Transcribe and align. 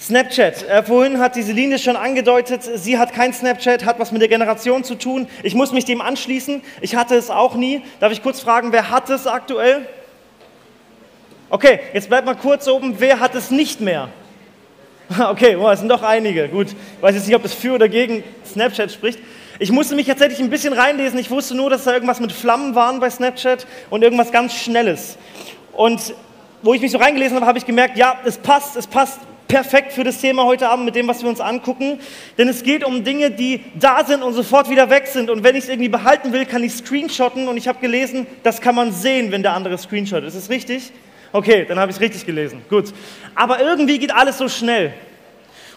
Snapchat. 0.00 0.66
Äh, 0.66 0.82
vorhin 0.82 1.18
hat 1.18 1.36
diese 1.36 1.52
Linie 1.52 1.78
schon 1.78 1.94
angedeutet, 1.94 2.62
sie 2.62 2.96
hat 2.96 3.12
kein 3.12 3.34
Snapchat, 3.34 3.84
hat 3.84 3.98
was 3.98 4.12
mit 4.12 4.22
der 4.22 4.28
Generation 4.28 4.82
zu 4.82 4.94
tun. 4.94 5.28
Ich 5.42 5.54
muss 5.54 5.72
mich 5.72 5.84
dem 5.84 6.00
anschließen. 6.00 6.62
Ich 6.80 6.96
hatte 6.96 7.16
es 7.16 7.28
auch 7.28 7.54
nie. 7.54 7.82
Darf 8.00 8.10
ich 8.10 8.22
kurz 8.22 8.40
fragen, 8.40 8.72
wer 8.72 8.90
hat 8.90 9.10
es 9.10 9.26
aktuell? 9.26 9.86
Okay, 11.50 11.80
jetzt 11.92 12.08
bleibt 12.08 12.24
mal 12.24 12.34
kurz 12.34 12.66
oben. 12.66 12.94
Wer 12.98 13.20
hat 13.20 13.34
es 13.34 13.50
nicht 13.50 13.80
mehr? 13.80 14.08
Okay, 15.18 15.58
es 15.72 15.80
sind 15.80 15.88
doch 15.88 16.04
einige. 16.04 16.48
Gut, 16.48 16.68
ich 16.68 17.02
weiß 17.02 17.16
jetzt 17.16 17.26
nicht, 17.26 17.34
ob 17.34 17.42
das 17.42 17.52
für 17.52 17.74
oder 17.74 17.88
gegen 17.88 18.22
Snapchat 18.46 18.92
spricht. 18.92 19.18
Ich 19.58 19.72
musste 19.72 19.96
mich 19.96 20.06
tatsächlich 20.06 20.38
ein 20.38 20.50
bisschen 20.50 20.72
reinlesen. 20.72 21.18
Ich 21.18 21.32
wusste 21.32 21.56
nur, 21.56 21.68
dass 21.68 21.82
da 21.82 21.92
irgendwas 21.92 22.20
mit 22.20 22.30
Flammen 22.30 22.76
waren 22.76 23.00
bei 23.00 23.10
Snapchat 23.10 23.66
und 23.90 24.02
irgendwas 24.02 24.30
ganz 24.30 24.54
Schnelles. 24.54 25.18
Und 25.72 26.14
wo 26.62 26.74
ich 26.74 26.80
mich 26.80 26.92
so 26.92 26.98
reingelesen 26.98 27.36
habe, 27.36 27.46
habe 27.46 27.58
ich 27.58 27.66
gemerkt, 27.66 27.98
ja, 27.98 28.20
es 28.24 28.38
passt, 28.38 28.76
es 28.76 28.86
passt 28.86 29.18
perfekt 29.50 29.92
für 29.92 30.04
das 30.04 30.18
Thema 30.20 30.44
heute 30.44 30.68
Abend 30.68 30.84
mit 30.84 30.94
dem, 30.94 31.08
was 31.08 31.22
wir 31.22 31.28
uns 31.28 31.40
angucken. 31.40 31.98
Denn 32.38 32.48
es 32.48 32.62
geht 32.62 32.84
um 32.84 33.02
Dinge, 33.02 33.32
die 33.32 33.64
da 33.74 34.04
sind 34.04 34.22
und 34.22 34.32
sofort 34.32 34.70
wieder 34.70 34.90
weg 34.90 35.08
sind. 35.08 35.28
Und 35.28 35.42
wenn 35.42 35.56
ich 35.56 35.64
es 35.64 35.68
irgendwie 35.68 35.88
behalten 35.88 36.32
will, 36.32 36.46
kann 36.46 36.62
ich 36.62 36.72
screenshotten. 36.72 37.48
Und 37.48 37.56
ich 37.56 37.66
habe 37.66 37.80
gelesen, 37.80 38.26
das 38.44 38.60
kann 38.60 38.76
man 38.76 38.92
sehen, 38.92 39.32
wenn 39.32 39.42
der 39.42 39.54
andere 39.54 39.76
screenshot. 39.76 40.22
Ist 40.22 40.36
es 40.36 40.50
richtig? 40.50 40.92
Okay, 41.32 41.66
dann 41.68 41.78
habe 41.78 41.90
ich 41.90 41.96
es 41.96 42.00
richtig 42.00 42.24
gelesen. 42.26 42.62
Gut. 42.70 42.92
Aber 43.34 43.60
irgendwie 43.60 43.98
geht 43.98 44.14
alles 44.14 44.38
so 44.38 44.48
schnell. 44.48 44.92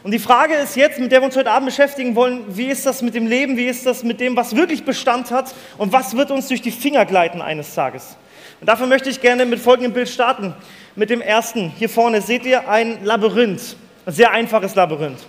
Und 0.03 0.11
die 0.11 0.19
Frage 0.19 0.53
ist 0.55 0.75
jetzt, 0.75 0.99
mit 0.99 1.11
der 1.11 1.21
wir 1.21 1.25
uns 1.25 1.35
heute 1.35 1.49
Abend 1.49 1.67
beschäftigen 1.67 2.15
wollen, 2.15 2.43
wie 2.49 2.67
ist 2.67 2.85
das 2.85 3.01
mit 3.01 3.15
dem 3.15 3.25
Leben, 3.25 3.57
wie 3.57 3.65
ist 3.65 3.85
das 3.85 4.03
mit 4.03 4.19
dem, 4.19 4.35
was 4.35 4.55
wirklich 4.55 4.83
Bestand 4.83 5.31
hat 5.31 5.53
und 5.77 5.93
was 5.93 6.15
wird 6.15 6.29
uns 6.29 6.49
durch 6.49 6.61
die 6.61 6.71
Finger 6.71 7.05
gleiten 7.05 7.41
eines 7.41 7.73
Tages. 7.73 8.17
Und 8.63 8.67
dafür 8.67 8.87
möchte 8.87 9.09
ich 9.09 9.19
gerne 9.19 9.45
mit 9.45 9.59
folgendem 9.59 9.91
Bild 9.91 10.07
starten. 10.07 10.55
Mit 10.95 11.09
dem 11.09 11.19
ersten. 11.19 11.73
Hier 11.77 11.89
vorne 11.89 12.21
seht 12.21 12.45
ihr 12.45 12.69
ein 12.69 13.03
Labyrinth, 13.03 13.75
ein 14.05 14.13
sehr 14.13 14.31
einfaches 14.31 14.73
Labyrinth. 14.73 15.19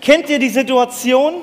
Kennt 0.00 0.30
ihr 0.30 0.38
die 0.38 0.48
Situation, 0.48 1.42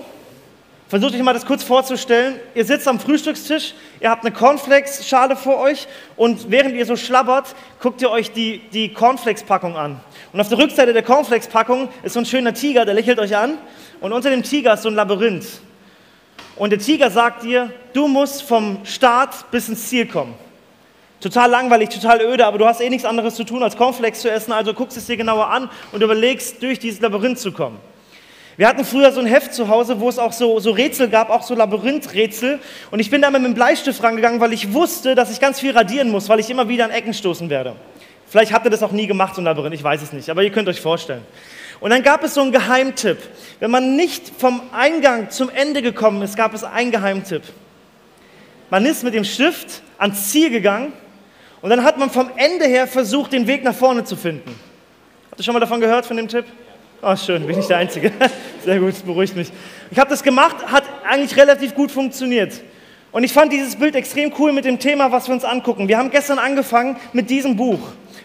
Versucht 0.88 1.14
euch 1.14 1.22
mal 1.22 1.34
das 1.34 1.46
kurz 1.46 1.64
vorzustellen. 1.64 2.40
Ihr 2.56 2.66
sitzt 2.66 2.88
am 2.88 3.00
Frühstückstisch, 3.00 3.76
ihr 4.00 4.10
habt 4.10 4.26
eine 4.26 4.34
Cornflakes-Schale 4.34 5.36
vor 5.36 5.60
euch 5.60 5.88
und 6.18 6.50
während 6.50 6.76
ihr 6.76 6.86
so 6.88 6.96
schlabbert, 6.96 7.56
guckt 7.80 8.02
ihr 8.02 8.10
euch 8.10 8.32
die, 8.32 8.62
die 8.74 8.92
Cornflakes-Packung 8.92 9.78
an. 9.78 10.00
Und 10.34 10.42
auf 10.42 10.50
der 10.50 10.58
Rückseite 10.58 10.94
der 10.94 11.04
Cornflakes-Packung 11.04 11.90
ist 12.02 12.14
so 12.14 12.20
ein 12.20 12.26
schöner 12.26 12.56
Tiger, 12.56 12.86
der 12.86 12.96
lächelt 12.96 13.20
euch 13.20 13.38
an. 13.38 13.60
Und 14.02 14.14
unter 14.14 14.32
dem 14.32 14.42
Tiger 14.42 14.74
ist 14.74 14.82
so 14.82 14.90
ein 14.90 14.96
Labyrinth. 14.96 15.62
Und 16.62 16.70
der 16.70 16.78
Tiger 16.78 17.10
sagt 17.10 17.42
dir, 17.42 17.72
du 17.92 18.08
musst 18.08 18.44
vom 18.44 18.78
Start 18.84 19.50
bis 19.50 19.68
ins 19.68 19.88
Ziel 19.90 20.06
kommen. 20.06 20.36
Total 21.20 21.50
langweilig, 21.50 21.90
total 21.90 22.22
öde, 22.22 22.46
aber 22.46 22.60
du 22.60 22.68
hast 22.68 22.82
eh 22.82 22.90
nichts 22.92 23.04
anderes 23.04 23.34
zu 23.34 23.44
tun, 23.44 23.64
als 23.64 23.76
Cornflakes 23.76 24.22
zu 24.22 24.30
essen, 24.30 24.52
also 24.52 24.76
guckst 24.76 24.96
es 24.96 25.08
dir 25.08 25.18
genauer 25.18 25.48
an 25.48 25.72
und 25.92 26.04
überlegst, 26.04 26.62
durch 26.62 26.78
dieses 26.78 27.02
Labyrinth 27.02 27.40
zu 27.40 27.52
kommen. 27.52 27.80
Wir 28.58 28.68
hatten 28.68 28.86
früher 28.86 29.12
so 29.12 29.22
ein 29.22 29.26
Heft 29.26 29.56
zu 29.56 29.70
Hause, 29.70 30.00
wo 30.00 30.08
es 30.08 30.20
auch 30.20 30.34
so, 30.34 30.60
so 30.60 30.70
Rätsel 30.70 31.10
gab, 31.10 31.32
auch 31.32 31.42
so 31.42 31.56
Labyrinthrätsel. 31.56 32.60
Und 32.92 33.00
ich 33.00 33.10
bin 33.10 33.24
da 33.24 33.32
mit 33.32 33.44
dem 33.44 33.56
Bleistift 33.56 34.04
rangegangen, 34.04 34.40
weil 34.40 34.54
ich 34.54 34.72
wusste, 34.72 35.16
dass 35.16 35.32
ich 35.32 35.40
ganz 35.40 35.60
viel 35.60 35.72
radieren 35.72 36.12
muss, 36.12 36.30
weil 36.30 36.40
ich 36.40 36.52
immer 36.52 36.70
wieder 36.70 36.86
an 36.86 36.92
Ecken 36.92 37.16
stoßen 37.16 37.50
werde. 37.50 37.76
Vielleicht 38.28 38.54
habt 38.54 38.68
ihr 38.68 38.70
das 38.70 38.84
auch 38.84 38.92
nie 38.92 39.08
gemacht, 39.08 39.34
so 39.34 39.42
ein 39.42 39.46
Labyrinth, 39.46 39.74
ich 39.74 39.84
weiß 39.84 40.04
es 40.04 40.14
nicht, 40.14 40.30
aber 40.30 40.44
ihr 40.44 40.52
könnt 40.52 40.70
euch 40.70 40.80
vorstellen. 40.80 41.24
Und 41.82 41.90
dann 41.90 42.04
gab 42.04 42.24
es 42.24 42.36
so 42.36 42.42
einen 42.42 42.52
Geheimtipp. 42.52 43.18
Wenn 43.60 43.72
man 43.72 43.96
nicht 43.96 44.32
vom 44.38 44.62
Eingang 44.72 45.32
zum 45.32 45.50
Ende 45.50 45.82
gekommen 45.82 46.22
ist, 46.22 46.38
gab 46.38 46.54
es 46.54 46.64
einen 46.64 46.92
Geheimtipp. 46.92 47.42
Man 48.70 48.86
ist 48.86 49.04
mit 49.04 49.14
dem 49.14 49.26
Stift 49.26 49.82
ans 49.98 50.30
Ziel 50.30 50.50
gegangen 50.50 50.94
und 51.62 51.70
dann 51.70 51.84
hat 51.84 51.98
man 51.98 52.10
vom 52.10 52.30
Ende 52.38 52.66
her 52.66 52.88
versucht, 52.88 53.34
den 53.34 53.48
Weg 53.48 53.64
nach 53.64 53.76
vorne 53.76 54.04
zu 54.04 54.16
finden. 54.16 54.56
Habt 55.30 55.40
ihr 55.40 55.44
schon 55.44 55.54
mal 55.54 55.60
davon 55.60 55.82
gehört, 55.82 56.06
von 56.06 56.18
dem 56.18 56.28
Tipp? 56.28 56.46
Oh, 57.02 57.16
schön, 57.16 57.46
bin 57.48 57.60
ich 57.60 57.66
der 57.66 57.78
Einzige. 57.78 58.12
Sehr 58.64 58.80
gut, 58.80 59.04
beruhigt 59.04 59.36
mich. 59.36 59.52
Ich 59.90 59.98
habe 59.98 60.10
das 60.10 60.22
gemacht, 60.22 60.56
hat 60.68 60.84
eigentlich 61.04 61.36
relativ 61.36 61.74
gut 61.74 61.92
funktioniert. 61.92 62.62
Und 63.12 63.24
ich 63.24 63.34
fand 63.34 63.52
dieses 63.52 63.76
Bild 63.76 63.96
extrem 63.96 64.32
cool 64.38 64.54
mit 64.54 64.66
dem 64.66 64.78
Thema, 64.78 65.12
was 65.12 65.28
wir 65.28 65.34
uns 65.34 65.44
angucken. 65.44 65.88
Wir 65.88 65.98
haben 65.98 66.12
gestern 66.12 66.38
angefangen 66.38 66.96
mit 67.12 67.30
diesem 67.30 67.56
Buch. 67.56 67.80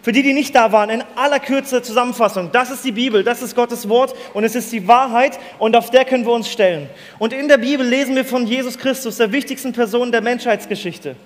Für 0.07 0.13
die, 0.13 0.23
die 0.23 0.35
nicht 0.35 0.55
da 0.55 0.71
waren, 0.71 0.89
in 0.89 1.03
aller 1.17 1.41
Kürze 1.41 1.83
Zusammenfassung. 1.83 2.51
Das 2.53 2.71
ist 2.71 2.85
die 2.85 2.93
Bibel, 2.93 3.25
das 3.25 3.43
ist 3.43 3.57
Gottes 3.57 3.89
Wort 3.89 4.15
und 4.35 4.45
es 4.45 4.55
ist 4.55 4.71
die 4.71 4.87
Wahrheit 4.87 5.37
und 5.59 5.75
auf 5.75 5.91
der 5.91 6.05
können 6.05 6.25
wir 6.25 6.33
uns 6.33 6.49
stellen. 6.49 6.89
Und 7.19 7.33
in 7.33 7.49
der 7.49 7.57
Bibel 7.57 7.85
lesen 7.85 8.15
wir 8.15 8.25
von 8.25 8.47
Jesus 8.47 8.79
Christus, 8.79 9.17
der 9.17 9.33
wichtigsten 9.33 9.73
Person 9.73 10.13
der 10.13 10.21
Menschheitsgeschichte, 10.21 11.17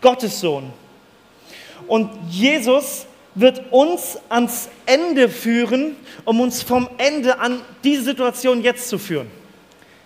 Gottes 0.00 0.38
Sohn. 0.38 0.72
Und 1.88 2.10
Jesus 2.30 3.06
wird 3.34 3.72
uns 3.72 4.16
ans 4.28 4.68
Ende 4.86 5.28
führen, 5.28 5.96
um 6.24 6.38
uns 6.38 6.62
vom 6.62 6.88
Ende 6.96 7.40
an 7.40 7.60
diese 7.82 8.04
Situation 8.04 8.62
jetzt 8.62 8.88
zu 8.88 8.98
führen. 8.98 9.28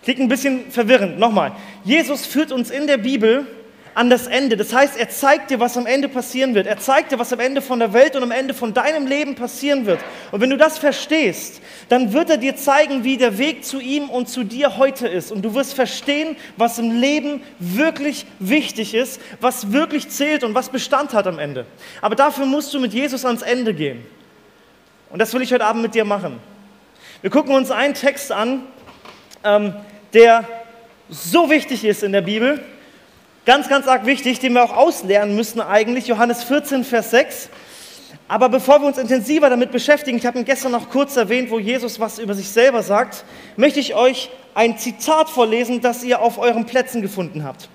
Klingt 0.04 0.20
ein 0.20 0.28
bisschen 0.28 0.70
verwirrend. 0.70 1.18
Nochmal. 1.18 1.52
Jesus 1.84 2.24
führt 2.24 2.50
uns 2.50 2.70
in 2.70 2.86
der 2.86 2.96
Bibel 2.96 3.46
an 3.94 4.08
das 4.08 4.26
Ende. 4.26 4.56
Das 4.56 4.72
heißt, 4.72 4.96
er 4.96 5.10
zeigt 5.10 5.50
dir, 5.50 5.60
was 5.60 5.76
am 5.76 5.86
Ende 5.86 6.08
passieren 6.08 6.54
wird. 6.54 6.66
Er 6.66 6.78
zeigt 6.78 7.12
dir, 7.12 7.18
was 7.18 7.32
am 7.32 7.40
Ende 7.40 7.60
von 7.60 7.78
der 7.78 7.92
Welt 7.92 8.16
und 8.16 8.22
am 8.22 8.30
Ende 8.30 8.54
von 8.54 8.72
deinem 8.72 9.06
Leben 9.06 9.34
passieren 9.34 9.86
wird. 9.86 10.00
Und 10.30 10.40
wenn 10.40 10.50
du 10.50 10.56
das 10.56 10.78
verstehst, 10.78 11.60
dann 11.88 12.12
wird 12.12 12.30
er 12.30 12.38
dir 12.38 12.56
zeigen, 12.56 13.04
wie 13.04 13.16
der 13.16 13.38
Weg 13.38 13.64
zu 13.64 13.80
ihm 13.80 14.08
und 14.08 14.28
zu 14.28 14.44
dir 14.44 14.76
heute 14.78 15.08
ist. 15.08 15.30
Und 15.30 15.42
du 15.42 15.54
wirst 15.54 15.74
verstehen, 15.74 16.36
was 16.56 16.78
im 16.78 16.98
Leben 17.00 17.42
wirklich 17.58 18.26
wichtig 18.38 18.94
ist, 18.94 19.20
was 19.40 19.72
wirklich 19.72 20.08
zählt 20.08 20.44
und 20.44 20.54
was 20.54 20.70
Bestand 20.70 21.12
hat 21.12 21.26
am 21.26 21.38
Ende. 21.38 21.66
Aber 22.00 22.16
dafür 22.16 22.46
musst 22.46 22.72
du 22.72 22.80
mit 22.80 22.94
Jesus 22.94 23.24
ans 23.24 23.42
Ende 23.42 23.74
gehen. 23.74 24.04
Und 25.10 25.18
das 25.18 25.34
will 25.34 25.42
ich 25.42 25.52
heute 25.52 25.64
Abend 25.64 25.82
mit 25.82 25.94
dir 25.94 26.04
machen. 26.04 26.40
Wir 27.20 27.30
gucken 27.30 27.54
uns 27.54 27.70
einen 27.70 27.94
Text 27.94 28.32
an, 28.32 28.62
ähm, 29.44 29.74
der 30.14 30.48
so 31.08 31.50
wichtig 31.50 31.84
ist 31.84 32.02
in 32.02 32.12
der 32.12 32.22
Bibel 32.22 32.64
Ganz, 33.44 33.68
ganz 33.68 33.88
arg 33.88 34.06
wichtig, 34.06 34.38
den 34.38 34.52
wir 34.52 34.62
auch 34.62 34.76
auslernen 34.76 35.34
müssen 35.34 35.60
eigentlich, 35.60 36.06
Johannes 36.06 36.44
14, 36.44 36.84
Vers 36.84 37.10
6. 37.10 37.48
Aber 38.28 38.48
bevor 38.48 38.80
wir 38.80 38.86
uns 38.86 38.98
intensiver 38.98 39.50
damit 39.50 39.72
beschäftigen, 39.72 40.16
ich 40.16 40.26
habe 40.26 40.38
ihn 40.38 40.44
gestern 40.44 40.70
noch 40.70 40.90
kurz 40.90 41.16
erwähnt, 41.16 41.50
wo 41.50 41.58
Jesus 41.58 41.98
was 41.98 42.20
über 42.20 42.34
sich 42.34 42.48
selber 42.48 42.84
sagt, 42.84 43.24
möchte 43.56 43.80
ich 43.80 43.96
euch 43.96 44.30
ein 44.54 44.78
Zitat 44.78 45.28
vorlesen, 45.28 45.80
das 45.80 46.04
ihr 46.04 46.22
auf 46.22 46.38
euren 46.38 46.66
Plätzen 46.66 47.02
gefunden 47.02 47.42
habt. 47.42 47.68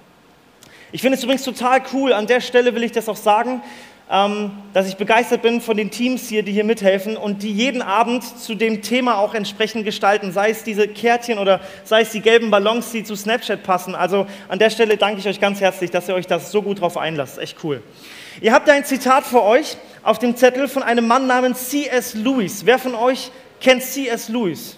Ich 0.93 1.01
finde 1.01 1.17
es 1.17 1.23
übrigens 1.25 1.43
total 1.43 1.81
cool, 1.91 2.13
an 2.13 2.27
der 2.27 2.39
Stelle 2.39 2.73
will 2.73 2.83
ich 2.83 2.93
das 2.93 3.09
auch 3.09 3.17
sagen, 3.17 3.61
dass 4.09 4.87
ich 4.87 4.95
begeistert 4.95 5.41
bin 5.41 5.59
von 5.59 5.75
den 5.75 5.91
Teams 5.91 6.29
hier, 6.29 6.41
die 6.41 6.53
hier 6.53 6.63
mithelfen 6.63 7.17
und 7.17 7.43
die 7.43 7.51
jeden 7.51 7.81
Abend 7.81 8.23
zu 8.23 8.55
dem 8.55 8.81
Thema 8.81 9.17
auch 9.17 9.33
entsprechend 9.33 9.83
gestalten, 9.83 10.31
sei 10.31 10.49
es 10.49 10.63
diese 10.63 10.87
Kärtchen 10.87 11.39
oder 11.39 11.59
sei 11.83 12.01
es 12.01 12.11
die 12.11 12.21
gelben 12.21 12.49
Ballons, 12.49 12.91
die 12.91 13.03
zu 13.03 13.17
Snapchat 13.17 13.63
passen. 13.63 13.95
Also 13.95 14.25
an 14.47 14.59
der 14.59 14.69
Stelle 14.69 14.95
danke 14.95 15.19
ich 15.19 15.27
euch 15.27 15.41
ganz 15.41 15.59
herzlich, 15.59 15.91
dass 15.91 16.07
ihr 16.07 16.15
euch 16.15 16.27
das 16.27 16.51
so 16.51 16.61
gut 16.61 16.79
drauf 16.79 16.95
einlasst. 16.95 17.37
Echt 17.37 17.57
cool. 17.65 17.83
Ihr 18.39 18.53
habt 18.53 18.69
ein 18.69 18.85
Zitat 18.85 19.25
für 19.25 19.43
euch 19.43 19.75
auf 20.03 20.19
dem 20.19 20.37
Zettel 20.37 20.69
von 20.69 20.83
einem 20.83 21.05
Mann 21.05 21.27
namens 21.27 21.69
C.S. 21.69 22.13
Lewis. 22.13 22.65
Wer 22.65 22.79
von 22.79 22.95
euch 22.95 23.29
kennt 23.59 23.83
C.S. 23.83 24.29
Lewis? 24.29 24.77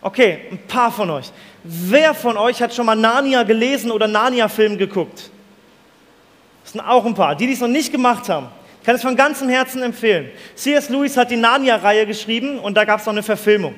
Okay, 0.00 0.40
ein 0.52 0.58
paar 0.68 0.92
von 0.92 1.10
euch. 1.10 1.32
Wer 1.64 2.14
von 2.14 2.36
euch 2.36 2.62
hat 2.62 2.74
schon 2.74 2.86
mal 2.86 2.94
Narnia 2.94 3.42
gelesen 3.42 3.90
oder 3.90 4.06
Narnia-Film 4.06 4.78
geguckt? 4.78 5.30
Sind 6.74 6.80
auch 6.80 7.06
ein 7.06 7.14
paar. 7.14 7.36
Die, 7.36 7.46
die 7.46 7.52
es 7.52 7.60
noch 7.60 7.68
nicht 7.68 7.92
gemacht 7.92 8.28
haben, 8.28 8.48
kann 8.84 8.96
es 8.96 9.02
von 9.02 9.14
ganzem 9.14 9.48
Herzen 9.48 9.82
empfehlen. 9.82 10.28
C.S. 10.56 10.88
Lewis 10.88 11.16
hat 11.16 11.30
die 11.30 11.36
Narnia-Reihe 11.36 12.04
geschrieben 12.04 12.58
und 12.58 12.76
da 12.76 12.84
gab 12.84 12.98
es 13.00 13.06
noch 13.06 13.12
eine 13.12 13.22
Verfilmung. 13.22 13.74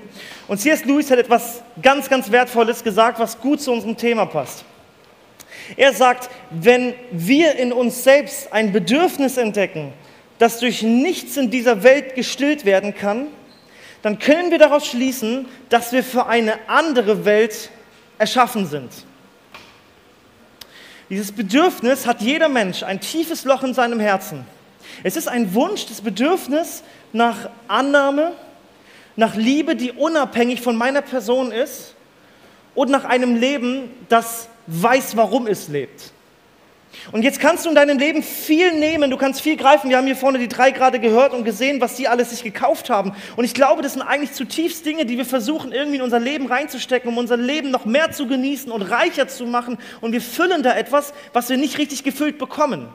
Und 0.49 0.59
C.S. 0.59 0.84
Lewis 0.87 1.11
hat 1.11 1.19
etwas 1.19 1.62
ganz, 1.81 2.09
ganz 2.09 2.33
Wertvolles 2.33 2.83
gesagt, 2.83 3.19
was 3.19 3.39
gut 3.39 3.61
zu 3.61 3.71
unserem 3.71 3.97
Thema 3.97 4.25
passt. 4.25 4.65
Er 5.77 5.93
sagt, 5.93 6.31
wenn 6.51 6.95
wir 7.12 7.57
in 7.57 7.73
uns 7.73 8.03
selbst 8.03 8.53
ein 8.53 8.73
Bedürfnis 8.73 9.37
entdecken, 9.37 9.93
das 10.39 10.59
durch 10.59 10.83
nichts 10.83 11.37
in 11.37 11.51
dieser 11.51 11.83
Welt 11.83 12.15
gestillt 12.15 12.65
werden 12.65 12.95
kann, 12.95 13.27
dann 14.01 14.19
können 14.19 14.51
wir 14.51 14.59
daraus 14.59 14.87
schließen, 14.87 15.47
dass 15.69 15.92
wir 15.92 16.03
für 16.03 16.27
eine 16.27 16.54
andere 16.66 17.25
Welt 17.27 17.71
erschaffen 18.19 18.66
sind. 18.66 18.91
Dieses 21.08 21.30
Bedürfnis 21.32 22.06
hat 22.06 22.20
jeder 22.20 22.48
Mensch, 22.48 22.82
ein 22.82 23.00
tiefes 23.00 23.44
Loch 23.44 23.62
in 23.62 23.74
seinem 23.74 24.00
Herzen. 24.00 24.44
Es 25.04 25.16
ist 25.16 25.28
ein 25.28 25.54
Wunsch, 25.54 25.86
das 25.86 26.00
Bedürfnis 26.00 26.82
nach 27.12 27.50
Annahme, 27.68 28.32
nach 29.14 29.36
Liebe, 29.36 29.76
die 29.76 29.92
unabhängig 29.92 30.60
von 30.60 30.76
meiner 30.76 31.03
Person 31.03 31.53
ist 31.53 31.94
und 32.74 32.91
nach 32.91 33.04
einem 33.04 33.36
Leben, 33.36 33.91
das 34.08 34.48
weiß, 34.66 35.16
warum 35.16 35.47
es 35.47 35.68
lebt. 35.68 36.12
Und 37.13 37.22
jetzt 37.22 37.39
kannst 37.41 37.65
du 37.65 37.69
in 37.69 37.75
deinem 37.75 37.98
Leben 37.98 38.22
viel 38.22 38.72
nehmen, 38.72 39.10
du 39.10 39.16
kannst 39.16 39.41
viel 39.41 39.57
greifen. 39.57 39.91
Wir 39.91 39.97
haben 39.97 40.07
hier 40.07 40.16
vorne 40.16 40.39
die 40.39 40.48
drei 40.48 40.71
gerade 40.71 40.98
gehört 40.98 41.33
und 41.33 41.45
gesehen, 41.45 41.81
was 41.81 41.95
die 41.95 42.09
alles 42.09 42.31
sich 42.31 42.43
gekauft 42.43 42.91
haben. 42.91 43.13
Und 43.37 43.45
ich 43.45 43.54
glaube, 43.54 43.83
das 43.83 43.93
sind 43.93 44.03
eigentlich 44.03 44.33
zutiefst 44.33 44.84
Dinge, 44.84 45.07
die 45.07 45.16
wir 45.16 45.25
versuchen 45.25 45.72
irgendwie 45.72 45.97
in 45.97 46.03
unser 46.03 46.19
Leben 46.19 46.47
reinzustecken, 46.47 47.09
um 47.09 47.19
unser 47.19 47.37
Leben 47.37 47.71
noch 47.71 47.84
mehr 47.84 48.10
zu 48.13 48.27
genießen 48.27 48.72
und 48.72 48.83
reicher 48.83 49.28
zu 49.28 49.47
machen. 49.47 49.78
Und 50.01 50.13
wir 50.13 50.21
füllen 50.21 50.63
da 50.63 50.75
etwas, 50.75 51.15
was 51.33 51.48
wir 51.48 51.57
nicht 51.57 51.78
richtig 51.78 52.03
gefüllt 52.03 52.39
bekommen. 52.39 52.89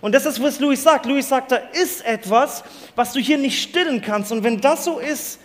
Und 0.00 0.14
das 0.14 0.26
ist, 0.26 0.42
was 0.42 0.60
Louis 0.60 0.82
sagt. 0.82 1.06
Louis 1.06 1.28
sagt, 1.28 1.52
da 1.52 1.56
ist 1.56 2.04
etwas, 2.04 2.64
was 2.94 3.12
du 3.12 3.20
hier 3.20 3.38
nicht 3.38 3.62
stillen 3.62 4.02
kannst. 4.02 4.30
Und 4.30 4.44
wenn 4.44 4.60
das 4.60 4.84
so 4.84 4.98
ist, 4.98 5.40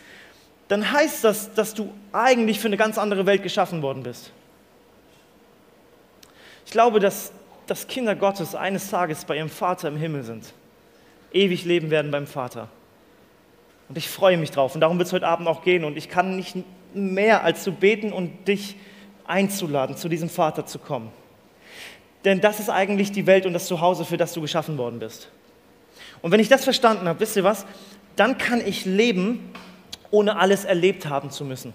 dann 0.67 0.91
heißt 0.91 1.23
das, 1.23 1.53
dass 1.53 1.73
du 1.73 1.91
eigentlich 2.13 2.59
für 2.59 2.67
eine 2.67 2.77
ganz 2.77 2.97
andere 2.97 3.25
Welt 3.25 3.43
geschaffen 3.43 3.81
worden 3.81 4.03
bist. 4.03 4.31
Ich 6.65 6.71
glaube, 6.71 6.99
dass, 6.99 7.31
dass 7.71 7.87
Kinder 7.87 8.15
Gottes 8.15 8.53
eines 8.53 8.89
Tages 8.89 9.23
bei 9.23 9.37
ihrem 9.37 9.49
Vater 9.49 9.87
im 9.87 9.95
Himmel 9.95 10.23
sind, 10.23 10.53
ewig 11.31 11.63
leben 11.63 11.89
werden 11.89 12.11
beim 12.11 12.27
Vater. 12.27 12.67
Und 13.87 13.97
ich 13.97 14.09
freue 14.09 14.35
mich 14.35 14.51
drauf. 14.51 14.75
Und 14.75 14.81
darum 14.81 14.97
wird 14.97 15.07
es 15.07 15.13
heute 15.13 15.25
Abend 15.25 15.47
auch 15.47 15.63
gehen. 15.63 15.85
Und 15.85 15.95
ich 15.95 16.09
kann 16.09 16.35
nicht 16.35 16.57
mehr 16.93 17.45
als 17.45 17.63
zu 17.63 17.71
beten 17.71 18.11
und 18.11 18.45
dich 18.49 18.75
einzuladen, 19.25 19.95
zu 19.95 20.09
diesem 20.09 20.27
Vater 20.27 20.65
zu 20.65 20.79
kommen. 20.79 21.13
Denn 22.25 22.41
das 22.41 22.59
ist 22.59 22.69
eigentlich 22.69 23.13
die 23.13 23.25
Welt 23.25 23.45
und 23.45 23.53
das 23.53 23.67
Zuhause, 23.67 24.03
für 24.03 24.17
das 24.17 24.33
du 24.33 24.41
geschaffen 24.41 24.77
worden 24.77 24.99
bist. 24.99 25.29
Und 26.21 26.31
wenn 26.31 26.41
ich 26.41 26.49
das 26.49 26.65
verstanden 26.65 27.07
habe, 27.07 27.21
wisst 27.21 27.37
ihr 27.37 27.45
was, 27.45 27.65
dann 28.17 28.37
kann 28.37 28.59
ich 28.59 28.83
leben, 28.83 29.49
ohne 30.09 30.35
alles 30.35 30.65
erlebt 30.65 31.07
haben 31.07 31.31
zu 31.31 31.45
müssen. 31.45 31.73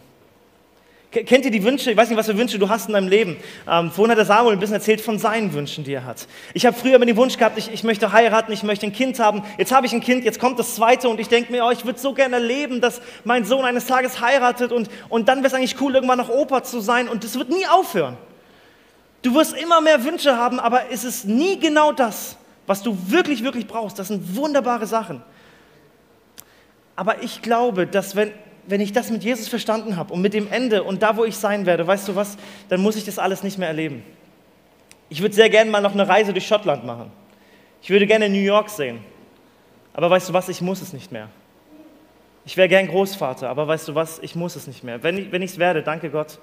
Kennt 1.10 1.44
ihr 1.44 1.50
die 1.50 1.62
Wünsche? 1.62 1.90
Ich 1.90 1.96
weiß 1.96 2.08
nicht, 2.08 2.18
was 2.18 2.26
für 2.26 2.36
Wünsche 2.36 2.58
du 2.58 2.68
hast 2.68 2.88
in 2.88 2.94
deinem 2.94 3.08
Leben. 3.08 3.36
Ähm, 3.70 3.90
vorhin 3.90 4.10
hat 4.10 4.18
der 4.18 4.26
Samuel 4.26 4.54
ein 4.54 4.58
bisschen 4.58 4.74
erzählt 4.74 5.00
von 5.00 5.18
seinen 5.18 5.52
Wünschen, 5.52 5.84
die 5.84 5.94
er 5.94 6.04
hat. 6.04 6.26
Ich 6.52 6.66
habe 6.66 6.76
früher 6.76 6.96
immer 6.96 7.06
den 7.06 7.16
Wunsch 7.16 7.38
gehabt, 7.38 7.56
ich, 7.56 7.72
ich, 7.72 7.84
möchte 7.84 8.12
heiraten, 8.12 8.52
ich 8.52 8.64
möchte 8.64 8.86
ein 8.86 8.92
Kind 8.92 9.18
haben. 9.18 9.42
Jetzt 9.56 9.72
habe 9.72 9.86
ich 9.86 9.92
ein 9.92 10.00
Kind, 10.00 10.24
jetzt 10.24 10.40
kommt 10.40 10.58
das 10.58 10.74
zweite 10.74 11.08
und 11.08 11.20
ich 11.20 11.28
denke 11.28 11.52
mir, 11.52 11.64
oh, 11.64 11.70
ich 11.70 11.84
würde 11.86 11.98
so 11.98 12.12
gerne 12.12 12.36
erleben, 12.36 12.80
dass 12.80 13.00
mein 13.24 13.44
Sohn 13.44 13.64
eines 13.64 13.86
Tages 13.86 14.20
heiratet 14.20 14.72
und, 14.72 14.90
und 15.08 15.28
dann 15.28 15.38
wäre 15.38 15.46
es 15.46 15.54
eigentlich 15.54 15.80
cool, 15.80 15.94
irgendwann 15.94 16.18
noch 16.18 16.28
Opa 16.28 16.64
zu 16.64 16.80
sein 16.80 17.08
und 17.08 17.24
das 17.24 17.38
wird 17.38 17.48
nie 17.48 17.66
aufhören. 17.66 18.16
Du 19.22 19.34
wirst 19.34 19.56
immer 19.56 19.80
mehr 19.80 20.04
Wünsche 20.04 20.36
haben, 20.36 20.60
aber 20.60 20.90
es 20.90 21.04
ist 21.04 21.24
nie 21.24 21.58
genau 21.58 21.92
das, 21.92 22.36
was 22.66 22.82
du 22.82 22.96
wirklich, 23.06 23.42
wirklich 23.42 23.66
brauchst. 23.66 23.98
Das 23.98 24.08
sind 24.08 24.36
wunderbare 24.36 24.86
Sachen. 24.86 25.22
Aber 26.96 27.22
ich 27.22 27.42
glaube, 27.42 27.86
dass 27.86 28.16
wenn, 28.16 28.32
wenn 28.66 28.80
ich 28.80 28.92
das 28.92 29.10
mit 29.10 29.22
Jesus 29.24 29.48
verstanden 29.48 29.96
habe 29.96 30.12
und 30.12 30.20
mit 30.20 30.34
dem 30.34 30.50
Ende 30.50 30.82
und 30.82 31.02
da, 31.02 31.16
wo 31.16 31.24
ich 31.24 31.36
sein 31.36 31.66
werde, 31.66 31.86
weißt 31.86 32.08
du 32.08 32.16
was, 32.16 32.36
dann 32.68 32.80
muss 32.80 32.96
ich 32.96 33.04
das 33.04 33.18
alles 33.18 33.42
nicht 33.42 33.58
mehr 33.58 33.68
erleben. 33.68 34.02
Ich 35.08 35.22
würde 35.22 35.34
sehr 35.34 35.50
gerne 35.50 35.70
mal 35.70 35.80
noch 35.80 35.92
eine 35.92 36.08
Reise 36.08 36.32
durch 36.32 36.46
Schottland 36.46 36.84
machen. 36.84 37.12
Ich 37.82 37.90
würde 37.90 38.06
gerne 38.06 38.28
New 38.28 38.36
York 38.36 38.68
sehen. 38.68 38.98
Aber 39.92 40.10
weißt 40.10 40.28
du 40.28 40.32
was, 40.32 40.48
ich 40.48 40.60
muss 40.60 40.82
es 40.82 40.92
nicht 40.92 41.12
mehr. 41.12 41.28
Ich 42.44 42.56
wäre 42.56 42.68
gern 42.68 42.86
Großvater, 42.86 43.48
aber 43.48 43.66
weißt 43.66 43.88
du 43.88 43.94
was, 43.94 44.18
ich 44.20 44.34
muss 44.34 44.56
es 44.56 44.66
nicht 44.66 44.84
mehr. 44.84 45.02
Wenn 45.02 45.42
ich 45.42 45.50
es 45.50 45.58
werde, 45.58 45.82
danke 45.82 46.10
Gott, 46.10 46.38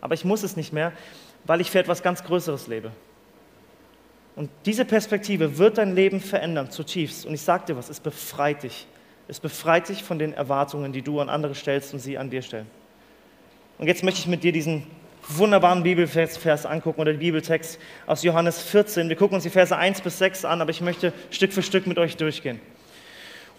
aber 0.00 0.14
ich 0.14 0.24
muss 0.24 0.42
es 0.42 0.56
nicht 0.56 0.72
mehr, 0.72 0.92
weil 1.44 1.60
ich 1.60 1.70
für 1.70 1.78
etwas 1.78 2.02
ganz 2.02 2.22
Größeres 2.22 2.66
lebe. 2.66 2.92
Und 4.36 4.50
diese 4.66 4.84
Perspektive 4.84 5.58
wird 5.58 5.78
dein 5.78 5.96
Leben 5.96 6.20
verändern, 6.20 6.70
zutiefst. 6.70 7.26
Und 7.26 7.34
ich 7.34 7.42
sage 7.42 7.66
dir 7.66 7.76
was, 7.76 7.88
es 7.88 7.98
befreit 7.98 8.62
dich. 8.62 8.86
Es 9.28 9.40
befreit 9.40 9.90
dich 9.90 10.02
von 10.02 10.18
den 10.18 10.32
Erwartungen, 10.32 10.92
die 10.92 11.02
du 11.02 11.20
an 11.20 11.28
andere 11.28 11.54
stellst 11.54 11.92
und 11.92 12.00
sie 12.00 12.16
an 12.16 12.30
dir 12.30 12.40
stellen. 12.40 12.66
Und 13.76 13.86
jetzt 13.86 14.02
möchte 14.02 14.20
ich 14.20 14.26
mit 14.26 14.42
dir 14.42 14.52
diesen 14.52 14.84
wunderbaren 15.28 15.82
Bibelvers 15.82 16.64
angucken 16.64 17.02
oder 17.02 17.12
den 17.12 17.18
Bibeltext 17.18 17.78
aus 18.06 18.22
Johannes 18.22 18.62
14. 18.62 19.10
Wir 19.10 19.16
gucken 19.16 19.34
uns 19.34 19.44
die 19.44 19.50
Verse 19.50 19.76
1 19.76 20.00
bis 20.00 20.18
6 20.18 20.46
an, 20.46 20.62
aber 20.62 20.70
ich 20.70 20.80
möchte 20.80 21.12
Stück 21.30 21.52
für 21.52 21.62
Stück 21.62 21.86
mit 21.86 21.98
euch 21.98 22.16
durchgehen. 22.16 22.58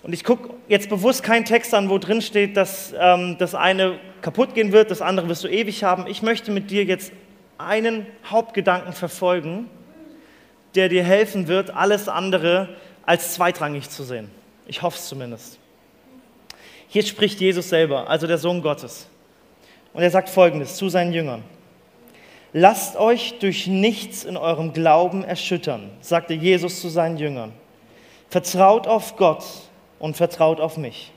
Und 0.01 0.13
ich 0.13 0.23
gucke 0.23 0.55
jetzt 0.67 0.89
bewusst 0.89 1.23
keinen 1.23 1.45
Text 1.45 1.73
an, 1.75 1.89
wo 1.89 1.99
drin 1.99 2.21
steht, 2.21 2.57
dass 2.57 2.93
ähm, 2.97 3.35
das 3.37 3.53
eine 3.53 3.99
kaputt 4.21 4.55
gehen 4.55 4.71
wird, 4.71 4.89
das 4.89 5.01
andere 5.01 5.29
wirst 5.29 5.43
du 5.43 5.47
ewig 5.47 5.83
haben. 5.83 6.07
Ich 6.07 6.23
möchte 6.23 6.51
mit 6.51 6.71
dir 6.71 6.83
jetzt 6.85 7.11
einen 7.57 8.07
Hauptgedanken 8.25 8.93
verfolgen, 8.93 9.69
der 10.73 10.89
dir 10.89 11.03
helfen 11.03 11.47
wird, 11.47 11.69
alles 11.71 12.07
andere 12.07 12.69
als 13.05 13.33
zweitrangig 13.33 13.89
zu 13.89 14.03
sehen. 14.03 14.31
Ich 14.69 14.83
hoffe 14.83 14.99
es 14.99 15.07
zumindest. 15.07 15.57
Hier 16.89 17.01
spricht 17.01 17.41
Jesus 17.41 17.69
selber, 17.69 18.07
also 18.07 18.27
der 18.27 18.37
Sohn 18.37 18.61
Gottes. 18.61 19.07
Und 19.93 20.03
er 20.03 20.11
sagt 20.11 20.29
folgendes 20.29 20.75
zu 20.75 20.89
seinen 20.89 21.11
Jüngern. 21.11 21.43
Lasst 22.53 22.95
euch 22.95 23.39
durch 23.39 23.65
nichts 23.65 24.23
in 24.23 24.37
eurem 24.37 24.71
Glauben 24.71 25.23
erschüttern, 25.23 25.89
sagte 26.01 26.35
Jesus 26.35 26.81
zu 26.81 26.89
seinen 26.89 27.17
Jüngern. 27.17 27.51
Vertraut 28.29 28.85
auf 28.85 29.15
Gott 29.17 29.43
und 29.97 30.15
vertraut 30.15 30.59
auf 30.59 30.77
mich. 30.77 31.11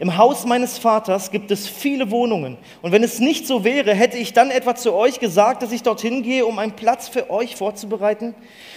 Im 0.00 0.18
Haus 0.18 0.44
meines 0.44 0.78
Vaters 0.78 1.30
gibt 1.30 1.50
es 1.50 1.66
viele 1.66 2.10
Wohnungen. 2.10 2.58
Und 2.82 2.92
wenn 2.92 3.02
es 3.02 3.20
nicht 3.20 3.46
so 3.46 3.64
wäre, 3.64 3.94
hätte 3.94 4.18
ich 4.18 4.32
dann 4.32 4.50
etwa 4.50 4.74
zu 4.74 4.92
euch 4.92 5.18
gesagt, 5.18 5.62
dass 5.62 5.72
ich 5.72 5.82
dorthin 5.82 6.22
gehe, 6.22 6.44
um 6.44 6.58
einen 6.58 6.72
Platz 6.72 7.08
für 7.08 7.30
euch 7.30 7.56
vorzubereiten? 7.56 8.34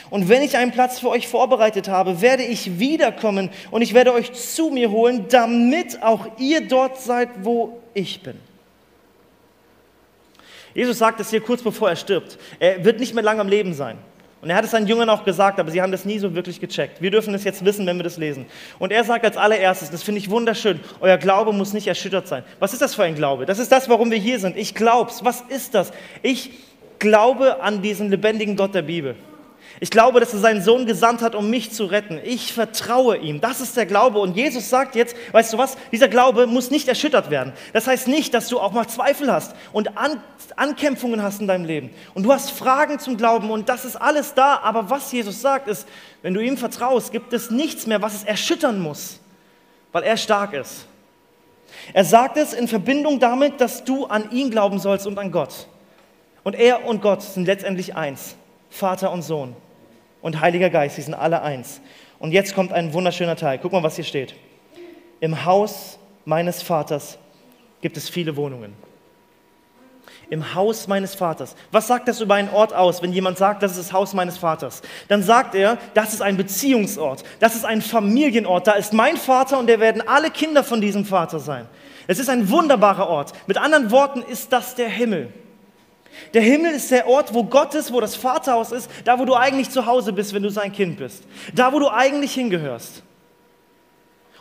Und 0.10 0.30
wenn 0.30 0.42
ich 0.42 0.56
einen 0.56 0.72
Platz 0.72 1.00
für 1.00 1.10
euch 1.10 1.28
vorbereitet 1.28 1.90
habe, 1.90 2.22
werde 2.22 2.44
ich 2.44 2.80
wiederkommen 2.80 3.50
und 3.72 3.82
ich 3.82 3.94
werde 3.94 4.14
euch 4.14 4.32
zu 4.34 4.70
mir 4.70 4.92
holen, 4.92 5.26
damit 5.30 6.02
auch 6.02 6.28
ihr 6.38 6.66
dort 6.68 7.02
seid, 7.02 7.30
wo 7.42 7.82
ich 7.94 8.22
bin. 8.22 8.40
Jesus 10.74 10.98
sagt 10.98 11.20
es 11.20 11.30
hier 11.30 11.42
kurz 11.42 11.62
bevor 11.62 11.90
er 11.90 11.96
stirbt. 11.96 12.38
Er 12.60 12.84
wird 12.84 13.00
nicht 13.00 13.14
mehr 13.14 13.24
lange 13.24 13.42
am 13.42 13.48
Leben 13.48 13.74
sein. 13.74 13.98
Und 14.46 14.52
er 14.52 14.58
hat 14.58 14.66
es 14.66 14.70
seinen 14.70 14.86
Jüngern 14.86 15.10
auch 15.10 15.26
gesagt, 15.26 15.60
aber 15.60 15.72
sie 15.72 15.82
haben 15.82 15.92
das 15.92 16.06
nie 16.06 16.20
so 16.20 16.36
wirklich 16.36 16.60
gecheckt. 16.60 17.02
Wir 17.02 17.10
dürfen 17.10 17.34
es 17.34 17.44
jetzt 17.44 17.66
wissen, 17.66 17.88
wenn 17.88 17.98
wir 17.98 18.04
das 18.04 18.18
lesen. 18.18 18.46
Und 18.78 18.92
er 18.92 19.04
sagt 19.04 19.26
als 19.26 19.38
allererstes, 19.38 19.90
das 19.90 20.04
finde 20.04 20.20
ich 20.20 20.30
wunderschön, 20.30 20.80
euer 21.00 21.18
Glaube 21.18 21.52
muss 21.52 21.74
nicht 21.74 21.88
erschüttert 21.88 22.28
sein. 22.28 22.44
Was 22.60 22.72
ist 22.72 22.84
das 22.84 22.94
für 22.94 23.04
ein 23.06 23.16
Glaube? 23.16 23.48
Das 23.48 23.58
ist 23.58 23.72
das, 23.72 23.90
warum 23.90 24.12
wir 24.12 24.20
hier 24.20 24.38
sind. 24.38 24.56
Ich 24.56 24.76
glaub's. 24.76 25.26
Was 25.26 25.42
ist 25.42 25.74
das? 25.74 25.92
Ich 26.22 26.52
glaube 27.00 27.64
an 27.64 27.82
diesen 27.82 28.12
lebendigen 28.12 28.56
Gott 28.56 28.76
der 28.76 28.84
Bibel. 28.84 29.16
Ich 29.82 29.92
glaube, 29.92 30.22
dass 30.22 30.34
er 30.34 30.40
seinen 30.40 30.62
Sohn 30.62 30.86
gesandt 30.86 31.22
hat, 31.22 31.36
um 31.36 31.50
mich 31.50 31.74
zu 31.74 31.86
retten. 31.86 32.20
Ich 32.24 32.54
vertraue 32.54 33.18
ihm. 33.18 33.42
Das 33.42 33.60
ist 33.60 33.76
der 33.76 33.86
Glaube. 33.86 34.20
Und 34.20 34.38
Jesus 34.38 34.70
sagt 34.70 34.96
jetzt, 34.96 35.16
weißt 35.34 35.52
du 35.52 35.58
was, 35.58 35.76
dieser 35.92 36.08
Glaube 36.08 36.48
muss 36.48 36.72
nicht 36.72 36.88
erschüttert 36.88 37.30
werden. 37.30 37.52
Das 37.74 37.86
heißt 37.86 38.08
nicht, 38.08 38.34
dass 38.34 38.48
du 38.48 38.60
auch 38.60 38.72
mal 38.72 38.88
Zweifel 38.88 39.32
hast 39.32 39.54
und 39.74 39.98
An 39.98 40.22
Ankämpfungen 40.56 41.22
hast 41.22 41.42
in 41.42 41.48
deinem 41.48 41.66
Leben. 41.66 41.90
Und 42.14 42.24
du 42.24 42.32
hast 42.32 42.52
Fragen 42.52 43.00
zum 43.00 43.18
Glauben 43.18 43.52
und 43.52 43.68
das 43.68 43.84
ist 43.84 43.98
alles 43.98 44.34
da. 44.34 44.60
Aber 44.60 44.90
was 44.90 45.12
Jesus 45.12 45.42
sagt 45.42 45.68
ist, 45.68 45.86
wenn 46.22 46.34
du 46.34 46.40
ihm 46.40 46.56
vertraust, 46.56 47.12
gibt 47.12 47.34
es 47.34 47.52
nichts 47.52 47.86
mehr, 47.86 48.02
was 48.02 48.14
es 48.14 48.24
erschüttern 48.24 48.80
muss, 48.80 49.20
weil 49.92 50.04
er 50.04 50.16
stark 50.16 50.54
ist. 50.54 50.86
Er 51.92 52.06
sagt 52.06 52.38
es 52.38 52.54
in 52.54 52.70
Verbindung 52.70 53.20
damit, 53.20 53.60
dass 53.60 53.84
du 53.84 54.06
an 54.06 54.32
ihn 54.32 54.50
glauben 54.50 54.80
sollst 54.80 55.06
und 55.08 55.20
an 55.20 55.32
Gott. 55.32 55.68
Und 56.44 56.56
er 56.56 56.86
und 56.86 57.02
Gott 57.02 57.24
sind 57.24 57.46
letztendlich 57.46 57.96
eins, 57.96 58.36
Vater 58.70 59.12
und 59.12 59.24
Sohn 59.24 59.56
und 60.26 60.42
Heiliger 60.42 60.72
Geist, 60.72 60.96
sie 60.96 61.04
sind 61.04 61.14
alle 61.14 61.44
eins. 61.44 61.82
Und 62.18 62.32
jetzt 62.32 62.56
kommt 62.56 62.74
ein 62.74 62.94
wunderschöner 62.94 63.36
Teil. 63.36 63.60
Guck 63.62 63.74
mal, 63.74 63.84
was 63.84 63.94
hier 63.94 64.04
steht. 64.04 64.34
Im 65.20 65.46
Haus 65.46 66.00
meines 66.26 66.64
Vaters 66.64 67.20
gibt 67.80 67.96
es 67.96 68.10
viele 68.10 68.36
Wohnungen. 68.36 68.74
Im 70.32 70.56
Haus 70.56 70.88
meines 70.88 71.14
Vaters. 71.14 71.56
Was 71.72 71.86
sagt 71.86 72.08
das 72.08 72.22
über 72.22 72.34
einen 72.34 72.50
Ort 72.50 72.74
aus, 72.74 73.04
wenn 73.04 73.14
jemand 73.14 73.38
sagt, 73.38 73.62
das 73.62 73.74
ist 73.74 73.82
das 73.82 73.94
Haus 73.94 74.16
meines 74.16 74.40
Vaters? 74.40 74.82
Dann 75.10 75.22
sagt 75.22 75.54
er, 75.54 75.78
das 75.94 76.16
ist 76.16 76.24
ein 76.24 76.38
Beziehungsort, 76.38 77.24
das 77.40 77.54
ist 77.54 77.64
ein 77.64 77.84
Familienort. 77.84 78.66
Da 78.66 78.72
ist 78.72 78.94
mein 78.94 79.18
Vater 79.18 79.60
und 79.60 79.70
da 79.70 79.80
werden 79.80 80.02
alle 80.08 80.32
Kinder 80.32 80.64
von 80.64 80.82
diesem 80.82 81.06
Vater 81.06 81.38
sein. 81.38 81.68
Es 82.08 82.18
ist 82.18 82.32
ein 82.32 82.50
wunderbarer 82.50 83.10
Ort. 83.10 83.34
Mit 83.46 83.58
anderen 83.58 83.92
Worten 83.92 84.24
ist 84.24 84.52
das 84.52 84.74
der 84.74 84.90
Himmel. 84.90 85.32
Der 86.34 86.42
Himmel 86.42 86.72
ist 86.72 86.92
der 86.92 87.08
Ort, 87.08 87.34
wo 87.34 87.44
Gott 87.44 87.76
ist, 87.76 87.92
wo 87.92 88.00
das 88.00 88.16
Vaterhaus 88.16 88.72
ist, 88.72 88.90
da 89.04 89.20
wo 89.20 89.26
du 89.26 89.36
eigentlich 89.36 89.70
zu 89.70 89.86
Hause 89.86 90.14
bist, 90.14 90.34
wenn 90.34 90.44
du 90.44 90.50
sein 90.50 90.72
Kind 90.72 90.98
bist. 90.98 91.24
Da 91.54 91.72
wo 91.74 91.80
du 91.80 91.90
eigentlich 91.90 92.34
hingehörst. 92.34 93.04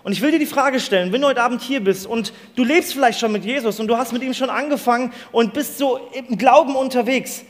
Und 0.05 0.13
ich 0.13 0.21
will 0.21 0.31
dir 0.31 0.39
die 0.39 0.47
Frage 0.47 0.81
stellen, 0.81 1.13
wenn 1.13 1.23
du 1.23 1.27
heute 1.27 1.43
Abend 1.43 1.63
hier 1.63 1.83
bist 1.83 2.07
und 2.07 2.35
du 2.57 2.63
lebst 2.63 2.93
vielleicht 2.93 3.19
schon 3.19 3.33
mit 3.33 3.45
Jesus 3.45 3.81
und 3.81 3.89
du 3.89 3.97
hast 3.97 4.13
mit 4.13 4.23
ihm 4.23 4.35
schon 4.35 4.51
angefangen 4.51 5.13
und 5.33 5.55
bist 5.55 5.79
so 5.79 5.99
im 6.13 6.37
Glauben 6.37 6.77
unterwegs, 6.77 7.45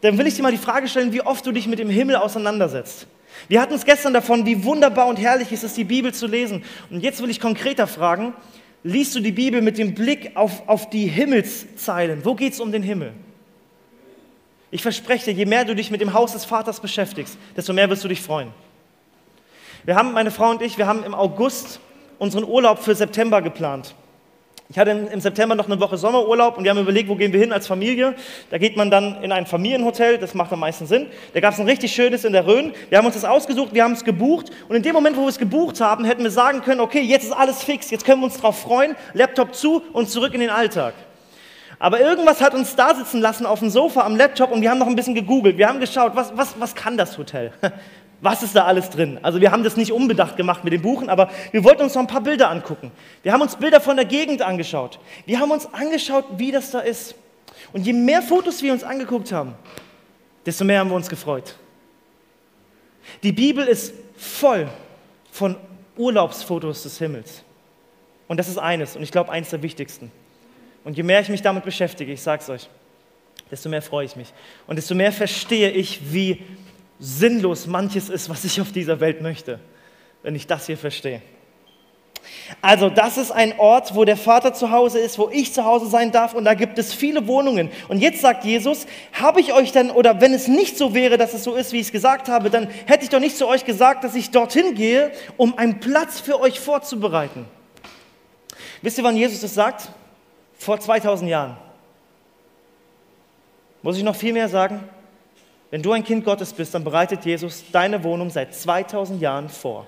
dann 0.00 0.18
will 0.18 0.26
ich 0.26 0.34
dir 0.34 0.42
mal 0.42 0.50
die 0.50 0.58
Frage 0.58 0.88
stellen, 0.88 1.12
wie 1.12 1.22
oft 1.22 1.46
du 1.46 1.52
dich 1.52 1.68
mit 1.68 1.78
dem 1.78 1.88
Himmel 1.88 2.16
auseinandersetzt. 2.16 3.06
Wir 3.48 3.60
hatten 3.60 3.74
es 3.74 3.84
gestern 3.84 4.12
davon, 4.12 4.44
wie 4.44 4.64
wunderbar 4.64 5.06
und 5.06 5.20
herrlich 5.20 5.52
ist 5.52 5.62
es, 5.62 5.74
die 5.74 5.84
Bibel 5.84 6.12
zu 6.12 6.26
lesen. 6.26 6.64
Und 6.90 7.00
jetzt 7.00 7.22
will 7.22 7.30
ich 7.30 7.38
konkreter 7.38 7.86
fragen, 7.86 8.34
liest 8.82 9.14
du 9.14 9.20
die 9.20 9.32
Bibel 9.32 9.62
mit 9.62 9.78
dem 9.78 9.94
Blick 9.94 10.32
auf, 10.34 10.68
auf 10.68 10.90
die 10.90 11.06
Himmelszeilen? 11.06 12.24
Wo 12.24 12.34
geht 12.34 12.54
es 12.54 12.60
um 12.60 12.72
den 12.72 12.82
Himmel? 12.82 13.12
Ich 14.70 14.82
verspreche 14.82 15.26
dir, 15.26 15.32
je 15.32 15.46
mehr 15.46 15.64
du 15.64 15.74
dich 15.74 15.90
mit 15.90 16.00
dem 16.00 16.12
Haus 16.12 16.32
des 16.32 16.44
Vaters 16.44 16.80
beschäftigst, 16.80 17.36
desto 17.56 17.72
mehr 17.72 17.90
wirst 17.90 18.04
du 18.04 18.08
dich 18.08 18.22
freuen. 18.22 18.52
Wir 19.84 19.96
haben, 19.96 20.12
meine 20.12 20.30
Frau 20.30 20.50
und 20.50 20.62
ich, 20.62 20.78
wir 20.78 20.86
haben 20.86 21.04
im 21.04 21.14
August 21.14 21.80
unseren 22.18 22.44
Urlaub 22.44 22.78
für 22.78 22.94
September 22.94 23.42
geplant. 23.42 23.94
Ich 24.68 24.78
hatte 24.78 24.92
im 24.92 25.20
September 25.20 25.56
noch 25.56 25.66
eine 25.66 25.80
Woche 25.80 25.96
Sommerurlaub 25.96 26.56
und 26.56 26.62
wir 26.62 26.70
haben 26.70 26.78
überlegt, 26.78 27.08
wo 27.08 27.16
gehen 27.16 27.32
wir 27.32 27.40
hin 27.40 27.52
als 27.52 27.66
Familie. 27.66 28.14
Da 28.50 28.58
geht 28.58 28.76
man 28.76 28.88
dann 28.88 29.20
in 29.20 29.32
ein 29.32 29.44
Familienhotel, 29.44 30.18
das 30.18 30.32
macht 30.34 30.52
am 30.52 30.60
meisten 30.60 30.86
Sinn. 30.86 31.08
Da 31.34 31.40
gab 31.40 31.54
es 31.54 31.58
ein 31.58 31.66
richtig 31.66 31.92
schönes 31.92 32.24
in 32.24 32.32
der 32.32 32.46
Rhön. 32.46 32.72
Wir 32.88 32.98
haben 32.98 33.06
uns 33.06 33.16
das 33.16 33.24
ausgesucht, 33.24 33.74
wir 33.74 33.82
haben 33.82 33.94
es 33.94 34.04
gebucht 34.04 34.50
und 34.68 34.76
in 34.76 34.84
dem 34.84 34.92
Moment, 34.92 35.16
wo 35.16 35.22
wir 35.22 35.28
es 35.28 35.38
gebucht 35.38 35.80
haben, 35.80 36.04
hätten 36.04 36.22
wir 36.22 36.30
sagen 36.30 36.60
können, 36.62 36.80
okay, 36.80 37.00
jetzt 37.00 37.24
ist 37.24 37.32
alles 37.32 37.64
fix, 37.64 37.90
jetzt 37.90 38.04
können 38.04 38.20
wir 38.20 38.26
uns 38.26 38.36
darauf 38.36 38.60
freuen, 38.60 38.94
Laptop 39.12 39.56
zu 39.56 39.82
und 39.92 40.08
zurück 40.08 40.34
in 40.34 40.40
den 40.40 40.50
Alltag. 40.50 40.94
Aber 41.78 42.00
irgendwas 42.00 42.40
hat 42.40 42.54
uns 42.54 42.76
da 42.76 42.94
sitzen 42.94 43.20
lassen 43.20 43.46
auf 43.46 43.60
dem 43.60 43.70
Sofa 43.70 44.04
am 44.04 44.16
Laptop 44.16 44.50
und 44.50 44.60
wir 44.60 44.70
haben 44.70 44.78
noch 44.78 44.86
ein 44.86 44.96
bisschen 44.96 45.14
gegoogelt. 45.14 45.56
Wir 45.56 45.68
haben 45.68 45.80
geschaut, 45.80 46.14
was, 46.14 46.36
was, 46.36 46.58
was 46.58 46.74
kann 46.74 46.96
das 46.96 47.16
Hotel? 47.16 47.52
Was 48.22 48.42
ist 48.42 48.54
da 48.54 48.66
alles 48.66 48.90
drin? 48.90 49.18
Also 49.22 49.40
wir 49.40 49.50
haben 49.50 49.64
das 49.64 49.78
nicht 49.78 49.92
unbedacht 49.92 50.36
gemacht 50.36 50.62
mit 50.62 50.74
den 50.74 50.82
Buchen, 50.82 51.08
aber 51.08 51.30
wir 51.52 51.64
wollten 51.64 51.80
uns 51.80 51.94
noch 51.94 52.02
ein 52.02 52.06
paar 52.06 52.20
Bilder 52.20 52.50
angucken. 52.50 52.92
Wir 53.22 53.32
haben 53.32 53.40
uns 53.40 53.56
Bilder 53.56 53.80
von 53.80 53.96
der 53.96 54.04
Gegend 54.04 54.42
angeschaut. 54.42 54.98
Wir 55.24 55.40
haben 55.40 55.50
uns 55.50 55.72
angeschaut, 55.72 56.26
wie 56.36 56.52
das 56.52 56.70
da 56.70 56.80
ist. 56.80 57.14
Und 57.72 57.86
je 57.86 57.94
mehr 57.94 58.20
Fotos 58.20 58.62
wir 58.62 58.74
uns 58.74 58.84
angeguckt 58.84 59.32
haben, 59.32 59.54
desto 60.44 60.66
mehr 60.66 60.80
haben 60.80 60.90
wir 60.90 60.96
uns 60.96 61.08
gefreut. 61.08 61.54
Die 63.22 63.32
Bibel 63.32 63.66
ist 63.66 63.94
voll 64.18 64.68
von 65.32 65.56
Urlaubsfotos 65.96 66.82
des 66.82 66.98
Himmels. 66.98 67.42
Und 68.28 68.36
das 68.36 68.48
ist 68.48 68.58
eines, 68.58 68.96
und 68.96 69.02
ich 69.02 69.12
glaube 69.12 69.30
eines 69.30 69.50
der 69.50 69.62
wichtigsten. 69.62 70.12
Und 70.84 70.96
je 70.96 71.02
mehr 71.02 71.20
ich 71.20 71.28
mich 71.28 71.42
damit 71.42 71.64
beschäftige, 71.64 72.12
ich 72.12 72.22
sage 72.22 72.42
es 72.42 72.48
euch, 72.48 72.68
desto 73.50 73.68
mehr 73.68 73.82
freue 73.82 74.06
ich 74.06 74.16
mich. 74.16 74.32
Und 74.66 74.76
desto 74.76 74.94
mehr 74.94 75.12
verstehe 75.12 75.70
ich, 75.70 76.12
wie 76.12 76.42
sinnlos 76.98 77.66
manches 77.66 78.08
ist, 78.08 78.28
was 78.28 78.44
ich 78.44 78.60
auf 78.60 78.72
dieser 78.72 79.00
Welt 79.00 79.20
möchte, 79.22 79.58
wenn 80.22 80.34
ich 80.34 80.46
das 80.46 80.66
hier 80.66 80.76
verstehe. 80.76 81.22
Also 82.60 82.90
das 82.90 83.16
ist 83.16 83.30
ein 83.30 83.58
Ort, 83.58 83.94
wo 83.94 84.04
der 84.04 84.16
Vater 84.16 84.52
zu 84.52 84.70
Hause 84.70 84.98
ist, 84.98 85.18
wo 85.18 85.30
ich 85.32 85.52
zu 85.54 85.64
Hause 85.64 85.86
sein 85.86 86.12
darf 86.12 86.34
und 86.34 86.44
da 86.44 86.54
gibt 86.54 86.78
es 86.78 86.92
viele 86.92 87.26
Wohnungen. 87.26 87.70
Und 87.88 88.00
jetzt 88.00 88.20
sagt 88.20 88.44
Jesus, 88.44 88.86
habe 89.12 89.40
ich 89.40 89.52
euch 89.52 89.72
dann, 89.72 89.90
oder 89.90 90.20
wenn 90.20 90.34
es 90.34 90.48
nicht 90.48 90.76
so 90.76 90.94
wäre, 90.94 91.16
dass 91.16 91.32
es 91.32 91.44
so 91.44 91.54
ist, 91.54 91.72
wie 91.72 91.76
ich 91.76 91.86
es 91.86 91.92
gesagt 91.92 92.28
habe, 92.28 92.50
dann 92.50 92.68
hätte 92.86 93.04
ich 93.04 93.10
doch 93.10 93.20
nicht 93.20 93.36
zu 93.36 93.46
euch 93.46 93.64
gesagt, 93.64 94.04
dass 94.04 94.14
ich 94.14 94.30
dorthin 94.30 94.74
gehe, 94.74 95.12
um 95.36 95.56
einen 95.56 95.80
Platz 95.80 96.20
für 96.20 96.40
euch 96.40 96.60
vorzubereiten. 96.60 97.46
Wisst 98.82 98.98
ihr, 98.98 99.04
wann 99.04 99.16
Jesus 99.16 99.40
das 99.40 99.54
sagt? 99.54 99.90
Vor 100.60 100.78
2000 100.78 101.30
Jahren. 101.30 101.56
Muss 103.80 103.96
ich 103.96 104.02
noch 104.02 104.14
viel 104.14 104.34
mehr 104.34 104.50
sagen? 104.50 104.84
Wenn 105.70 105.82
du 105.82 105.92
ein 105.92 106.04
Kind 106.04 106.22
Gottes 106.22 106.52
bist, 106.52 106.74
dann 106.74 106.84
bereitet 106.84 107.24
Jesus 107.24 107.64
deine 107.72 108.04
Wohnung 108.04 108.28
seit 108.28 108.54
2000 108.54 109.22
Jahren 109.22 109.48
vor. 109.48 109.86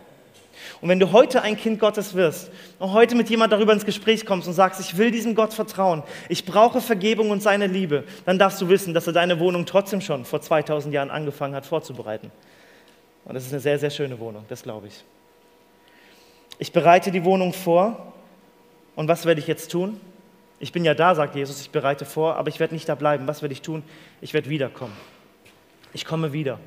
Und 0.81 0.89
wenn 0.89 0.99
du 0.99 1.13
heute 1.13 1.43
ein 1.43 1.59
Kind 1.59 1.79
Gottes 1.79 2.15
wirst 2.15 2.51
und 2.79 2.95
heute 2.95 3.15
mit 3.15 3.29
jemand 3.29 3.53
darüber 3.53 3.75
ins 3.75 3.85
Gespräch 3.85 4.25
kommst 4.25 4.49
und 4.49 4.55
sagst, 4.55 4.81
ich 4.81 4.97
will 4.97 5.11
diesem 5.11 5.35
Gott 5.35 5.53
vertrauen, 5.53 6.05
ich 6.31 6.47
brauche 6.47 6.81
Vergebung 6.81 7.29
und 7.29 7.43
seine 7.43 7.67
Liebe, 7.67 8.05
dann 8.25 8.39
darfst 8.39 8.59
du 8.63 8.71
wissen, 8.71 8.95
dass 8.95 9.07
er 9.07 9.13
deine 9.13 9.41
Wohnung 9.41 9.67
trotzdem 9.67 10.01
schon 10.01 10.25
vor 10.25 10.41
2000 10.41 10.95
Jahren 10.95 11.11
angefangen 11.11 11.55
hat 11.55 11.67
vorzubereiten. 11.67 12.31
Und 13.27 13.35
das 13.35 13.45
ist 13.45 13.53
eine 13.53 13.61
sehr, 13.61 13.79
sehr 13.79 13.91
schöne 13.91 14.19
Wohnung, 14.19 14.47
das 14.49 14.63
glaube 14.63 14.87
ich. 14.87 15.05
Ich 16.59 16.73
bereite 16.73 17.11
die 17.11 17.25
Wohnung 17.25 17.53
vor 17.53 18.15
und 18.97 19.07
was 19.09 19.27
werde 19.27 19.39
ich 19.39 19.47
jetzt 19.47 19.71
tun? 19.71 20.01
Ich 20.63 20.71
bin 20.71 20.85
ja 20.85 20.95
da, 20.95 21.17
sagt 21.17 21.35
Jesus, 21.35 21.61
ich 21.61 21.71
bereite 21.71 22.05
vor, 22.05 22.37
aber 22.37 22.49
ich 22.49 22.61
werde 22.61 22.73
nicht 22.73 22.89
da 22.89 22.95
bleiben. 22.95 23.27
Was 23.27 23.43
werde 23.43 23.53
ich 23.53 23.63
tun? 23.63 23.83
Ich 24.21 24.33
werde 24.33 24.49
wiederkommen. 24.49 24.93
Ich 25.93 26.05
komme 26.05 26.33
wieder. 26.33 26.61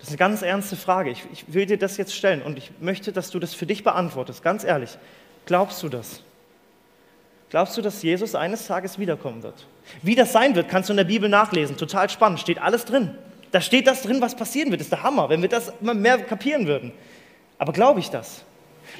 Das 0.00 0.08
ist 0.08 0.14
eine 0.14 0.18
ganz 0.18 0.42
ernste 0.42 0.74
Frage. 0.74 1.10
Ich, 1.10 1.22
ich, 1.32 1.54
will 1.54 1.66
dir 1.66 1.78
das 1.78 1.98
jetzt 1.98 2.16
stellen 2.16 2.42
und 2.42 2.58
ich 2.58 2.72
möchte, 2.80 3.12
dass 3.12 3.30
du 3.30 3.38
das 3.38 3.54
für 3.54 3.64
dich 3.64 3.84
beantwortest. 3.84 4.42
Ganz 4.42 4.64
ehrlich. 4.64 4.98
Glaubst 5.46 5.84
du 5.84 5.88
das? 5.88 6.24
Glaubst 7.48 7.76
du, 7.76 7.80
dass 7.80 8.02
Jesus 8.02 8.34
eines 8.34 8.66
Tages 8.66 8.98
wiederkommen 8.98 9.44
wird? 9.44 9.64
Wie 10.02 10.16
das 10.16 10.32
sein 10.32 10.56
wird, 10.56 10.68
kannst 10.68 10.88
du 10.88 10.94
in 10.94 10.96
der 10.96 11.04
Bibel 11.04 11.28
nachlesen. 11.28 11.76
Total 11.76 12.10
spannend. 12.10 12.40
Steht 12.40 12.60
alles 12.60 12.84
drin. 12.84 13.16
Da 13.52 13.60
steht 13.60 13.86
das 13.86 14.02
drin, 14.02 14.20
was 14.20 14.34
passieren 14.34 14.72
wird. 14.72 14.80
Das 14.80 14.86
ist 14.86 14.92
der 14.92 15.04
Hammer, 15.04 15.28
wenn 15.28 15.42
wir 15.42 15.48
das 15.48 15.72
immer 15.80 15.94
mehr 15.94 16.18
kapieren 16.18 16.66
würden. 16.66 16.90
Aber 17.58 17.72
glaube 17.72 18.00
ich 18.00 18.10
das? 18.10 18.44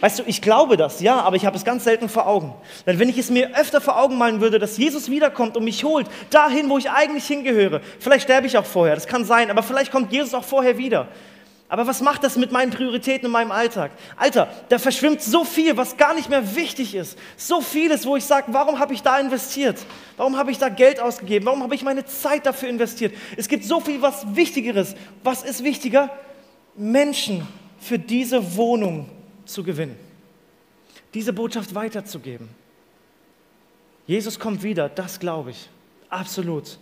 Weißt 0.00 0.18
du, 0.18 0.22
ich 0.26 0.42
glaube 0.42 0.76
das, 0.76 1.00
ja, 1.00 1.20
aber 1.20 1.36
ich 1.36 1.46
habe 1.46 1.56
es 1.56 1.64
ganz 1.64 1.84
selten 1.84 2.08
vor 2.08 2.26
Augen. 2.26 2.54
Denn 2.86 2.98
wenn 2.98 3.08
ich 3.08 3.18
es 3.18 3.30
mir 3.30 3.56
öfter 3.56 3.80
vor 3.80 4.00
Augen 4.00 4.18
malen 4.18 4.40
würde, 4.40 4.58
dass 4.58 4.76
Jesus 4.76 5.10
wiederkommt 5.10 5.56
und 5.56 5.64
mich 5.64 5.84
holt, 5.84 6.08
dahin, 6.30 6.68
wo 6.68 6.78
ich 6.78 6.90
eigentlich 6.90 7.26
hingehöre, 7.26 7.80
vielleicht 8.00 8.24
sterbe 8.24 8.46
ich 8.46 8.58
auch 8.58 8.64
vorher, 8.64 8.94
das 8.94 9.06
kann 9.06 9.24
sein, 9.24 9.50
aber 9.50 9.62
vielleicht 9.62 9.92
kommt 9.92 10.12
Jesus 10.12 10.34
auch 10.34 10.44
vorher 10.44 10.78
wieder. 10.78 11.08
Aber 11.72 11.86
was 11.86 12.02
macht 12.02 12.22
das 12.22 12.36
mit 12.36 12.52
meinen 12.52 12.70
Prioritäten 12.70 13.24
in 13.24 13.32
meinem 13.32 13.50
Alltag? 13.50 13.92
Alter, 14.18 14.48
da 14.68 14.78
verschwimmt 14.78 15.22
so 15.22 15.42
viel, 15.42 15.74
was 15.78 15.96
gar 15.96 16.12
nicht 16.12 16.28
mehr 16.28 16.54
wichtig 16.54 16.94
ist. 16.94 17.16
So 17.38 17.62
vieles, 17.62 18.04
wo 18.04 18.14
ich 18.14 18.26
sage, 18.26 18.48
warum 18.48 18.78
habe 18.78 18.92
ich 18.92 19.02
da 19.02 19.18
investiert? 19.18 19.78
Warum 20.18 20.36
habe 20.36 20.50
ich 20.50 20.58
da 20.58 20.68
Geld 20.68 21.00
ausgegeben? 21.00 21.46
Warum 21.46 21.62
habe 21.62 21.74
ich 21.74 21.82
meine 21.82 22.04
Zeit 22.04 22.44
dafür 22.44 22.68
investiert? 22.68 23.14
Es 23.38 23.48
gibt 23.48 23.64
so 23.64 23.80
viel, 23.80 24.02
was 24.02 24.36
Wichtigeres. 24.36 24.94
Was 25.24 25.44
ist 25.44 25.64
wichtiger? 25.64 26.10
Menschen 26.76 27.48
für 27.80 27.98
diese 27.98 28.54
Wohnung 28.54 29.08
zu 29.52 29.62
gewinnen, 29.62 29.96
diese 31.14 31.32
Botschaft 31.32 31.74
weiterzugeben. 31.74 32.48
Jesus 34.06 34.38
kommt 34.38 34.62
wieder, 34.62 34.88
das 34.88 35.20
glaube 35.20 35.50
ich, 35.50 35.68
absolut. 36.08 36.78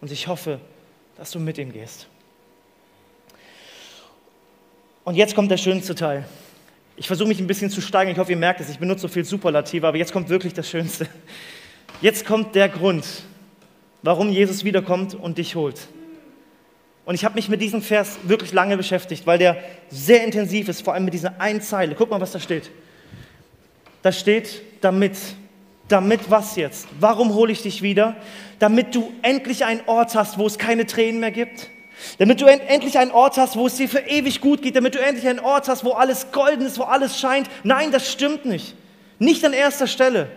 Und 0.00 0.10
ich 0.10 0.26
hoffe, 0.26 0.60
dass 1.16 1.30
du 1.30 1.38
mit 1.38 1.58
ihm 1.58 1.72
gehst. 1.72 2.06
Und 5.04 5.14
jetzt 5.14 5.34
kommt 5.34 5.50
der 5.50 5.56
schönste 5.56 5.94
Teil. 5.94 6.26
Ich 6.96 7.06
versuche 7.06 7.28
mich 7.28 7.38
ein 7.38 7.46
bisschen 7.46 7.70
zu 7.70 7.80
steigern, 7.80 8.12
ich 8.12 8.18
hoffe, 8.18 8.32
ihr 8.32 8.38
merkt 8.38 8.60
es, 8.60 8.68
ich 8.68 8.78
benutze 8.78 9.02
so 9.02 9.08
viel 9.08 9.24
Superlative, 9.24 9.86
aber 9.86 9.98
jetzt 9.98 10.12
kommt 10.12 10.28
wirklich 10.28 10.54
das 10.54 10.68
Schönste. 10.68 11.06
Jetzt 12.00 12.26
kommt 12.26 12.54
der 12.54 12.68
Grund, 12.68 13.04
warum 14.02 14.30
Jesus 14.30 14.64
wiederkommt 14.64 15.14
und 15.14 15.38
dich 15.38 15.54
holt. 15.54 15.88
Und 17.06 17.14
ich 17.14 17.24
habe 17.24 17.36
mich 17.36 17.48
mit 17.48 17.62
diesem 17.62 17.82
Vers 17.82 18.18
wirklich 18.24 18.52
lange 18.52 18.76
beschäftigt, 18.76 19.26
weil 19.28 19.38
der 19.38 19.56
sehr 19.88 20.24
intensiv 20.24 20.68
ist, 20.68 20.82
vor 20.82 20.92
allem 20.92 21.04
mit 21.04 21.14
dieser 21.14 21.40
einen 21.40 21.62
Zeile. 21.62 21.94
Guck 21.94 22.10
mal, 22.10 22.20
was 22.20 22.32
da 22.32 22.40
steht. 22.40 22.70
Da 24.02 24.12
steht, 24.12 24.60
damit. 24.82 25.16
Damit 25.88 26.32
was 26.32 26.56
jetzt? 26.56 26.88
Warum 26.98 27.32
hole 27.34 27.52
ich 27.52 27.62
dich 27.62 27.80
wieder? 27.80 28.16
Damit 28.58 28.96
du 28.96 29.12
endlich 29.22 29.64
einen 29.64 29.82
Ort 29.86 30.16
hast, 30.16 30.36
wo 30.36 30.44
es 30.48 30.58
keine 30.58 30.84
Tränen 30.84 31.20
mehr 31.20 31.30
gibt. 31.30 31.70
Damit 32.18 32.40
du 32.40 32.46
endlich 32.46 32.98
einen 32.98 33.12
Ort 33.12 33.36
hast, 33.36 33.54
wo 33.54 33.68
es 33.68 33.76
dir 33.76 33.88
für 33.88 34.00
ewig 34.00 34.40
gut 34.40 34.62
geht. 34.62 34.74
Damit 34.74 34.96
du 34.96 34.98
endlich 34.98 35.28
einen 35.28 35.38
Ort 35.38 35.68
hast, 35.68 35.84
wo 35.84 35.92
alles 35.92 36.32
golden 36.32 36.66
ist, 36.66 36.76
wo 36.80 36.82
alles 36.82 37.20
scheint. 37.20 37.48
Nein, 37.62 37.92
das 37.92 38.10
stimmt 38.10 38.46
nicht. 38.46 38.74
Nicht 39.20 39.44
an 39.44 39.52
erster 39.52 39.86
Stelle. 39.86 40.28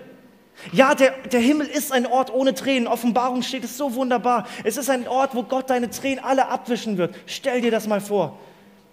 Ja, 0.72 0.94
der, 0.94 1.12
der 1.32 1.39
Himmel 1.39 1.68
ist 1.68 1.92
ein 1.92 2.06
Ort 2.06 2.34
ohne 2.34 2.54
Tränen. 2.54 2.88
Offenbarung 2.88 3.42
steht 3.42 3.63
es 3.63 3.78
so 3.78 3.96
wunderbar. 3.96 4.48
Es 4.63 4.78
ist 4.78 4.89
ein 4.89 5.08
Ort, 5.08 5.34
wo 5.34 5.44
Gott 5.44 5.70
deine 5.70 5.89
Tränen 5.89 6.24
alle 6.24 6.48
abwischen 6.48 6.98
wird. 6.98 7.16
Stell 7.25 7.62
dir 7.62 7.72
das 7.72 7.88
mal 7.88 8.01
vor. 8.01 8.38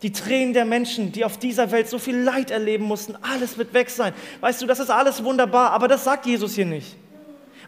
Die 0.02 0.12
Tränen 0.12 0.52
der 0.52 0.64
Menschen, 0.64 1.12
die 1.12 1.24
auf 1.24 1.38
dieser 1.38 1.70
Welt 1.70 1.88
so 1.88 1.98
viel 1.98 2.16
Leid 2.16 2.50
erleben 2.50 2.84
mussten, 2.84 3.16
alles 3.22 3.58
wird 3.58 3.74
weg 3.74 3.90
sein. 3.90 4.12
Weißt 4.40 4.62
du, 4.62 4.66
das 4.66 4.78
ist 4.78 4.90
alles 4.90 5.24
wunderbar, 5.24 5.70
aber 5.70 5.88
das 5.88 6.04
sagt 6.04 6.26
Jesus 6.26 6.54
hier 6.54 6.66
nicht. 6.66 6.96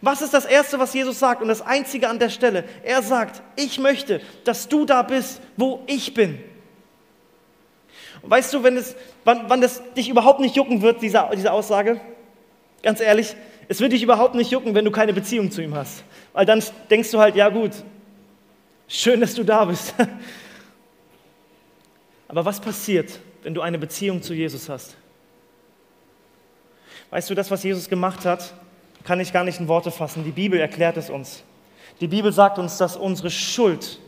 Was 0.00 0.22
ist 0.22 0.32
das 0.32 0.44
Erste, 0.44 0.78
was 0.78 0.94
Jesus 0.94 1.18
sagt 1.18 1.42
und 1.42 1.48
das 1.48 1.62
Einzige 1.62 2.08
an 2.08 2.18
der 2.18 2.28
Stelle? 2.28 2.64
Er 2.84 3.02
sagt, 3.02 3.42
ich 3.56 3.78
möchte, 3.78 4.20
dass 4.44 4.68
du 4.68 4.84
da 4.84 5.02
bist, 5.02 5.40
wo 5.56 5.82
ich 5.86 6.14
bin. 6.14 6.38
Und 8.22 8.30
weißt 8.30 8.52
du, 8.54 8.62
wenn 8.62 8.76
es, 8.76 8.94
wann, 9.24 9.48
wann 9.48 9.60
das 9.60 9.82
dich 9.96 10.08
überhaupt 10.08 10.40
nicht 10.40 10.54
jucken 10.54 10.82
wird, 10.82 11.02
diese, 11.02 11.28
diese 11.34 11.52
Aussage? 11.52 12.00
Ganz 12.82 13.00
ehrlich, 13.00 13.34
es 13.68 13.80
wird 13.80 13.92
dich 13.92 14.02
überhaupt 14.02 14.34
nicht 14.34 14.50
jucken, 14.50 14.74
wenn 14.74 14.84
du 14.84 14.90
keine 14.90 15.12
Beziehung 15.12 15.50
zu 15.50 15.62
ihm 15.62 15.74
hast. 15.74 16.02
Weil 16.32 16.46
dann 16.46 16.62
denkst 16.90 17.10
du 17.10 17.18
halt, 17.18 17.36
ja 17.36 17.50
gut, 17.50 17.72
schön, 18.88 19.20
dass 19.20 19.34
du 19.34 19.44
da 19.44 19.66
bist. 19.66 19.94
Aber 22.28 22.44
was 22.44 22.60
passiert, 22.60 23.20
wenn 23.42 23.54
du 23.54 23.60
eine 23.60 23.78
Beziehung 23.78 24.22
zu 24.22 24.34
Jesus 24.34 24.68
hast? 24.68 24.96
Weißt 27.10 27.28
du, 27.28 27.34
das, 27.34 27.50
was 27.50 27.62
Jesus 27.62 27.88
gemacht 27.88 28.24
hat, 28.24 28.54
kann 29.04 29.20
ich 29.20 29.32
gar 29.32 29.44
nicht 29.44 29.60
in 29.60 29.68
Worte 29.68 29.90
fassen. 29.90 30.24
Die 30.24 30.30
Bibel 30.30 30.58
erklärt 30.58 30.96
es 30.96 31.10
uns. 31.10 31.42
Die 32.00 32.08
Bibel 32.08 32.32
sagt 32.32 32.58
uns, 32.58 32.78
dass 32.78 32.96
unsere 32.96 33.30
Schuld, 33.30 33.98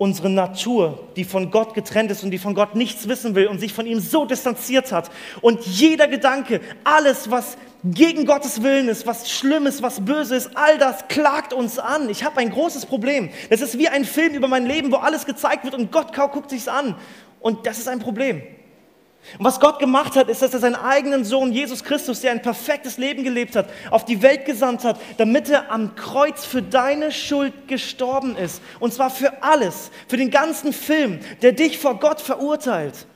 unsere 0.00 0.30
Natur, 0.30 0.98
die 1.14 1.24
von 1.24 1.50
Gott 1.50 1.74
getrennt 1.74 2.10
ist 2.10 2.24
und 2.24 2.30
die 2.30 2.38
von 2.38 2.54
Gott 2.54 2.74
nichts 2.74 3.06
wissen 3.06 3.34
will 3.34 3.48
und 3.48 3.60
sich 3.60 3.74
von 3.74 3.84
ihm 3.84 4.00
so 4.00 4.24
distanziert 4.24 4.92
hat 4.92 5.10
und 5.42 5.60
jeder 5.66 6.08
Gedanke, 6.08 6.62
alles, 6.84 7.30
was 7.30 7.58
gegen 7.84 8.24
Gottes 8.24 8.62
Willen 8.62 8.88
ist, 8.88 9.06
was 9.06 9.30
Schlimmes, 9.30 9.82
was 9.82 10.02
Böses, 10.02 10.48
all 10.54 10.78
das 10.78 11.06
klagt 11.08 11.52
uns 11.52 11.78
an. 11.78 12.08
Ich 12.08 12.24
habe 12.24 12.40
ein 12.40 12.48
großes 12.48 12.86
Problem. 12.86 13.28
Es 13.50 13.60
ist 13.60 13.76
wie 13.76 13.88
ein 13.88 14.06
Film 14.06 14.32
über 14.32 14.48
mein 14.48 14.64
Leben, 14.64 14.90
wo 14.90 14.96
alles 14.96 15.26
gezeigt 15.26 15.64
wird 15.64 15.74
und 15.74 15.92
Gott 15.92 16.14
guckt 16.14 16.48
sich's 16.48 16.66
an. 16.66 16.94
Und 17.38 17.66
das 17.66 17.78
ist 17.78 17.88
ein 17.88 17.98
Problem. 17.98 18.42
Und 19.38 19.44
was 19.44 19.60
Gott 19.60 19.78
gemacht 19.78 20.16
hat, 20.16 20.28
ist, 20.28 20.42
dass 20.42 20.54
er 20.54 20.60
seinen 20.60 20.74
eigenen 20.74 21.24
Sohn 21.24 21.52
Jesus 21.52 21.84
Christus, 21.84 22.20
der 22.20 22.32
ein 22.32 22.42
perfektes 22.42 22.98
Leben 22.98 23.22
gelebt 23.22 23.54
hat, 23.54 23.68
auf 23.90 24.04
die 24.04 24.22
Welt 24.22 24.44
gesandt 24.44 24.82
hat, 24.82 24.98
damit 25.18 25.48
er 25.48 25.70
am 25.70 25.94
Kreuz 25.94 26.44
für 26.44 26.62
deine 26.62 27.12
Schuld 27.12 27.68
gestorben 27.68 28.36
ist. 28.36 28.60
Und 28.80 28.92
zwar 28.92 29.10
für 29.10 29.42
alles, 29.42 29.90
für 30.08 30.16
den 30.16 30.30
ganzen 30.30 30.72
Film, 30.72 31.20
der 31.42 31.52
dich 31.52 31.78
vor 31.78 32.00
Gott 32.00 32.20
verurteilt. 32.20 33.06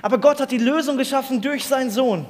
Aber 0.00 0.18
Gott 0.18 0.40
hat 0.40 0.50
die 0.50 0.58
Lösung 0.58 0.96
geschaffen 0.96 1.40
durch 1.40 1.66
seinen 1.66 1.90
Sohn. 1.90 2.26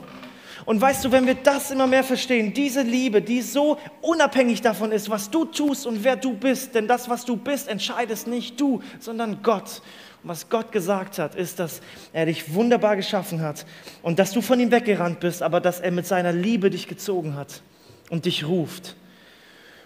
Und 0.64 0.80
weißt 0.80 1.04
du, 1.04 1.12
wenn 1.12 1.26
wir 1.26 1.34
das 1.34 1.70
immer 1.70 1.86
mehr 1.86 2.04
verstehen, 2.04 2.54
diese 2.54 2.82
Liebe, 2.82 3.20
die 3.20 3.42
so 3.42 3.78
unabhängig 4.00 4.60
davon 4.60 4.92
ist, 4.92 5.10
was 5.10 5.30
du 5.30 5.44
tust 5.44 5.86
und 5.86 6.04
wer 6.04 6.16
du 6.16 6.34
bist, 6.34 6.74
denn 6.74 6.86
das, 6.86 7.08
was 7.08 7.24
du 7.24 7.36
bist, 7.36 7.68
entscheidest 7.68 8.26
nicht 8.28 8.60
du, 8.60 8.80
sondern 9.00 9.42
Gott. 9.42 9.82
Was 10.24 10.48
Gott 10.48 10.70
gesagt 10.70 11.18
hat, 11.18 11.34
ist, 11.34 11.58
dass 11.58 11.80
er 12.12 12.26
dich 12.26 12.54
wunderbar 12.54 12.96
geschaffen 12.96 13.40
hat 13.40 13.66
und 14.02 14.18
dass 14.18 14.32
du 14.32 14.40
von 14.40 14.60
ihm 14.60 14.70
weggerannt 14.70 15.18
bist, 15.18 15.42
aber 15.42 15.60
dass 15.60 15.80
er 15.80 15.90
mit 15.90 16.06
seiner 16.06 16.32
Liebe 16.32 16.70
dich 16.70 16.86
gezogen 16.86 17.34
hat 17.34 17.62
und 18.08 18.24
dich 18.24 18.46
ruft. 18.46 18.94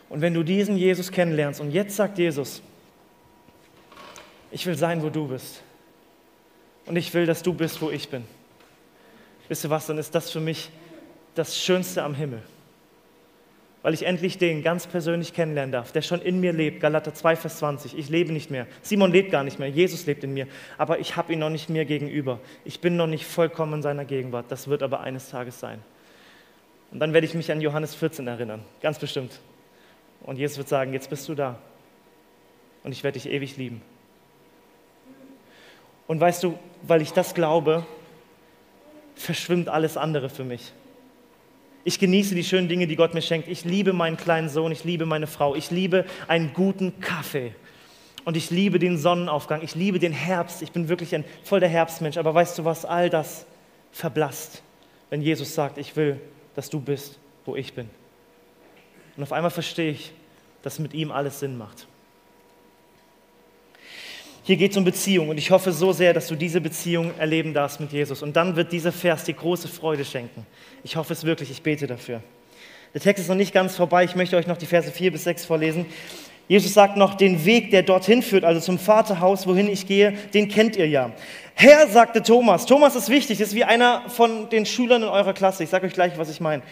Und 0.08 0.20
wenn 0.20 0.34
du 0.34 0.42
diesen 0.42 0.76
Jesus 0.76 1.10
kennenlernst, 1.10 1.60
und 1.60 1.70
jetzt 1.70 1.96
sagt 1.96 2.18
Jesus, 2.18 2.62
ich 4.50 4.66
will 4.66 4.76
sein, 4.76 5.02
wo 5.02 5.10
du 5.10 5.26
bist. 5.26 5.62
Und 6.84 6.96
ich 6.96 7.12
will, 7.14 7.26
dass 7.26 7.42
du 7.42 7.52
bist, 7.52 7.80
wo 7.82 7.90
ich 7.90 8.08
bin. 8.08 8.24
Wisst 9.48 9.64
ihr 9.64 9.70
was, 9.70 9.86
dann 9.86 9.98
ist 9.98 10.14
das 10.14 10.30
für 10.30 10.40
mich 10.40 10.70
das 11.34 11.58
Schönste 11.58 12.02
am 12.02 12.14
Himmel. 12.14 12.42
Weil 13.86 13.94
ich 13.94 14.04
endlich 14.04 14.36
den 14.36 14.64
ganz 14.64 14.88
persönlich 14.88 15.32
kennenlernen 15.32 15.70
darf, 15.70 15.92
der 15.92 16.02
schon 16.02 16.20
in 16.20 16.40
mir 16.40 16.52
lebt. 16.52 16.80
Galater 16.80 17.14
2, 17.14 17.36
Vers 17.36 17.58
20. 17.58 17.96
Ich 17.96 18.08
lebe 18.08 18.32
nicht 18.32 18.50
mehr. 18.50 18.66
Simon 18.82 19.12
lebt 19.12 19.30
gar 19.30 19.44
nicht 19.44 19.60
mehr. 19.60 19.68
Jesus 19.68 20.06
lebt 20.06 20.24
in 20.24 20.34
mir. 20.34 20.48
Aber 20.76 20.98
ich 20.98 21.14
habe 21.14 21.32
ihn 21.32 21.38
noch 21.38 21.50
nicht 21.50 21.70
mir 21.70 21.84
gegenüber. 21.84 22.40
Ich 22.64 22.80
bin 22.80 22.96
noch 22.96 23.06
nicht 23.06 23.24
vollkommen 23.24 23.74
in 23.74 23.82
seiner 23.82 24.04
Gegenwart. 24.04 24.46
Das 24.48 24.66
wird 24.66 24.82
aber 24.82 25.02
eines 25.02 25.30
Tages 25.30 25.60
sein. 25.60 25.78
Und 26.90 26.98
dann 26.98 27.12
werde 27.12 27.28
ich 27.28 27.34
mich 27.34 27.52
an 27.52 27.60
Johannes 27.60 27.94
14 27.94 28.26
erinnern. 28.26 28.60
Ganz 28.82 28.98
bestimmt. 28.98 29.38
Und 30.22 30.36
Jesus 30.36 30.58
wird 30.58 30.68
sagen, 30.68 30.92
jetzt 30.92 31.08
bist 31.08 31.28
du 31.28 31.36
da. 31.36 31.56
Und 32.82 32.90
ich 32.90 33.04
werde 33.04 33.20
dich 33.20 33.30
ewig 33.30 33.56
lieben. 33.56 33.82
Und 36.08 36.18
weißt 36.18 36.42
du, 36.42 36.58
weil 36.82 37.02
ich 37.02 37.12
das 37.12 37.34
glaube, 37.34 37.86
verschwimmt 39.14 39.68
alles 39.68 39.96
andere 39.96 40.28
für 40.28 40.42
mich. 40.42 40.72
Ich 41.86 42.00
genieße 42.00 42.34
die 42.34 42.42
schönen 42.42 42.68
Dinge, 42.68 42.88
die 42.88 42.96
Gott 42.96 43.14
mir 43.14 43.22
schenkt. 43.22 43.46
Ich 43.46 43.64
liebe 43.64 43.92
meinen 43.92 44.16
kleinen 44.16 44.48
Sohn, 44.48 44.72
ich 44.72 44.82
liebe 44.82 45.06
meine 45.06 45.28
Frau, 45.28 45.54
ich 45.54 45.70
liebe 45.70 46.04
einen 46.26 46.52
guten 46.52 46.98
Kaffee. 46.98 47.54
Und 48.24 48.36
ich 48.36 48.50
liebe 48.50 48.80
den 48.80 48.98
Sonnenaufgang, 48.98 49.62
ich 49.62 49.76
liebe 49.76 50.00
den 50.00 50.10
Herbst. 50.10 50.62
Ich 50.62 50.72
bin 50.72 50.88
wirklich 50.88 51.14
ein 51.14 51.24
voll 51.44 51.60
der 51.60 51.68
Herbstmensch. 51.68 52.16
Aber 52.16 52.34
weißt 52.34 52.58
du 52.58 52.64
was, 52.64 52.84
all 52.84 53.08
das 53.08 53.46
verblasst, 53.92 54.64
wenn 55.10 55.22
Jesus 55.22 55.54
sagt, 55.54 55.78
ich 55.78 55.94
will, 55.94 56.20
dass 56.56 56.70
du 56.70 56.80
bist, 56.80 57.20
wo 57.44 57.54
ich 57.54 57.72
bin. 57.72 57.88
Und 59.16 59.22
auf 59.22 59.32
einmal 59.32 59.52
verstehe 59.52 59.92
ich, 59.92 60.12
dass 60.62 60.80
mit 60.80 60.92
ihm 60.92 61.12
alles 61.12 61.38
Sinn 61.38 61.56
macht. 61.56 61.86
Hier 64.46 64.56
geht 64.56 64.70
es 64.70 64.76
um 64.76 64.84
Beziehung 64.84 65.28
und 65.28 65.38
ich 65.38 65.50
hoffe 65.50 65.72
so 65.72 65.90
sehr, 65.90 66.14
dass 66.14 66.28
du 66.28 66.36
diese 66.36 66.60
Beziehung 66.60 67.10
erleben 67.18 67.52
darfst 67.52 67.80
mit 67.80 67.90
Jesus. 67.90 68.22
Und 68.22 68.36
dann 68.36 68.54
wird 68.54 68.70
dieser 68.70 68.92
Vers 68.92 69.24
dir 69.24 69.34
große 69.34 69.66
Freude 69.66 70.04
schenken. 70.04 70.46
Ich 70.84 70.94
hoffe 70.94 71.14
es 71.14 71.24
wirklich, 71.24 71.50
ich 71.50 71.62
bete 71.62 71.88
dafür. 71.88 72.22
Der 72.94 73.00
Text 73.00 73.22
ist 73.22 73.28
noch 73.28 73.34
nicht 73.34 73.52
ganz 73.52 73.74
vorbei, 73.74 74.04
ich 74.04 74.14
möchte 74.14 74.36
euch 74.36 74.46
noch 74.46 74.56
die 74.56 74.66
Verse 74.66 74.88
4 74.88 75.10
bis 75.10 75.24
6 75.24 75.46
vorlesen. 75.46 75.84
Jesus 76.46 76.72
sagt 76.74 76.96
noch, 76.96 77.14
den 77.14 77.44
Weg, 77.44 77.72
der 77.72 77.82
dorthin 77.82 78.22
führt, 78.22 78.44
also 78.44 78.60
zum 78.60 78.78
Vaterhaus, 78.78 79.48
wohin 79.48 79.68
ich 79.68 79.88
gehe, 79.88 80.12
den 80.32 80.48
kennt 80.48 80.76
ihr 80.76 80.86
ja. 80.86 81.10
Herr, 81.54 81.88
sagte 81.88 82.22
Thomas, 82.22 82.66
Thomas 82.66 82.94
ist 82.94 83.08
wichtig, 83.08 83.40
ist 83.40 83.52
wie 83.52 83.64
einer 83.64 84.08
von 84.08 84.48
den 84.50 84.64
Schülern 84.64 85.02
in 85.02 85.08
eurer 85.08 85.32
Klasse. 85.32 85.64
Ich 85.64 85.70
sage 85.70 85.88
euch 85.88 85.92
gleich, 85.92 86.18
was 86.18 86.30
ich 86.30 86.40
meine. 86.40 86.62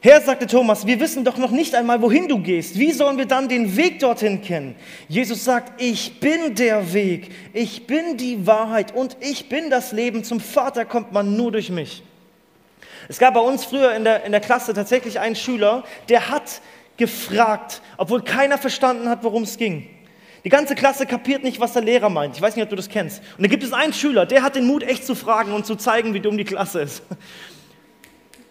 Herr, 0.00 0.20
sagte 0.20 0.46
Thomas, 0.46 0.86
wir 0.86 1.00
wissen 1.00 1.24
doch 1.24 1.38
noch 1.38 1.50
nicht 1.50 1.74
einmal, 1.74 2.00
wohin 2.02 2.28
du 2.28 2.38
gehst. 2.38 2.78
Wie 2.78 2.92
sollen 2.92 3.16
wir 3.16 3.26
dann 3.26 3.48
den 3.48 3.76
Weg 3.76 3.98
dorthin 3.98 4.42
kennen? 4.42 4.76
Jesus 5.08 5.44
sagt, 5.44 5.80
ich 5.80 6.20
bin 6.20 6.54
der 6.54 6.92
Weg, 6.92 7.30
ich 7.52 7.86
bin 7.86 8.16
die 8.16 8.46
Wahrheit 8.46 8.94
und 8.94 9.16
ich 9.20 9.48
bin 9.48 9.70
das 9.70 9.92
Leben. 9.92 10.22
Zum 10.22 10.38
Vater 10.38 10.84
kommt 10.84 11.12
man 11.12 11.36
nur 11.36 11.50
durch 11.50 11.70
mich. 11.70 12.02
Es 13.08 13.18
gab 13.18 13.34
bei 13.34 13.40
uns 13.40 13.64
früher 13.64 13.94
in 13.94 14.04
der, 14.04 14.24
in 14.24 14.32
der 14.32 14.40
Klasse 14.40 14.74
tatsächlich 14.74 15.18
einen 15.18 15.36
Schüler, 15.36 15.84
der 16.08 16.28
hat 16.28 16.60
gefragt, 16.96 17.82
obwohl 17.96 18.22
keiner 18.22 18.58
verstanden 18.58 19.08
hat, 19.08 19.22
worum 19.22 19.44
es 19.44 19.56
ging. 19.56 19.88
Die 20.44 20.48
ganze 20.48 20.74
Klasse 20.74 21.06
kapiert 21.06 21.42
nicht, 21.42 21.58
was 21.58 21.72
der 21.72 21.82
Lehrer 21.82 22.08
meint. 22.08 22.36
Ich 22.36 22.42
weiß 22.42 22.54
nicht, 22.54 22.62
ob 22.62 22.70
du 22.70 22.76
das 22.76 22.88
kennst. 22.88 23.20
Und 23.36 23.44
da 23.44 23.48
gibt 23.48 23.64
es 23.64 23.72
einen 23.72 23.92
Schüler, 23.92 24.26
der 24.26 24.42
hat 24.42 24.54
den 24.54 24.66
Mut, 24.66 24.82
echt 24.82 25.04
zu 25.04 25.14
fragen 25.14 25.52
und 25.52 25.66
zu 25.66 25.74
zeigen, 25.74 26.14
wie 26.14 26.20
dumm 26.20 26.38
die 26.38 26.44
Klasse 26.44 26.82
ist. 26.82 27.02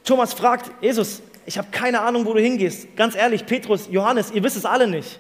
Thomas 0.04 0.34
fragt, 0.34 0.72
Jesus, 0.82 1.22
ich 1.46 1.58
habe 1.58 1.68
keine 1.72 2.02
Ahnung, 2.02 2.26
wo 2.26 2.34
du 2.34 2.40
hingehst. 2.40 2.96
Ganz 2.96 3.16
ehrlich, 3.16 3.46
Petrus, 3.46 3.88
Johannes, 3.92 4.32
ihr 4.32 4.44
wisst 4.44 4.58
es 4.58 4.66
alle 4.66 4.88
nicht. 4.88 5.20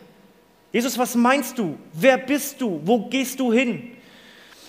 Jesus, 0.72 0.98
was 0.98 1.16
meinst 1.16 1.58
du? 1.58 1.78
Wer 1.94 2.18
bist 2.18 2.60
du? 2.60 2.82
Wo 2.84 3.06
gehst 3.08 3.40
du 3.40 3.54
hin? 3.54 3.92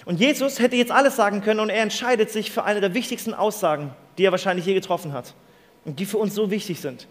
Und 0.05 0.21
Jesus 0.21 0.61
hätte 0.61 0.77
jetzt 0.77 0.93
alles 0.93 1.17
sagen 1.17 1.41
können 1.41 1.59
und 1.61 1.69
er 1.69 1.83
entscheidet 1.83 2.31
sich 2.31 2.53
für 2.53 2.63
eine 2.63 2.81
der 2.81 2.95
wichtigsten 2.95 3.35
Aussagen, 3.35 3.91
die 4.17 4.25
er 4.25 4.31
wahrscheinlich 4.31 4.67
je 4.67 4.75
getroffen 4.75 5.13
hat 5.13 5.35
und 5.85 5.99
die 5.99 6.07
für 6.07 6.19
uns 6.19 6.35
so 6.35 6.51
wichtig 6.51 6.81
sind. 6.81 7.09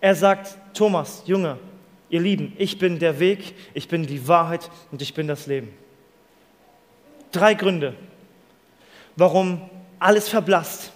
Er 0.00 0.14
sagt, 0.14 0.58
Thomas, 0.74 1.22
Junge, 1.24 1.58
ihr 2.10 2.20
Lieben, 2.20 2.52
ich 2.58 2.78
bin 2.78 2.98
der 2.98 3.20
Weg, 3.20 3.54
ich 3.72 3.88
bin 3.88 4.06
die 4.06 4.28
Wahrheit 4.28 4.70
und 4.92 5.00
ich 5.00 5.14
bin 5.14 5.26
das 5.26 5.46
Leben. 5.46 5.70
Drei 7.32 7.54
Gründe, 7.54 7.94
warum 9.16 9.62
alles 9.98 10.28
verblasst, 10.28 10.92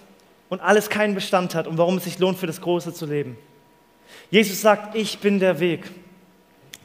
und 0.49 0.61
alles 0.61 0.89
keinen 0.89 1.15
Bestand 1.15 1.55
hat 1.55 1.67
und 1.67 1.77
warum 1.77 1.97
es 1.97 2.03
sich 2.03 2.19
lohnt, 2.19 2.37
für 2.37 2.47
das 2.47 2.61
Große 2.61 2.93
zu 2.93 3.05
leben. 3.05 3.37
Jesus 4.31 4.61
sagt, 4.61 4.95
ich 4.95 5.19
bin 5.19 5.39
der 5.39 5.59
Weg. 5.59 5.89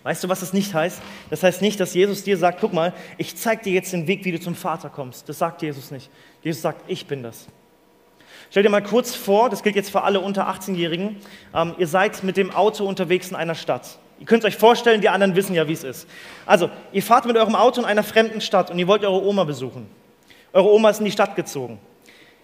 Weißt 0.02 0.22
du, 0.22 0.28
was 0.28 0.40
das 0.40 0.52
nicht 0.52 0.74
heißt? 0.74 1.00
Das 1.30 1.42
heißt 1.42 1.62
nicht, 1.62 1.80
dass 1.80 1.94
Jesus 1.94 2.24
dir 2.24 2.36
sagt, 2.36 2.60
guck 2.60 2.74
mal, 2.74 2.92
ich 3.16 3.36
zeige 3.36 3.62
dir 3.62 3.72
jetzt 3.72 3.92
den 3.92 4.06
Weg, 4.06 4.24
wie 4.26 4.32
du 4.32 4.40
zum 4.40 4.54
Vater 4.54 4.90
kommst. 4.90 5.28
Das 5.28 5.38
sagt 5.38 5.62
Jesus 5.62 5.90
nicht. 5.90 6.10
Jesus 6.42 6.60
sagt, 6.60 6.82
ich 6.88 7.06
bin 7.06 7.22
das. 7.22 7.46
Stell 8.50 8.62
dir 8.62 8.68
mal 8.68 8.82
kurz 8.82 9.14
vor, 9.14 9.48
das 9.48 9.62
gilt 9.62 9.76
jetzt 9.76 9.90
für 9.90 10.02
alle 10.02 10.20
unter 10.20 10.48
18-Jährigen, 10.48 11.16
ähm, 11.54 11.74
ihr 11.78 11.88
seid 11.88 12.22
mit 12.22 12.36
dem 12.36 12.50
Auto 12.50 12.84
unterwegs 12.84 13.30
in 13.30 13.36
einer 13.36 13.54
Stadt. 13.54 13.98
Ihr 14.20 14.26
könnt 14.26 14.44
es 14.44 14.48
euch 14.48 14.56
vorstellen, 14.56 15.00
die 15.00 15.08
anderen 15.08 15.34
wissen 15.34 15.54
ja, 15.54 15.66
wie 15.66 15.72
es 15.72 15.82
ist. 15.82 16.06
Also, 16.46 16.70
ihr 16.92 17.02
fahrt 17.02 17.24
mit 17.24 17.36
eurem 17.36 17.56
Auto 17.56 17.80
in 17.80 17.86
einer 17.86 18.02
fremden 18.02 18.40
Stadt 18.40 18.70
und 18.70 18.78
ihr 18.78 18.86
wollt 18.86 19.04
eure 19.04 19.24
Oma 19.24 19.44
besuchen. 19.44 19.88
Eure 20.52 20.70
Oma 20.70 20.90
ist 20.90 20.98
in 21.00 21.06
die 21.06 21.10
Stadt 21.10 21.34
gezogen. 21.34 21.80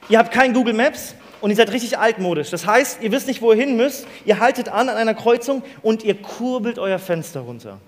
Ihr 0.09 0.19
habt 0.19 0.33
kein 0.33 0.53
Google 0.55 0.75
Maps 0.75 1.15
und 1.41 1.51
ihr 1.51 1.57
seid 1.57 1.73
richtig 1.73 1.99
altmodisch. 1.99 2.51
Das 2.51 2.67
heißt, 2.67 3.03
ihr 3.03 3.13
wisst 3.13 3.27
nicht, 3.27 3.43
wo 3.43 3.53
ihr 3.53 3.59
hin 3.59 3.77
müsst. 3.77 4.07
Ihr 4.25 4.41
haltet 4.41 4.69
an 4.69 4.89
an 4.89 4.97
einer 4.97 5.15
Kreuzung 5.15 5.63
und 5.83 6.03
ihr 6.05 6.21
kurbelt 6.21 6.79
euer 6.79 6.99
Fenster 6.99 7.41
runter. 7.41 7.79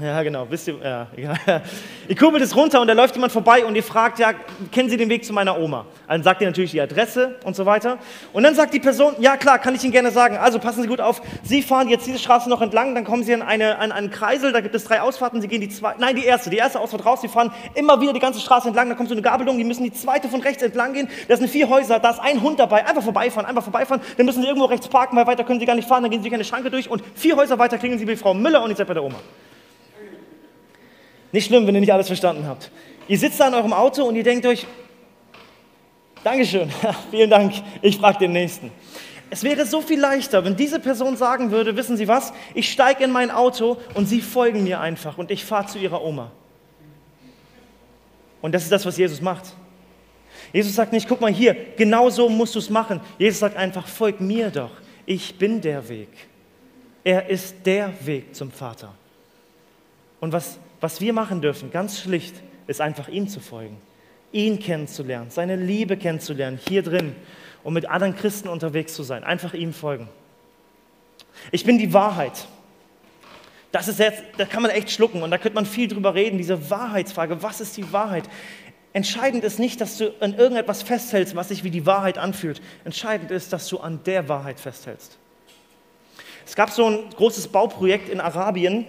Ja, 0.00 0.22
genau, 0.22 0.46
wisst 0.48 0.68
ihr, 0.68 0.76
ja, 0.82 1.06
ja. 1.18 1.60
Ihr 2.08 2.16
kurbelt 2.16 2.42
es 2.42 2.56
runter 2.56 2.80
und 2.80 2.86
da 2.86 2.94
läuft 2.94 3.14
jemand 3.14 3.30
vorbei 3.30 3.62
und 3.66 3.76
ihr 3.76 3.82
fragt, 3.82 4.18
ja, 4.18 4.32
kennen 4.70 4.88
Sie 4.88 4.96
den 4.96 5.10
Weg 5.10 5.22
zu 5.22 5.34
meiner 5.34 5.60
Oma? 5.60 5.84
Dann 6.08 6.22
sagt 6.22 6.40
ihr 6.40 6.46
natürlich 6.46 6.70
die 6.70 6.80
Adresse 6.80 7.36
und 7.44 7.54
so 7.54 7.66
weiter. 7.66 7.98
Und 8.32 8.42
dann 8.42 8.54
sagt 8.54 8.72
die 8.72 8.80
Person, 8.80 9.14
ja 9.18 9.36
klar, 9.36 9.58
kann 9.58 9.74
ich 9.74 9.82
Ihnen 9.82 9.92
gerne 9.92 10.10
sagen. 10.10 10.38
Also 10.38 10.58
passen 10.60 10.80
Sie 10.80 10.88
gut 10.88 11.02
auf, 11.02 11.20
Sie 11.42 11.60
fahren 11.60 11.90
jetzt 11.90 12.06
diese 12.06 12.18
Straße 12.18 12.48
noch 12.48 12.62
entlang, 12.62 12.94
dann 12.94 13.04
kommen 13.04 13.22
Sie 13.22 13.34
an, 13.34 13.42
eine, 13.42 13.78
an 13.78 13.92
einen 13.92 14.10
Kreisel, 14.10 14.52
da 14.52 14.62
gibt 14.62 14.74
es 14.74 14.84
drei 14.84 15.02
Ausfahrten, 15.02 15.42
Sie 15.42 15.48
gehen 15.48 15.60
die 15.60 15.68
zweite, 15.68 16.00
nein, 16.00 16.16
die 16.16 16.24
erste, 16.24 16.48
die 16.48 16.56
erste 16.56 16.80
Ausfahrt 16.80 17.04
raus, 17.04 17.20
Sie 17.20 17.28
fahren 17.28 17.52
immer 17.74 18.00
wieder 18.00 18.14
die 18.14 18.20
ganze 18.20 18.40
Straße 18.40 18.68
entlang, 18.68 18.88
da 18.88 18.94
kommt 18.94 19.10
so 19.10 19.14
eine 19.14 19.20
Gabelung, 19.22 19.58
die 19.58 19.64
müssen 19.64 19.84
die 19.84 19.92
zweite 19.92 20.26
von 20.30 20.40
rechts 20.40 20.62
entlang 20.62 20.94
gehen, 20.94 21.08
da 21.28 21.36
sind 21.36 21.50
vier 21.50 21.68
Häuser, 21.68 21.98
da 21.98 22.12
ist 22.12 22.20
ein 22.20 22.40
Hund 22.40 22.58
dabei, 22.58 22.86
einfach 22.86 23.02
vorbeifahren, 23.02 23.46
einfach 23.46 23.62
vorbeifahren, 23.62 24.00
dann 24.16 24.24
müssen 24.24 24.40
Sie 24.40 24.48
irgendwo 24.48 24.68
rechts 24.68 24.88
parken, 24.88 25.18
weil 25.18 25.26
weiter 25.26 25.44
können 25.44 25.60
Sie 25.60 25.66
gar 25.66 25.76
nicht 25.76 25.86
fahren, 25.86 26.02
dann 26.02 26.10
gehen 26.10 26.22
Sie 26.22 26.30
durch 26.30 26.34
eine 26.34 26.44
Schranke 26.44 26.70
durch 26.70 26.88
und 26.88 27.02
vier 27.14 27.36
Häuser 27.36 27.58
weiter 27.58 27.76
klingen 27.76 27.98
Sie 27.98 28.06
bei 28.06 28.16
Frau 28.16 28.32
Müller 28.32 28.62
und 28.62 28.70
ihr 28.70 28.76
seid 28.76 28.88
bei 28.88 28.94
der 28.94 29.04
Oma. 29.04 29.18
Nicht 31.32 31.46
schlimm, 31.46 31.66
wenn 31.66 31.74
ihr 31.74 31.80
nicht 31.80 31.92
alles 31.92 32.06
verstanden 32.06 32.46
habt. 32.46 32.70
Ihr 33.08 33.18
sitzt 33.18 33.40
da 33.40 33.48
in 33.48 33.54
eurem 33.54 33.72
Auto 33.72 34.04
und 34.04 34.16
ihr 34.16 34.22
denkt 34.22 34.46
euch, 34.46 34.66
Dankeschön, 36.22 36.70
vielen 37.10 37.30
Dank, 37.30 37.54
ich 37.80 37.96
frage 37.96 38.18
den 38.20 38.32
Nächsten. 38.32 38.70
Es 39.28 39.42
wäre 39.42 39.64
so 39.64 39.80
viel 39.80 39.98
leichter, 39.98 40.44
wenn 40.44 40.56
diese 40.56 40.78
Person 40.78 41.16
sagen 41.16 41.50
würde, 41.50 41.74
wissen 41.74 41.96
Sie 41.96 42.06
was, 42.06 42.32
ich 42.54 42.70
steige 42.70 43.02
in 43.02 43.10
mein 43.10 43.30
Auto 43.30 43.78
und 43.94 44.06
Sie 44.06 44.20
folgen 44.20 44.62
mir 44.62 44.78
einfach 44.78 45.18
und 45.18 45.30
ich 45.30 45.44
fahre 45.44 45.66
zu 45.66 45.78
Ihrer 45.78 46.04
Oma. 46.04 46.30
Und 48.42 48.52
das 48.52 48.64
ist 48.64 48.72
das, 48.72 48.84
was 48.84 48.98
Jesus 48.98 49.20
macht. 49.20 49.54
Jesus 50.52 50.74
sagt 50.74 50.92
nicht, 50.92 51.08
guck 51.08 51.20
mal 51.20 51.32
hier, 51.32 51.56
genau 51.76 52.10
so 52.10 52.28
musst 52.28 52.54
du 52.54 52.58
es 52.58 52.68
machen. 52.68 53.00
Jesus 53.18 53.40
sagt 53.40 53.56
einfach, 53.56 53.86
folg 53.86 54.20
mir 54.20 54.50
doch. 54.50 54.70
Ich 55.06 55.38
bin 55.38 55.60
der 55.60 55.88
Weg. 55.88 56.08
Er 57.02 57.28
ist 57.28 57.56
der 57.64 57.92
Weg 58.04 58.34
zum 58.34 58.50
Vater. 58.50 58.92
Und 60.20 60.32
was 60.32 60.58
was 60.82 61.00
wir 61.00 61.12
machen 61.12 61.40
dürfen, 61.40 61.70
ganz 61.70 62.00
schlicht, 62.00 62.34
ist 62.66 62.80
einfach 62.80 63.08
ihm 63.08 63.28
zu 63.28 63.38
folgen, 63.38 63.80
ihn 64.32 64.58
kennenzulernen, 64.58 65.30
seine 65.30 65.54
Liebe 65.54 65.96
kennenzulernen, 65.96 66.58
hier 66.68 66.82
drin 66.82 67.14
und 67.62 67.72
mit 67.72 67.88
anderen 67.88 68.16
Christen 68.16 68.48
unterwegs 68.48 68.92
zu 68.94 69.04
sein. 69.04 69.22
Einfach 69.22 69.54
ihm 69.54 69.72
folgen. 69.72 70.08
Ich 71.52 71.64
bin 71.64 71.78
die 71.78 71.92
Wahrheit. 71.92 72.46
Das 73.70 73.86
ist 73.86 74.00
jetzt, 74.00 74.24
da 74.36 74.44
kann 74.44 74.60
man 74.60 74.72
echt 74.72 74.90
schlucken 74.90 75.22
und 75.22 75.30
da 75.30 75.38
könnte 75.38 75.54
man 75.54 75.66
viel 75.66 75.86
drüber 75.86 76.14
reden, 76.14 76.36
diese 76.36 76.68
Wahrheitsfrage. 76.68 77.42
Was 77.42 77.60
ist 77.60 77.76
die 77.76 77.92
Wahrheit? 77.92 78.28
Entscheidend 78.92 79.44
ist 79.44 79.60
nicht, 79.60 79.80
dass 79.80 79.98
du 79.98 80.12
an 80.20 80.34
irgendetwas 80.34 80.82
festhältst, 80.82 81.36
was 81.36 81.48
sich 81.48 81.62
wie 81.62 81.70
die 81.70 81.86
Wahrheit 81.86 82.18
anfühlt. 82.18 82.60
Entscheidend 82.84 83.30
ist, 83.30 83.52
dass 83.52 83.68
du 83.68 83.78
an 83.78 84.00
der 84.04 84.28
Wahrheit 84.28 84.58
festhältst. 84.58 85.16
Es 86.44 86.56
gab 86.56 86.70
so 86.70 86.86
ein 86.86 87.08
großes 87.16 87.48
Bauprojekt 87.48 88.08
in 88.08 88.20
Arabien, 88.20 88.84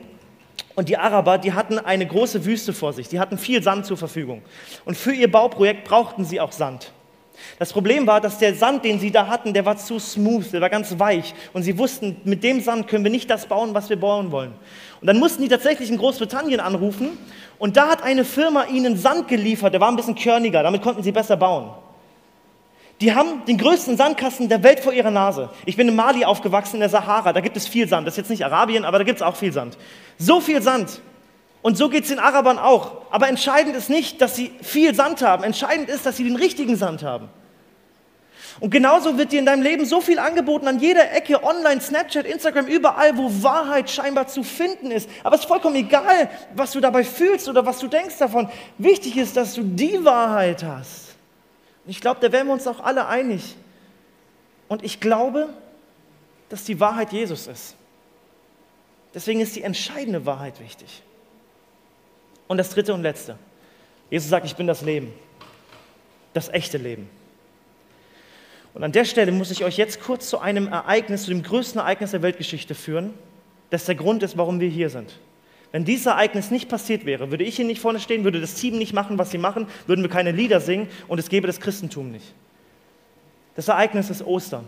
und 0.76 0.90
die 0.90 0.98
Araber, 0.98 1.38
die 1.38 1.54
hatten 1.54 1.80
eine 1.80 2.06
große 2.06 2.46
Wüste 2.46 2.74
vor 2.74 2.94
sich, 2.94 3.08
die 3.08 3.20
hatten 3.20 3.38
viel 3.38 3.62
Sand 3.62 3.86
zur 3.86 3.98
Verfügung. 3.98 4.42
Und 4.86 4.98
für 4.98 5.14
ihr 5.14 5.32
Bauprojekt 5.32 5.84
brauchten 5.84 6.26
sie 6.26 6.40
auch 6.40 6.52
Sand. 6.52 6.92
Das 7.60 7.74
Problem 7.74 8.08
war, 8.08 8.22
dass 8.22 8.38
der 8.38 8.56
Sand, 8.56 8.86
den 8.86 9.00
sie 9.00 9.12
da 9.12 9.28
hatten, 9.28 9.54
der 9.54 9.66
war 9.66 9.78
zu 9.78 10.00
smooth, 10.00 10.54
der 10.54 10.62
war 10.62 10.70
ganz 10.70 10.98
weich. 11.00 11.34
Und 11.52 11.64
sie 11.64 11.78
wussten, 11.78 12.18
mit 12.24 12.44
dem 12.44 12.62
Sand 12.62 12.88
können 12.88 13.04
wir 13.04 13.12
nicht 13.12 13.30
das 13.30 13.48
bauen, 13.48 13.74
was 13.74 13.90
wir 13.90 13.98
bauen 13.98 14.32
wollen. 14.32 14.54
Und 15.02 15.08
dann 15.08 15.20
mussten 15.20 15.42
die 15.44 15.50
tatsächlich 15.50 15.90
in 15.90 15.98
Großbritannien 15.98 16.60
anrufen. 16.60 17.18
Und 17.60 17.78
da 17.78 17.90
hat 17.90 18.04
eine 18.04 18.26
Firma 18.26 18.66
ihnen 18.66 18.98
Sand 18.98 19.28
geliefert, 19.28 19.74
der 19.74 19.82
war 19.82 19.90
ein 19.90 19.96
bisschen 19.96 20.16
körniger, 20.16 20.64
damit 20.64 20.82
konnten 20.82 21.04
sie 21.04 21.12
besser 21.12 21.38
bauen. 21.38 21.72
Die 23.04 23.14
haben 23.14 23.44
den 23.46 23.58
größten 23.58 23.98
Sandkasten 23.98 24.48
der 24.48 24.64
Welt 24.64 24.80
vor 24.80 24.94
ihrer 24.94 25.12
Nase. 25.12 25.50
Ich 25.66 25.76
bin 25.76 25.90
in 25.90 25.96
Mali 25.98 26.24
aufgewachsen, 26.24 26.78
in 26.78 26.80
der 26.80 26.88
Sahara. 26.88 27.34
Da 27.34 27.42
gibt 27.42 27.58
es 27.58 27.68
viel 27.68 27.86
Sand. 27.86 28.08
Das 28.08 28.14
ist 28.14 28.20
jetzt 28.20 28.30
nicht 28.30 28.46
Arabien, 28.46 28.86
aber 28.86 28.98
da 28.98 29.04
gibt 29.04 29.18
es 29.18 29.22
auch 29.22 29.36
viel 29.36 29.52
Sand. 29.52 29.78
So 30.18 30.40
viel 30.40 30.62
Sand. 30.62 31.02
Und 31.62 31.78
so 31.78 31.90
geht 31.90 32.04
es 32.04 32.10
den 32.12 32.20
Arabern 32.20 32.58
auch. 32.58 33.02
Aber 33.12 33.28
entscheidend 33.28 33.76
ist 33.76 33.90
nicht, 33.90 34.22
dass 34.22 34.38
sie 34.38 34.52
viel 34.62 34.96
Sand 34.96 35.22
haben. 35.22 35.44
Entscheidend 35.44 35.90
ist, 35.90 36.06
dass 36.06 36.16
sie 36.16 36.24
den 36.24 36.38
richtigen 36.38 36.78
Sand 36.78 37.04
haben. 37.04 37.28
Und 38.62 38.70
genauso 38.70 39.18
wird 39.18 39.34
dir 39.34 39.40
in 39.40 39.48
deinem 39.48 39.64
Leben 39.64 39.84
so 39.84 40.00
viel 40.00 40.18
angeboten 40.18 40.70
an 40.70 40.80
jeder 40.80 41.12
Ecke, 41.12 41.44
online, 41.44 41.82
Snapchat, 41.82 42.26
Instagram, 42.26 42.68
überall, 42.68 43.18
wo 43.18 43.30
Wahrheit 43.44 43.90
scheinbar 43.90 44.28
zu 44.28 44.44
finden 44.44 44.92
ist. 44.92 45.10
Aber 45.26 45.36
es 45.36 45.42
ist 45.42 45.48
vollkommen 45.48 45.76
egal, 45.76 46.30
was 46.56 46.72
du 46.72 46.80
dabei 46.80 47.04
fühlst 47.04 47.50
oder 47.50 47.66
was 47.66 47.80
du 47.80 47.90
denkst 47.90 48.18
davon. 48.18 48.48
Wichtig 48.78 49.18
ist, 49.18 49.36
dass 49.36 49.56
du 49.56 49.64
die 49.64 50.06
Wahrheit 50.06 50.64
hast. 50.64 51.13
Ich 51.86 52.02
glaube, 52.02 52.20
da 52.22 52.32
wären 52.32 52.48
wir 52.48 52.54
uns 52.54 52.68
auch 52.68 52.80
alle 52.80 53.08
einig. 53.08 53.56
Und 54.68 54.84
ich 54.84 55.00
glaube, 55.00 55.50
dass 56.50 56.64
die 56.64 56.80
Wahrheit 56.80 57.12
Jesus 57.12 57.48
ist. 57.48 57.76
Deswegen 59.14 59.42
ist 59.42 59.56
die 59.56 59.64
entscheidende 59.64 60.26
Wahrheit 60.26 60.60
wichtig. 60.60 61.04
Und 62.48 62.58
das 62.58 62.70
dritte 62.70 62.94
und 62.94 63.02
letzte. 63.02 63.38
Jesus 64.10 64.30
sagt, 64.30 64.46
ich 64.46 64.56
bin 64.56 64.68
das 64.68 64.82
Leben. 64.82 65.14
Das 66.34 66.50
echte 66.50 66.78
Leben. 66.78 67.10
Und 68.74 68.84
an 68.84 68.92
der 68.92 69.06
Stelle 69.06 69.32
muss 69.32 69.52
ich 69.52 69.64
euch 69.64 69.78
jetzt 69.78 70.02
kurz 70.02 70.30
zu 70.30 70.40
einem 70.40 70.68
Ereignis, 70.68 71.24
zu 71.24 71.30
dem 71.30 71.44
größten 71.44 71.80
Ereignis 71.80 72.12
der 72.12 72.24
Weltgeschichte 72.24 72.74
führen, 72.74 73.14
das 73.70 73.86
der 73.86 73.96
Grund 73.96 74.24
ist, 74.24 74.38
warum 74.38 74.60
wir 74.60 74.70
hier 74.70 74.90
sind. 74.90 75.20
Wenn 75.74 75.86
dieses 75.86 76.06
Ereignis 76.06 76.52
nicht 76.52 76.70
passiert 76.70 77.04
wäre, 77.04 77.32
würde 77.32 77.44
ich 77.44 77.56
hier 77.56 77.66
nicht 77.66 77.82
vorne 77.82 78.00
stehen, 78.00 78.24
würde 78.24 78.40
das 78.40 78.54
Team 78.54 78.78
nicht 78.78 78.94
machen, 78.94 79.18
was 79.18 79.32
sie 79.32 79.40
machen, 79.40 79.66
würden 79.88 80.04
wir 80.04 80.10
keine 80.10 80.32
Lieder 80.32 80.62
singen 80.62 80.88
und 81.08 81.18
es 81.18 81.30
gäbe 81.30 81.48
das 81.48 81.60
Christentum 81.60 82.12
nicht. 82.12 82.32
Das 83.56 83.68
Ereignis 83.68 84.12
ist 84.12 84.22
Ostern. 84.24 84.66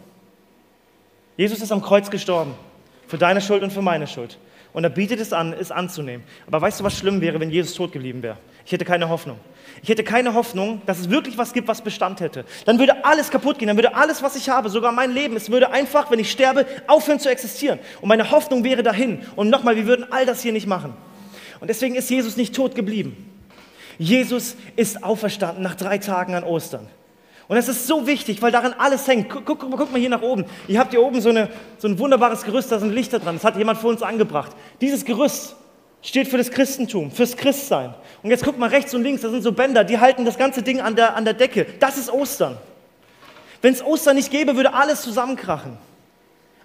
Jesus 1.37 1.61
ist 1.61 1.71
am 1.71 1.83
Kreuz 1.83 2.09
gestorben. 2.09 2.55
Für 3.07 3.19
deine 3.19 3.39
Schuld 3.39 3.61
und 3.61 3.71
für 3.71 3.83
meine 3.83 4.07
Schuld. 4.07 4.39
Und 4.75 4.83
er 4.83 4.89
bietet 4.89 5.21
es 5.21 5.31
an, 5.31 5.53
es 5.53 5.71
anzunehmen. 5.71 6.25
Aber 6.47 6.59
weißt 6.59 6.81
du, 6.81 6.83
was 6.83 6.97
schlimm 6.97 7.21
wäre, 7.21 7.39
wenn 7.39 7.49
Jesus 7.49 7.75
tot 7.75 7.93
geblieben 7.93 8.21
wäre? 8.21 8.37
Ich 8.65 8.73
hätte 8.73 8.83
keine 8.83 9.07
Hoffnung. 9.07 9.39
Ich 9.81 9.87
hätte 9.87 10.03
keine 10.03 10.33
Hoffnung, 10.33 10.81
dass 10.85 10.99
es 10.99 11.09
wirklich 11.09 11.37
was 11.37 11.53
gibt, 11.53 11.69
was 11.69 11.81
Bestand 11.81 12.19
hätte. 12.19 12.43
Dann 12.65 12.77
würde 12.77 13.05
alles 13.05 13.31
kaputt 13.31 13.57
gehen, 13.57 13.69
dann 13.69 13.77
würde 13.77 13.95
alles, 13.95 14.21
was 14.21 14.35
ich 14.35 14.49
habe, 14.49 14.69
sogar 14.69 14.91
mein 14.91 15.13
Leben, 15.13 15.37
es 15.37 15.49
würde 15.49 15.71
einfach, 15.71 16.11
wenn 16.11 16.19
ich 16.19 16.29
sterbe, 16.29 16.65
aufhören 16.87 17.21
zu 17.21 17.29
existieren. 17.29 17.79
Und 18.01 18.09
meine 18.09 18.31
Hoffnung 18.31 18.65
wäre 18.65 18.83
dahin. 18.83 19.21
Und 19.37 19.49
nochmal, 19.49 19.77
wir 19.77 19.87
würden 19.87 20.11
all 20.11 20.25
das 20.25 20.41
hier 20.41 20.51
nicht 20.51 20.67
machen. 20.67 20.93
Und 21.61 21.69
deswegen 21.69 21.95
ist 21.95 22.09
Jesus 22.09 22.35
nicht 22.35 22.53
tot 22.53 22.75
geblieben. 22.75 23.31
Jesus 23.97 24.57
ist 24.75 25.05
auferstanden 25.05 25.63
nach 25.63 25.75
drei 25.75 25.99
Tagen 25.99 26.35
an 26.35 26.43
Ostern. 26.43 26.89
Und 27.47 27.55
das 27.55 27.67
ist 27.67 27.85
so 27.85 28.07
wichtig, 28.07 28.41
weil 28.41 28.51
daran 28.51 28.73
alles 28.77 29.07
hängt. 29.07 29.29
Guck, 29.29 29.45
guck, 29.45 29.59
guck, 29.59 29.91
mal 29.91 29.99
hier 29.99 30.09
nach 30.09 30.21
oben. 30.21 30.45
Ihr 30.67 30.79
habt 30.79 30.91
hier 30.91 31.01
oben 31.01 31.21
so, 31.21 31.29
eine, 31.29 31.49
so 31.77 31.87
ein 31.87 31.99
wunderbares 31.99 32.43
Gerüst, 32.43 32.71
da 32.71 32.79
sind 32.79 32.91
Lichter 32.91 33.19
dran. 33.19 33.35
Das 33.35 33.43
hat 33.43 33.55
jemand 33.57 33.79
für 33.79 33.87
uns 33.87 34.01
angebracht. 34.01 34.51
Dieses 34.81 35.05
Gerüst 35.05 35.55
steht 36.01 36.27
für 36.27 36.37
das 36.37 36.49
Christentum, 36.49 37.11
fürs 37.11 37.37
Christsein. 37.37 37.93
Und 38.23 38.31
jetzt 38.31 38.43
guck 38.43 38.57
mal 38.57 38.69
rechts 38.69 38.93
und 38.95 39.03
links, 39.03 39.21
da 39.21 39.29
sind 39.29 39.43
so 39.43 39.51
Bänder, 39.51 39.83
die 39.83 39.99
halten 39.99 40.25
das 40.25 40.37
ganze 40.37 40.63
Ding 40.63 40.81
an 40.81 40.95
der, 40.95 41.15
an 41.15 41.25
der 41.25 41.35
Decke. 41.35 41.65
Das 41.79 41.97
ist 41.97 42.11
Ostern. 42.11 42.57
Wenn 43.61 43.73
es 43.73 43.83
Ostern 43.83 44.15
nicht 44.15 44.31
gäbe, 44.31 44.55
würde 44.55 44.73
alles 44.73 45.01
zusammenkrachen. 45.01 45.77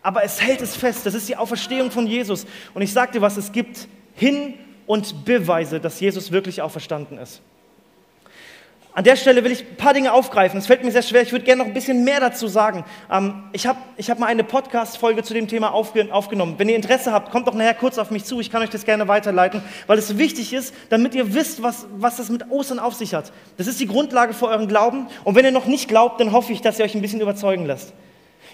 Aber 0.02 0.24
es 0.24 0.40
hält 0.40 0.62
es 0.62 0.76
fest. 0.76 1.04
Das 1.04 1.14
ist 1.14 1.28
die 1.28 1.36
Auferstehung 1.36 1.90
von 1.90 2.06
Jesus. 2.06 2.46
Und 2.72 2.82
ich 2.82 2.92
sage 2.92 3.12
dir 3.12 3.20
was, 3.20 3.36
es 3.36 3.52
gibt 3.52 3.86
Hin- 4.14 4.54
und 4.86 5.24
Beweise, 5.24 5.78
dass 5.78 6.00
Jesus 6.00 6.32
wirklich 6.32 6.62
auferstanden 6.62 7.18
ist. 7.18 7.42
An 8.92 9.04
der 9.04 9.14
Stelle 9.14 9.44
will 9.44 9.52
ich 9.52 9.60
ein 9.60 9.76
paar 9.76 9.94
Dinge 9.94 10.12
aufgreifen. 10.12 10.58
Es 10.58 10.66
fällt 10.66 10.82
mir 10.82 10.90
sehr 10.90 11.02
schwer. 11.02 11.22
Ich 11.22 11.30
würde 11.30 11.44
gerne 11.44 11.62
noch 11.62 11.68
ein 11.68 11.74
bisschen 11.74 12.02
mehr 12.02 12.18
dazu 12.18 12.48
sagen. 12.48 12.84
Ähm, 13.10 13.44
ich 13.52 13.66
habe 13.66 13.78
ich 13.96 14.10
hab 14.10 14.18
mal 14.18 14.26
eine 14.26 14.42
Podcast-Folge 14.42 15.22
zu 15.22 15.32
dem 15.32 15.46
Thema 15.46 15.72
aufge 15.72 16.12
aufgenommen. 16.12 16.54
Wenn 16.58 16.68
ihr 16.68 16.74
Interesse 16.74 17.12
habt, 17.12 17.30
kommt 17.30 17.46
doch 17.46 17.54
nachher 17.54 17.74
kurz 17.74 17.98
auf 17.98 18.10
mich 18.10 18.24
zu. 18.24 18.40
Ich 18.40 18.50
kann 18.50 18.62
euch 18.62 18.70
das 18.70 18.84
gerne 18.84 19.06
weiterleiten, 19.06 19.62
weil 19.86 19.96
es 19.98 20.18
wichtig 20.18 20.52
ist, 20.52 20.74
damit 20.88 21.14
ihr 21.14 21.34
wisst, 21.34 21.62
was, 21.62 21.86
was 21.94 22.16
das 22.16 22.30
mit 22.30 22.50
Ostern 22.50 22.80
auf 22.80 22.94
sich 22.94 23.14
hat. 23.14 23.32
Das 23.58 23.68
ist 23.68 23.78
die 23.78 23.86
Grundlage 23.86 24.34
für 24.34 24.48
euren 24.48 24.66
Glauben. 24.66 25.06
Und 25.22 25.36
wenn 25.36 25.44
ihr 25.44 25.52
noch 25.52 25.66
nicht 25.66 25.86
glaubt, 25.86 26.20
dann 26.20 26.32
hoffe 26.32 26.52
ich, 26.52 26.60
dass 26.60 26.80
ihr 26.80 26.84
euch 26.84 26.96
ein 26.96 27.02
bisschen 27.02 27.20
überzeugen 27.20 27.66
lasst. 27.66 27.92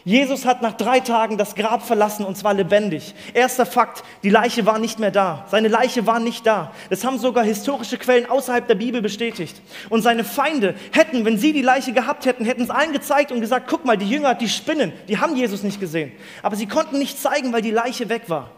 Jesus 0.07 0.45
hat 0.45 0.62
nach 0.62 0.75
drei 0.75 1.01
Tagen 1.01 1.37
das 1.37 1.57
Grab 1.57 1.83
verlassen 1.83 2.25
und 2.25 2.38
zwar 2.38 2.55
lebendig. 2.55 3.12
Erster 3.35 3.66
Fakt, 3.66 4.05
die 4.23 4.31
Leiche 4.31 4.64
war 4.64 4.79
nicht 4.79 5.01
mehr 5.01 5.11
da. 5.11 5.45
Seine 5.51 5.66
Leiche 5.66 6.07
war 6.07 6.21
nicht 6.21 6.47
da. 6.47 6.71
Das 6.90 7.05
haben 7.05 7.19
sogar 7.19 7.42
historische 7.42 7.99
Quellen 7.99 8.31
außerhalb 8.31 8.69
der 8.69 8.77
Bibel 8.77 9.03
bestätigt. 9.03 9.61
Und 9.88 10.03
seine 10.03 10.23
Feinde 10.23 10.77
hätten, 10.92 11.25
wenn 11.25 11.38
sie 11.38 11.53
die 11.53 11.61
Leiche 11.61 11.92
gehabt 11.92 12.25
hätten, 12.25 12.45
hätten 12.45 12.62
es 12.62 12.71
allen 12.71 12.92
gezeigt 12.92 13.33
und 13.33 13.40
gesagt, 13.40 13.66
guck 13.69 13.85
mal, 13.85 13.97
die 13.97 14.09
Jünger, 14.09 14.37
die 14.37 14.49
spinnen, 14.49 14.92
die 15.09 15.19
haben 15.19 15.35
Jesus 15.35 15.64
nicht 15.64 15.81
gesehen. 15.81 16.12
Aber 16.40 16.55
sie 16.55 16.69
konnten 16.69 17.01
nicht 17.01 17.21
zeigen, 17.21 17.53
weil 17.53 17.62
die 17.62 17.73
Leiche 17.73 18.09
weg 18.09 18.29
war. 18.29 18.53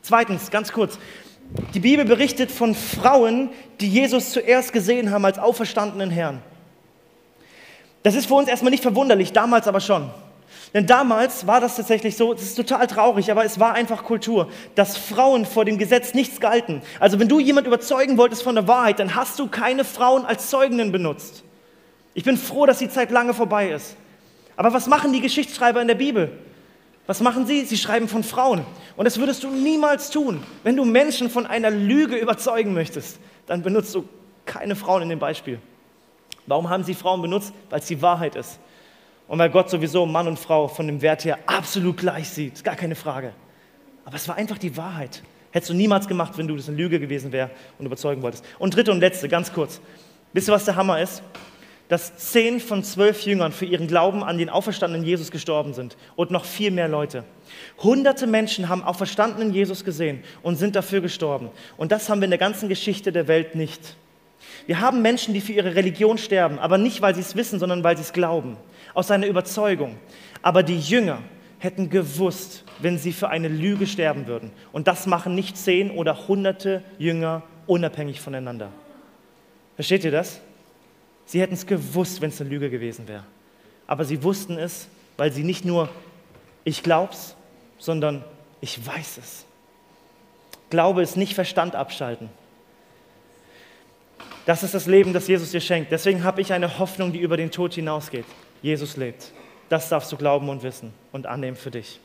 Zweitens, 0.00 0.52
ganz 0.52 0.70
kurz, 0.70 1.00
die 1.74 1.80
Bibel 1.80 2.04
berichtet 2.04 2.52
von 2.52 2.76
Frauen, 2.76 3.50
die 3.80 3.88
Jesus 3.88 4.30
zuerst 4.30 4.72
gesehen 4.72 5.10
haben 5.10 5.24
als 5.24 5.40
auferstandenen 5.40 6.10
Herrn. 6.10 6.40
Das 8.04 8.14
ist 8.14 8.26
für 8.26 8.34
uns 8.34 8.48
erstmal 8.48 8.70
nicht 8.70 8.84
verwunderlich, 8.84 9.32
damals 9.32 9.66
aber 9.66 9.80
schon. 9.80 10.08
Denn 10.74 10.88
damals 10.88 11.46
war 11.46 11.60
das 11.60 11.76
tatsächlich 11.76 12.16
so, 12.16 12.34
das 12.34 12.42
ist 12.42 12.56
total 12.56 12.88
traurig, 12.88 13.30
aber 13.30 13.44
es 13.44 13.60
war 13.60 13.74
einfach 13.74 14.02
Kultur, 14.02 14.50
dass 14.74 14.96
Frauen 14.96 15.46
vor 15.46 15.64
dem 15.64 15.78
Gesetz 15.78 16.14
nichts 16.14 16.40
galten. 16.40 16.82
Also 16.98 17.20
wenn 17.20 17.28
du 17.28 17.38
jemand 17.38 17.68
überzeugen 17.68 18.18
wolltest 18.18 18.42
von 18.42 18.56
der 18.56 18.66
Wahrheit, 18.66 18.98
dann 18.98 19.14
hast 19.14 19.38
du 19.38 19.46
keine 19.46 19.84
Frauen 19.84 20.24
als 20.24 20.50
Zeuginnen 20.50 20.90
benutzt. 20.90 21.44
Ich 22.12 22.24
bin 22.24 22.36
froh, 22.36 22.66
dass 22.66 22.78
die 22.78 22.88
Zeit 22.88 23.12
lange 23.12 23.34
vorbei 23.34 23.70
ist. 23.70 23.96
Aber 24.56 24.72
was 24.72 24.88
machen 24.88 25.12
die 25.12 25.20
Geschichtsschreiber 25.20 25.80
in 25.80 25.86
der 25.86 25.94
Bibel? 25.94 26.38
Was 27.06 27.20
machen 27.20 27.46
sie? 27.46 27.64
Sie 27.64 27.76
schreiben 27.76 28.08
von 28.08 28.24
Frauen. 28.24 28.64
Und 28.96 29.04
das 29.04 29.18
würdest 29.18 29.44
du 29.44 29.50
niemals 29.50 30.10
tun. 30.10 30.42
Wenn 30.64 30.76
du 30.76 30.84
Menschen 30.84 31.30
von 31.30 31.46
einer 31.46 31.70
Lüge 31.70 32.16
überzeugen 32.16 32.74
möchtest, 32.74 33.20
dann 33.46 33.62
benutzt 33.62 33.94
du 33.94 34.08
keine 34.44 34.74
Frauen 34.74 35.02
in 35.02 35.08
dem 35.08 35.18
Beispiel. 35.20 35.60
Warum 36.46 36.68
haben 36.68 36.82
sie 36.82 36.94
Frauen 36.94 37.22
benutzt? 37.22 37.52
Weil 37.70 37.78
es 37.78 37.86
die 37.86 38.02
Wahrheit 38.02 38.34
ist. 38.34 38.58
Und 39.26 39.38
weil 39.38 39.50
Gott 39.50 39.70
sowieso 39.70 40.04
Mann 40.06 40.28
und 40.28 40.38
Frau 40.38 40.68
von 40.68 40.86
dem 40.86 41.00
Wert 41.00 41.24
her 41.24 41.38
absolut 41.46 41.96
gleich 41.96 42.28
sieht, 42.28 42.62
gar 42.62 42.76
keine 42.76 42.94
Frage. 42.94 43.32
Aber 44.04 44.16
es 44.16 44.28
war 44.28 44.36
einfach 44.36 44.58
die 44.58 44.76
Wahrheit. 44.76 45.22
Hättest 45.50 45.70
du 45.70 45.74
niemals 45.74 46.08
gemacht, 46.08 46.36
wenn 46.36 46.48
du 46.48 46.56
das 46.56 46.68
eine 46.68 46.76
Lüge 46.76 47.00
gewesen 47.00 47.32
wäre 47.32 47.50
und 47.78 47.86
überzeugen 47.86 48.22
wolltest. 48.22 48.44
Und 48.58 48.76
dritte 48.76 48.90
und 48.90 49.00
letzte, 49.00 49.28
ganz 49.28 49.52
kurz. 49.52 49.80
Wisst 50.32 50.48
ihr, 50.48 50.52
was 50.52 50.64
der 50.64 50.76
Hammer 50.76 51.00
ist? 51.00 51.22
Dass 51.88 52.16
zehn 52.16 52.60
von 52.60 52.82
zwölf 52.82 53.22
Jüngern 53.22 53.52
für 53.52 53.64
ihren 53.64 53.86
Glauben 53.86 54.24
an 54.24 54.36
den 54.36 54.50
auferstandenen 54.50 55.06
Jesus 55.06 55.30
gestorben 55.30 55.74
sind 55.74 55.96
und 56.16 56.30
noch 56.30 56.44
viel 56.44 56.70
mehr 56.70 56.88
Leute. 56.88 57.24
Hunderte 57.82 58.26
Menschen 58.26 58.68
haben 58.68 58.82
auferstandenen 58.82 59.54
Jesus 59.54 59.84
gesehen 59.84 60.22
und 60.42 60.56
sind 60.56 60.76
dafür 60.76 61.00
gestorben. 61.00 61.50
Und 61.76 61.92
das 61.92 62.08
haben 62.08 62.20
wir 62.20 62.24
in 62.24 62.30
der 62.30 62.38
ganzen 62.38 62.68
Geschichte 62.68 63.12
der 63.12 63.28
Welt 63.28 63.54
nicht. 63.54 63.96
Wir 64.66 64.80
haben 64.80 65.02
Menschen, 65.02 65.34
die 65.34 65.40
für 65.40 65.52
ihre 65.52 65.74
Religion 65.74 66.18
sterben, 66.18 66.58
aber 66.58 66.78
nicht, 66.78 67.00
weil 67.00 67.14
sie 67.14 67.20
es 67.20 67.36
wissen, 67.36 67.58
sondern 67.58 67.84
weil 67.84 67.96
sie 67.96 68.02
es 68.02 68.12
glauben 68.12 68.56
aus 68.94 69.08
seiner 69.08 69.26
Überzeugung. 69.26 69.96
Aber 70.42 70.62
die 70.62 70.78
Jünger 70.78 71.20
hätten 71.58 71.90
gewusst, 71.90 72.64
wenn 72.78 72.98
sie 72.98 73.12
für 73.12 73.28
eine 73.28 73.48
Lüge 73.48 73.86
sterben 73.86 74.26
würden. 74.26 74.50
Und 74.72 74.86
das 74.86 75.06
machen 75.06 75.34
nicht 75.34 75.56
zehn 75.56 75.90
oder 75.90 76.28
hunderte 76.28 76.82
Jünger 76.98 77.42
unabhängig 77.66 78.20
voneinander. 78.20 78.70
Versteht 79.76 80.04
ihr 80.04 80.10
das? 80.10 80.40
Sie 81.26 81.40
hätten 81.40 81.54
es 81.54 81.66
gewusst, 81.66 82.20
wenn 82.20 82.28
es 82.28 82.40
eine 82.40 82.50
Lüge 82.50 82.70
gewesen 82.70 83.08
wäre. 83.08 83.24
Aber 83.86 84.04
sie 84.04 84.22
wussten 84.22 84.58
es, 84.58 84.88
weil 85.16 85.32
sie 85.32 85.42
nicht 85.42 85.64
nur 85.64 85.88
ich 86.64 86.82
glaub's, 86.82 87.36
sondern 87.78 88.24
ich 88.60 88.84
weiß 88.84 89.18
es. 89.18 89.44
Glaube 90.70 91.02
ist 91.02 91.16
nicht 91.16 91.34
Verstand 91.34 91.74
abschalten. 91.76 92.30
Das 94.46 94.62
ist 94.62 94.74
das 94.74 94.86
Leben, 94.86 95.12
das 95.12 95.28
Jesus 95.28 95.50
dir 95.50 95.60
schenkt. 95.60 95.92
Deswegen 95.92 96.24
habe 96.24 96.40
ich 96.40 96.52
eine 96.52 96.78
Hoffnung, 96.78 97.12
die 97.12 97.20
über 97.20 97.36
den 97.36 97.50
Tod 97.50 97.74
hinausgeht. 97.74 98.26
Jesus 98.64 98.96
lebt. 98.96 99.30
Das 99.68 99.90
darfst 99.90 100.10
du 100.10 100.16
glauben 100.16 100.48
und 100.48 100.62
wissen 100.62 100.94
und 101.12 101.26
annehmen 101.26 101.54
für 101.54 101.70
dich. 101.70 102.00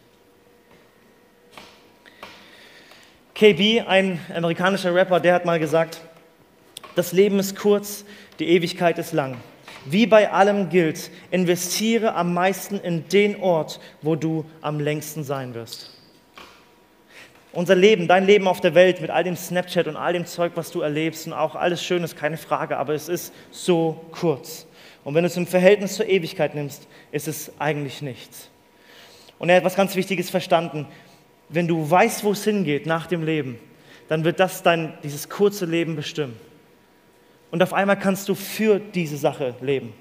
KB, 3.33 3.79
ein 3.87 4.19
amerikanischer 4.35 4.93
Rapper, 4.93 5.21
der 5.21 5.35
hat 5.35 5.45
mal 5.45 5.57
gesagt, 5.57 6.01
das 6.95 7.13
Leben 7.13 7.39
ist 7.39 7.55
kurz, 7.55 8.03
die 8.39 8.49
Ewigkeit 8.49 8.97
ist 8.97 9.13
lang. 9.13 9.37
Wie 9.85 10.05
bei 10.05 10.33
allem 10.33 10.67
gilt, 10.67 11.11
investiere 11.31 12.13
am 12.13 12.33
meisten 12.33 12.77
in 12.81 13.07
den 13.07 13.39
Ort, 13.39 13.79
wo 14.01 14.17
du 14.17 14.43
am 14.59 14.81
längsten 14.81 15.23
sein 15.23 15.53
wirst. 15.53 15.97
Unser 17.53 17.75
Leben, 17.75 18.09
dein 18.09 18.25
Leben 18.25 18.49
auf 18.49 18.59
der 18.59 18.75
Welt 18.75 18.99
mit 18.99 19.11
all 19.11 19.23
dem 19.23 19.37
Snapchat 19.37 19.87
und 19.87 19.95
all 19.95 20.11
dem 20.11 20.25
Zeug, 20.25 20.51
was 20.55 20.71
du 20.71 20.81
erlebst 20.81 21.25
und 21.25 21.31
auch 21.31 21.55
alles 21.55 21.81
Schönes, 21.81 22.17
keine 22.17 22.35
Frage, 22.35 22.75
aber 22.75 22.95
es 22.95 23.07
ist 23.07 23.33
so 23.49 24.05
kurz. 24.11 24.67
Und 25.03 25.15
wenn 25.15 25.23
du 25.23 25.27
es 25.27 25.37
im 25.37 25.47
Verhältnis 25.47 25.95
zur 25.95 26.07
Ewigkeit 26.07 26.55
nimmst, 26.55 26.87
ist 27.11 27.27
es 27.27 27.51
eigentlich 27.59 28.01
nichts. 28.01 28.49
Und 29.37 29.49
er 29.49 29.57
hat 29.57 29.63
was 29.63 29.75
ganz 29.75 29.95
Wichtiges 29.95 30.29
verstanden. 30.29 30.85
Wenn 31.47 31.67
du 31.67 31.89
weißt, 31.89 32.23
wo 32.23 32.31
es 32.31 32.43
hingeht 32.43 32.85
nach 32.85 33.07
dem 33.07 33.23
Leben, 33.23 33.57
dann 34.09 34.23
wird 34.23 34.39
das 34.39 34.61
dein, 34.63 34.93
dieses 35.03 35.29
kurze 35.29 35.65
Leben 35.65 35.95
bestimmen. 35.95 36.35
Und 37.51 37.63
auf 37.63 37.73
einmal 37.73 37.97
kannst 37.97 38.29
du 38.29 38.35
für 38.35 38.79
diese 38.79 39.17
Sache 39.17 39.55
leben. 39.61 39.93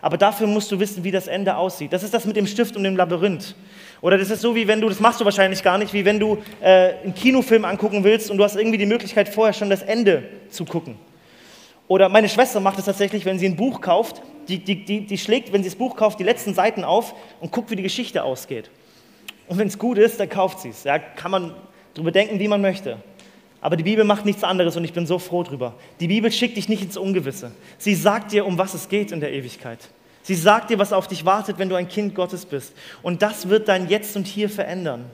Aber 0.00 0.18
dafür 0.18 0.46
musst 0.46 0.70
du 0.70 0.78
wissen, 0.78 1.04
wie 1.04 1.10
das 1.10 1.26
Ende 1.26 1.56
aussieht. 1.56 1.92
Das 1.92 2.02
ist 2.02 2.12
das 2.12 2.24
mit 2.24 2.36
dem 2.36 2.46
Stift 2.46 2.76
und 2.76 2.84
dem 2.84 2.96
Labyrinth. 2.96 3.54
Oder 4.00 4.18
das 4.18 4.30
ist 4.30 4.40
so, 4.40 4.54
wie 4.54 4.66
wenn 4.66 4.80
du, 4.80 4.88
das 4.88 5.00
machst 5.00 5.20
du 5.20 5.24
wahrscheinlich 5.24 5.62
gar 5.62 5.78
nicht, 5.78 5.92
wie 5.92 6.04
wenn 6.04 6.18
du 6.18 6.38
äh, 6.60 6.94
einen 7.02 7.14
Kinofilm 7.14 7.64
angucken 7.64 8.02
willst 8.04 8.30
und 8.30 8.36
du 8.36 8.44
hast 8.44 8.56
irgendwie 8.56 8.78
die 8.78 8.86
Möglichkeit, 8.86 9.28
vorher 9.28 9.52
schon 9.52 9.70
das 9.70 9.82
Ende 9.82 10.24
zu 10.50 10.64
gucken. 10.64 10.96
Oder 11.92 12.08
meine 12.08 12.30
Schwester 12.30 12.58
macht 12.58 12.78
es 12.78 12.86
tatsächlich, 12.86 13.26
wenn 13.26 13.38
sie 13.38 13.44
ein 13.44 13.54
Buch 13.54 13.82
kauft, 13.82 14.22
die, 14.48 14.58
die, 14.58 14.82
die, 14.82 15.04
die 15.04 15.18
schlägt, 15.18 15.52
wenn 15.52 15.62
sie 15.62 15.68
das 15.68 15.76
Buch 15.76 15.94
kauft, 15.94 16.18
die 16.18 16.24
letzten 16.24 16.54
Seiten 16.54 16.84
auf 16.84 17.14
und 17.38 17.52
guckt, 17.52 17.70
wie 17.70 17.76
die 17.76 17.82
Geschichte 17.82 18.24
ausgeht. 18.24 18.70
Und 19.46 19.58
wenn 19.58 19.68
es 19.68 19.78
gut 19.78 19.98
ist, 19.98 20.18
dann 20.18 20.30
kauft 20.30 20.60
sie 20.60 20.70
es. 20.70 20.84
Ja, 20.84 20.98
kann 20.98 21.30
man 21.30 21.54
darüber 21.92 22.10
denken, 22.10 22.38
wie 22.40 22.48
man 22.48 22.62
möchte. 22.62 22.96
Aber 23.60 23.76
die 23.76 23.82
Bibel 23.82 24.06
macht 24.06 24.24
nichts 24.24 24.42
anderes 24.42 24.74
und 24.74 24.84
ich 24.84 24.94
bin 24.94 25.04
so 25.06 25.18
froh 25.18 25.42
drüber. 25.42 25.74
Die 26.00 26.08
Bibel 26.08 26.32
schickt 26.32 26.56
dich 26.56 26.66
nicht 26.66 26.82
ins 26.82 26.96
Ungewisse. 26.96 27.52
Sie 27.76 27.94
sagt 27.94 28.32
dir, 28.32 28.46
um 28.46 28.56
was 28.56 28.72
es 28.72 28.88
geht 28.88 29.12
in 29.12 29.20
der 29.20 29.34
Ewigkeit. 29.34 29.90
Sie 30.22 30.34
sagt 30.34 30.70
dir, 30.70 30.78
was 30.78 30.94
auf 30.94 31.08
dich 31.08 31.26
wartet, 31.26 31.58
wenn 31.58 31.68
du 31.68 31.74
ein 31.74 31.88
Kind 31.88 32.14
Gottes 32.14 32.46
bist. 32.46 32.72
Und 33.02 33.20
das 33.20 33.50
wird 33.50 33.68
dein 33.68 33.90
Jetzt 33.90 34.16
und 34.16 34.26
Hier 34.26 34.48
verändern. 34.48 35.10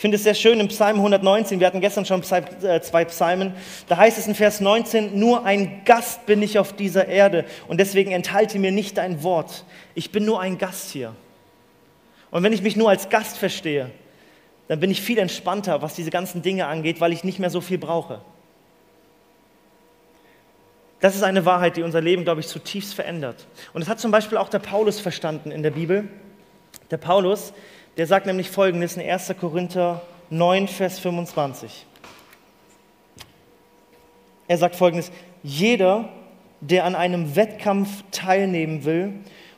Ich 0.00 0.02
finde 0.02 0.16
es 0.16 0.22
sehr 0.22 0.32
schön 0.32 0.58
im 0.60 0.68
Psalm 0.68 0.96
119, 0.96 1.60
wir 1.60 1.66
hatten 1.66 1.82
gestern 1.82 2.06
schon 2.06 2.22
äh, 2.22 2.80
zwei 2.80 3.04
Psalmen, 3.04 3.52
da 3.86 3.98
heißt 3.98 4.16
es 4.16 4.26
in 4.26 4.34
Vers 4.34 4.62
19, 4.62 5.18
nur 5.18 5.44
ein 5.44 5.84
Gast 5.84 6.24
bin 6.24 6.40
ich 6.40 6.58
auf 6.58 6.72
dieser 6.72 7.06
Erde 7.06 7.44
und 7.68 7.78
deswegen 7.78 8.10
enthalte 8.10 8.58
mir 8.58 8.72
nicht 8.72 8.96
dein 8.96 9.22
Wort. 9.22 9.66
Ich 9.94 10.10
bin 10.10 10.24
nur 10.24 10.40
ein 10.40 10.56
Gast 10.56 10.90
hier. 10.90 11.14
Und 12.30 12.42
wenn 12.42 12.54
ich 12.54 12.62
mich 12.62 12.76
nur 12.76 12.88
als 12.88 13.10
Gast 13.10 13.36
verstehe, 13.36 13.90
dann 14.68 14.80
bin 14.80 14.90
ich 14.90 15.02
viel 15.02 15.18
entspannter, 15.18 15.82
was 15.82 15.96
diese 15.96 16.10
ganzen 16.10 16.40
Dinge 16.40 16.66
angeht, 16.66 17.02
weil 17.02 17.12
ich 17.12 17.22
nicht 17.22 17.38
mehr 17.38 17.50
so 17.50 17.60
viel 17.60 17.76
brauche. 17.76 18.22
Das 21.00 21.14
ist 21.14 21.24
eine 21.24 21.44
Wahrheit, 21.44 21.76
die 21.76 21.82
unser 21.82 22.00
Leben, 22.00 22.24
glaube 22.24 22.40
ich, 22.40 22.46
zutiefst 22.46 22.94
verändert. 22.94 23.46
Und 23.74 23.82
das 23.82 23.90
hat 23.90 24.00
zum 24.00 24.12
Beispiel 24.12 24.38
auch 24.38 24.48
der 24.48 24.60
Paulus 24.60 24.98
verstanden 24.98 25.50
in 25.50 25.62
der 25.62 25.72
Bibel. 25.72 26.08
Der 26.90 26.96
Paulus, 26.96 27.52
der 27.96 28.06
sagt 28.06 28.26
nämlich 28.26 28.50
Folgendes 28.50 28.96
in 28.96 29.08
1. 29.08 29.34
Korinther 29.38 30.02
9, 30.30 30.68
Vers 30.68 30.98
25. 30.98 31.86
Er 34.48 34.58
sagt 34.58 34.76
Folgendes, 34.76 35.12
jeder, 35.42 36.08
der 36.60 36.84
an 36.84 36.94
einem 36.94 37.36
Wettkampf 37.36 38.04
teilnehmen 38.10 38.84
will, 38.84 39.12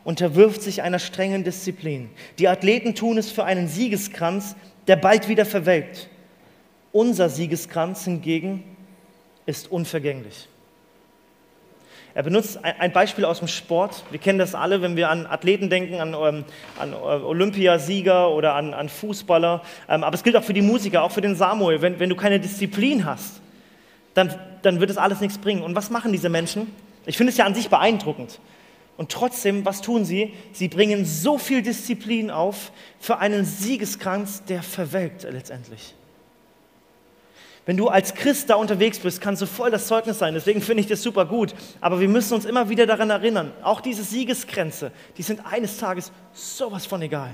unterwirft 0.04 0.62
sich 0.62 0.82
einer 0.82 0.98
strengen 0.98 1.44
Disziplin. 1.44 2.10
Die 2.38 2.48
Athleten 2.48 2.94
tun 2.94 3.18
es 3.18 3.30
für 3.30 3.44
einen 3.44 3.68
Siegeskranz, 3.68 4.56
der 4.86 4.96
bald 4.96 5.28
wieder 5.28 5.46
verwelkt. 5.46 6.08
Unser 6.92 7.28
Siegeskranz 7.28 8.04
hingegen 8.04 8.64
ist 9.46 9.70
unvergänglich. 9.70 10.48
Er 12.14 12.22
benutzt 12.22 12.58
ein 12.62 12.92
Beispiel 12.92 13.24
aus 13.24 13.38
dem 13.38 13.48
Sport. 13.48 14.04
Wir 14.10 14.18
kennen 14.18 14.38
das 14.38 14.54
alle, 14.54 14.82
wenn 14.82 14.96
wir 14.96 15.08
an 15.08 15.26
Athleten 15.26 15.70
denken, 15.70 16.00
an, 16.00 16.14
ähm, 16.14 16.44
an 16.78 16.92
äh, 16.92 16.96
Olympiasieger 16.96 18.30
oder 18.30 18.54
an, 18.54 18.74
an 18.74 18.88
Fußballer. 18.90 19.62
Ähm, 19.88 20.04
aber 20.04 20.14
es 20.14 20.22
gilt 20.22 20.36
auch 20.36 20.44
für 20.44 20.52
die 20.52 20.62
Musiker, 20.62 21.02
auch 21.04 21.10
für 21.10 21.22
den 21.22 21.34
Samuel. 21.34 21.80
Wenn, 21.80 21.98
wenn 22.00 22.10
du 22.10 22.16
keine 22.16 22.38
Disziplin 22.38 23.06
hast, 23.06 23.40
dann, 24.12 24.34
dann 24.60 24.80
wird 24.80 24.90
es 24.90 24.98
alles 24.98 25.20
nichts 25.20 25.38
bringen. 25.38 25.62
Und 25.62 25.74
was 25.74 25.88
machen 25.88 26.12
diese 26.12 26.28
Menschen? 26.28 26.70
Ich 27.06 27.16
finde 27.16 27.30
es 27.30 27.38
ja 27.38 27.46
an 27.46 27.54
sich 27.54 27.70
beeindruckend. 27.70 28.38
Und 28.98 29.10
trotzdem, 29.10 29.64
was 29.64 29.80
tun 29.80 30.04
sie? 30.04 30.34
Sie 30.52 30.68
bringen 30.68 31.06
so 31.06 31.38
viel 31.38 31.62
Disziplin 31.62 32.30
auf 32.30 32.72
für 33.00 33.18
einen 33.18 33.46
Siegeskranz, 33.46 34.44
der 34.44 34.62
verwelkt 34.62 35.22
letztendlich. 35.22 35.94
Wenn 37.64 37.76
du 37.76 37.88
als 37.88 38.14
Christ 38.14 38.50
da 38.50 38.56
unterwegs 38.56 38.98
bist, 38.98 39.20
kannst 39.20 39.40
du 39.40 39.46
voll 39.46 39.70
das 39.70 39.86
Zeugnis 39.86 40.18
sein. 40.18 40.34
Deswegen 40.34 40.60
finde 40.60 40.80
ich 40.80 40.88
das 40.88 41.02
super 41.02 41.26
gut. 41.26 41.54
Aber 41.80 42.00
wir 42.00 42.08
müssen 42.08 42.34
uns 42.34 42.44
immer 42.44 42.68
wieder 42.68 42.86
daran 42.86 43.10
erinnern, 43.10 43.52
auch 43.62 43.80
diese 43.80 44.02
Siegeskränze, 44.02 44.90
die 45.16 45.22
sind 45.22 45.40
eines 45.46 45.76
Tages 45.76 46.10
sowas 46.32 46.86
von 46.86 47.02
egal. 47.02 47.30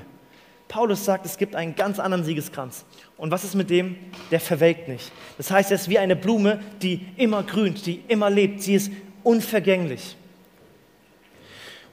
Paulus 0.69 1.07
sagt, 1.07 1.25
es 1.25 1.39
gibt 1.39 1.57
einen 1.57 1.75
ganz 1.75 1.99
anderen 1.99 2.25
Siegeskranz. 2.25 2.85
Und 3.17 3.31
was 3.31 3.43
ist 3.43 3.55
mit 3.55 3.71
dem? 3.71 3.97
Der 4.31 4.39
verwelkt 4.39 4.87
nicht. 4.87 5.11
Das 5.39 5.51
heißt, 5.51 5.71
er 5.71 5.77
ist 5.77 5.89
wie 5.89 5.99
eine 5.99 6.15
Blume, 6.15 6.61
die 6.83 7.07
immer 7.17 7.43
grünt, 7.43 7.87
die 7.87 8.03
immer 8.09 8.29
lebt. 8.29 8.63
Sie 8.63 8.75
ist 8.75 8.93
unvergänglich. 9.23 10.15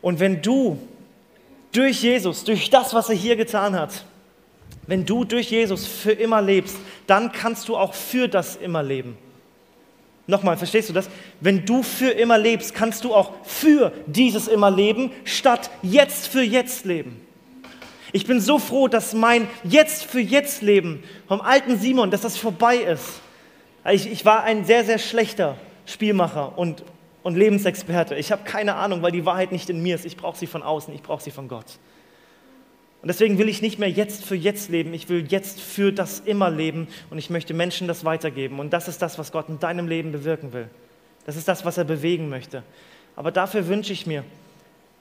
Und 0.02 0.20
wenn 0.20 0.42
du 0.42 0.78
durch 1.72 2.04
Jesus, 2.04 2.44
durch 2.44 2.70
das, 2.70 2.94
was 2.94 3.10
er 3.10 3.16
hier 3.16 3.38
getan 3.38 3.80
hat, 3.80 4.06
wenn 4.88 5.06
du 5.06 5.24
durch 5.24 5.52
Jesus 5.52 5.86
für 5.86 6.12
immer 6.12 6.42
lebst, 6.42 6.78
dann 7.08 7.32
kannst 7.32 7.68
du 7.70 7.78
auch 7.78 7.94
für 7.94 8.28
das 8.28 8.56
immer 8.56 8.84
leben. 8.84 9.18
Nochmal, 10.28 10.58
verstehst 10.58 10.90
du 10.90 10.94
das? 10.94 11.10
Wenn 11.40 11.66
du 11.66 11.84
für 11.84 12.10
immer 12.10 12.38
lebst, 12.38 12.74
kannst 12.74 13.04
du 13.04 13.14
auch 13.14 13.34
für 13.44 13.92
dieses 14.08 14.48
immer 14.48 14.72
leben, 14.72 15.12
statt 15.24 15.70
jetzt 15.84 16.28
für 16.28 16.42
jetzt 16.42 16.86
leben. 16.86 17.22
Ich 18.12 18.26
bin 18.26 18.40
so 18.40 18.58
froh, 18.58 18.88
dass 18.88 19.14
mein 19.14 19.48
jetzt 19.64 20.06
für 20.06 20.22
jetzt 20.22 20.62
Leben 20.62 21.04
vom 21.28 21.42
alten 21.42 21.78
Simon, 21.78 22.12
dass 22.12 22.22
das 22.22 22.38
vorbei 22.38 22.78
ist. 22.78 23.22
Ich, 23.92 24.12
ich 24.12 24.26
war 24.26 24.44
ein 24.44 24.66
sehr, 24.66 24.84
sehr 24.84 24.98
schlechter 24.98 25.58
Spielmacher 25.86 26.58
und 26.58 26.84
und 27.26 27.36
Lebensexperte. 27.36 28.14
Ich 28.14 28.32
habe 28.32 28.44
keine 28.44 28.76
Ahnung, 28.76 29.02
weil 29.02 29.12
die 29.12 29.26
Wahrheit 29.26 29.52
nicht 29.52 29.68
in 29.72 29.82
mir 29.82 29.96
ist. 29.96 30.06
Ich 30.06 30.16
brauche 30.16 30.38
sie 30.38 30.46
von 30.46 30.62
außen, 30.62 30.94
ich 30.94 31.02
brauche 31.02 31.24
sie 31.24 31.32
von 31.32 31.48
Gott. 31.48 31.66
Und 33.06 33.10
deswegen 33.10 33.38
will 33.38 33.50
ich 33.50 33.62
nicht 33.62 33.78
mehr 33.78 33.92
jetzt 33.92 34.26
für 34.26 34.34
jetzt 34.34 34.72
leben, 34.72 34.92
ich 34.96 35.10
will 35.10 35.28
jetzt 35.30 35.62
für 35.62 35.94
das 35.94 36.22
immer 36.22 36.50
leben 36.50 36.88
und 37.12 37.20
ich 37.20 37.30
möchte 37.30 37.54
Menschen 37.54 37.88
das 37.88 38.04
weitergeben. 38.04 38.58
Und 38.58 38.74
das 38.74 38.88
ist 38.88 39.00
das, 39.00 39.20
was 39.20 39.32
Gott 39.32 39.48
in 39.48 39.60
deinem 39.60 39.88
Leben 39.88 40.12
bewirken 40.12 40.54
will. 40.54 40.68
Das 41.28 41.36
ist 41.36 41.48
das, 41.48 41.66
was 41.66 41.78
er 41.78 41.84
bewegen 41.84 42.30
möchte. 42.30 42.64
Aber 43.16 43.32
dafür 43.32 43.68
wünsche 43.68 43.94
ich 43.94 44.08
mir, 44.08 44.24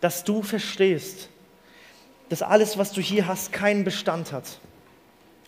dass 0.02 0.22
du 0.22 0.42
verstehst, 0.42 1.30
dass 2.28 2.42
alles, 2.42 2.76
was 2.76 2.92
du 2.92 3.00
hier 3.00 3.26
hast, 3.26 3.54
keinen 3.54 3.84
Bestand 3.84 4.32
hat. 4.32 4.58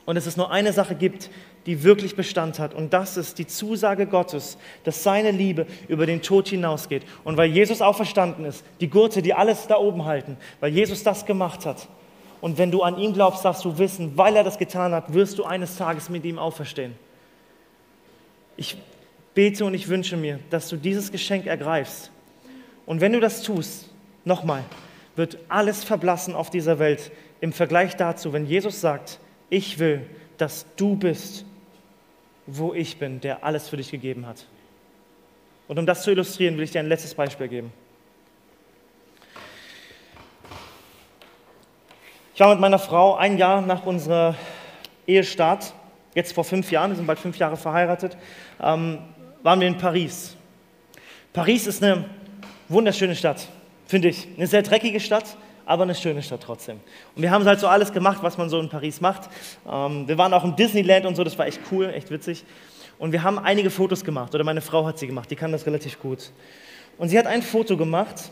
Und 0.07 0.15
dass 0.15 0.25
es 0.25 0.39
nur 0.39 0.51
eine 0.51 0.73
Sache 0.73 0.95
gibt, 0.95 1.29
die 1.67 1.83
wirklich 1.83 2.17
Bestand 2.17 2.59
hat. 2.59 2.73
Und 2.73 2.95
das 2.95 3.19
ist 3.19 3.39
die 3.39 3.47
Zusage 3.47 4.07
Gottes, 4.07 4.57
dass 4.85 5.03
seine 5.03 5.31
Liebe 5.31 5.67
über 5.89 6.07
den 6.07 6.23
Tod 6.23 6.49
hinausgeht. 6.49 7.03
Und 7.23 7.37
weil 7.37 7.51
Jesus 7.51 7.83
auferstanden 7.83 8.47
ist, 8.47 8.65
die 8.81 8.89
Gurte, 8.89 9.21
die 9.21 9.35
alles 9.35 9.67
da 9.67 9.77
oben 9.77 10.07
halten, 10.07 10.39
weil 10.61 10.73
Jesus 10.73 11.03
das 11.03 11.27
gemacht 11.27 11.67
hat. 11.67 11.87
Und 12.41 12.59
wenn 12.59 12.71
du 12.71 12.83
an 12.83 12.99
ihn 12.99 13.13
glaubst, 13.13 13.45
darfst 13.45 13.65
du 13.65 13.79
wissen, 13.79 14.17
weil 14.17 14.37
er 14.37 14.45
das 14.45 14.59
getan 14.59 14.93
hat, 14.93 15.13
wirst 15.13 15.39
du 15.39 15.45
eines 15.45 15.77
Tages 15.77 16.09
mit 16.09 16.25
ihm 16.25 16.39
auferstehen. 16.39 16.95
Ich 18.57 18.77
bete 19.35 19.65
und 19.65 19.75
ich 19.75 19.89
wünsche 19.89 20.17
mir, 20.17 20.39
dass 20.51 20.69
du 20.69 20.77
dieses 20.77 21.13
Geschenk 21.13 21.47
ergreifst. 21.47 22.11
Und 22.85 23.01
wenn 23.01 23.13
du 23.13 23.21
das 23.21 23.43
tust, 23.43 23.91
nochmal, 24.25 24.65
wird 25.17 25.39
alles 25.49 25.85
verblassen 25.85 26.35
auf 26.35 26.51
dieser 26.51 26.79
Welt 26.79 27.11
im 27.41 27.53
Vergleich 27.53 27.97
dazu, 27.97 28.33
wenn 28.33 28.47
Jesus 28.47 28.81
sagt, 28.81 29.19
ich 29.51 29.79
will, 29.79 30.03
dass 30.39 30.67
du 30.77 30.97
bist, 30.97 31.45
wo 32.47 32.75
ich 32.75 32.99
bin, 32.99 33.21
der 33.21 33.45
alles 33.45 33.69
für 33.69 33.77
dich 33.77 33.91
gegeben 33.91 34.27
hat. 34.27 34.47
Und 35.69 35.79
um 35.79 35.87
das 35.87 36.03
zu 36.03 36.11
illustrieren, 36.11 36.57
will 36.57 36.65
ich 36.65 36.71
dir 36.71 36.81
ein 36.81 36.89
letztes 36.89 37.15
Beispiel 37.15 37.49
geben. 37.49 37.73
Ich 42.37 42.41
war 42.41 42.51
mit 42.51 42.61
meiner 42.61 42.79
Frau 42.79 43.15
ein 43.15 43.39
Jahr 43.39 43.63
nach 43.63 43.87
unserer 43.87 44.35
Ehestart, 45.07 45.73
jetzt 46.15 46.35
vor 46.35 46.45
fünf 46.45 46.71
Jahren, 46.71 46.91
wir 46.91 46.97
sind 46.97 47.07
bald 47.07 47.19
fünf 47.19 47.39
Jahre 47.39 47.57
verheiratet, 47.57 48.15
ähm, 48.63 48.99
waren 49.43 49.59
wir 49.59 49.67
in 49.67 49.79
Paris. 49.79 50.37
Paris 51.33 51.67
ist 51.67 51.83
eine 51.83 52.05
wunderschöne 52.69 53.17
Stadt, 53.17 53.49
finde 53.87 54.09
ich. 54.09 54.29
Eine 54.37 54.47
sehr 54.47 54.61
dreckige 54.61 55.01
Stadt, 55.01 55.39
aber 55.65 55.85
eine 55.85 55.95
schöne 55.95 56.23
Stadt 56.23 56.43
trotzdem. 56.43 56.79
Und 57.15 57.23
wir 57.23 57.31
haben 57.31 57.43
halt 57.47 57.59
so 57.59 57.69
alles 57.69 57.91
gemacht, 57.91 58.19
was 58.21 58.37
man 58.37 58.51
so 58.51 58.61
in 58.61 58.69
Paris 58.69 59.01
macht. 59.01 59.31
Ähm, 59.67 60.07
wir 60.07 60.19
waren 60.19 60.35
auch 60.35 60.45
im 60.45 60.57
Disneyland 60.57 61.07
und 61.07 61.15
so, 61.15 61.25
das 61.25 61.39
war 61.39 61.47
echt 61.47 61.61
cool, 61.73 61.87
echt 61.87 62.11
witzig. 62.11 62.45
Und 62.99 63.13
wir 63.13 63.23
haben 63.23 63.39
einige 63.39 63.71
Fotos 63.71 64.05
gemacht, 64.05 64.35
oder 64.35 64.45
meine 64.45 64.61
Frau 64.61 64.85
hat 64.85 64.99
sie 64.99 65.07
gemacht, 65.07 65.31
die 65.31 65.37
kann 65.37 65.53
das 65.53 65.65
relativ 65.65 65.99
gut. 66.01 66.33
Und 66.99 67.09
sie 67.09 67.19
hat 67.19 67.27
ein 67.27 67.41
Foto 67.41 67.79
gemacht 67.79 68.31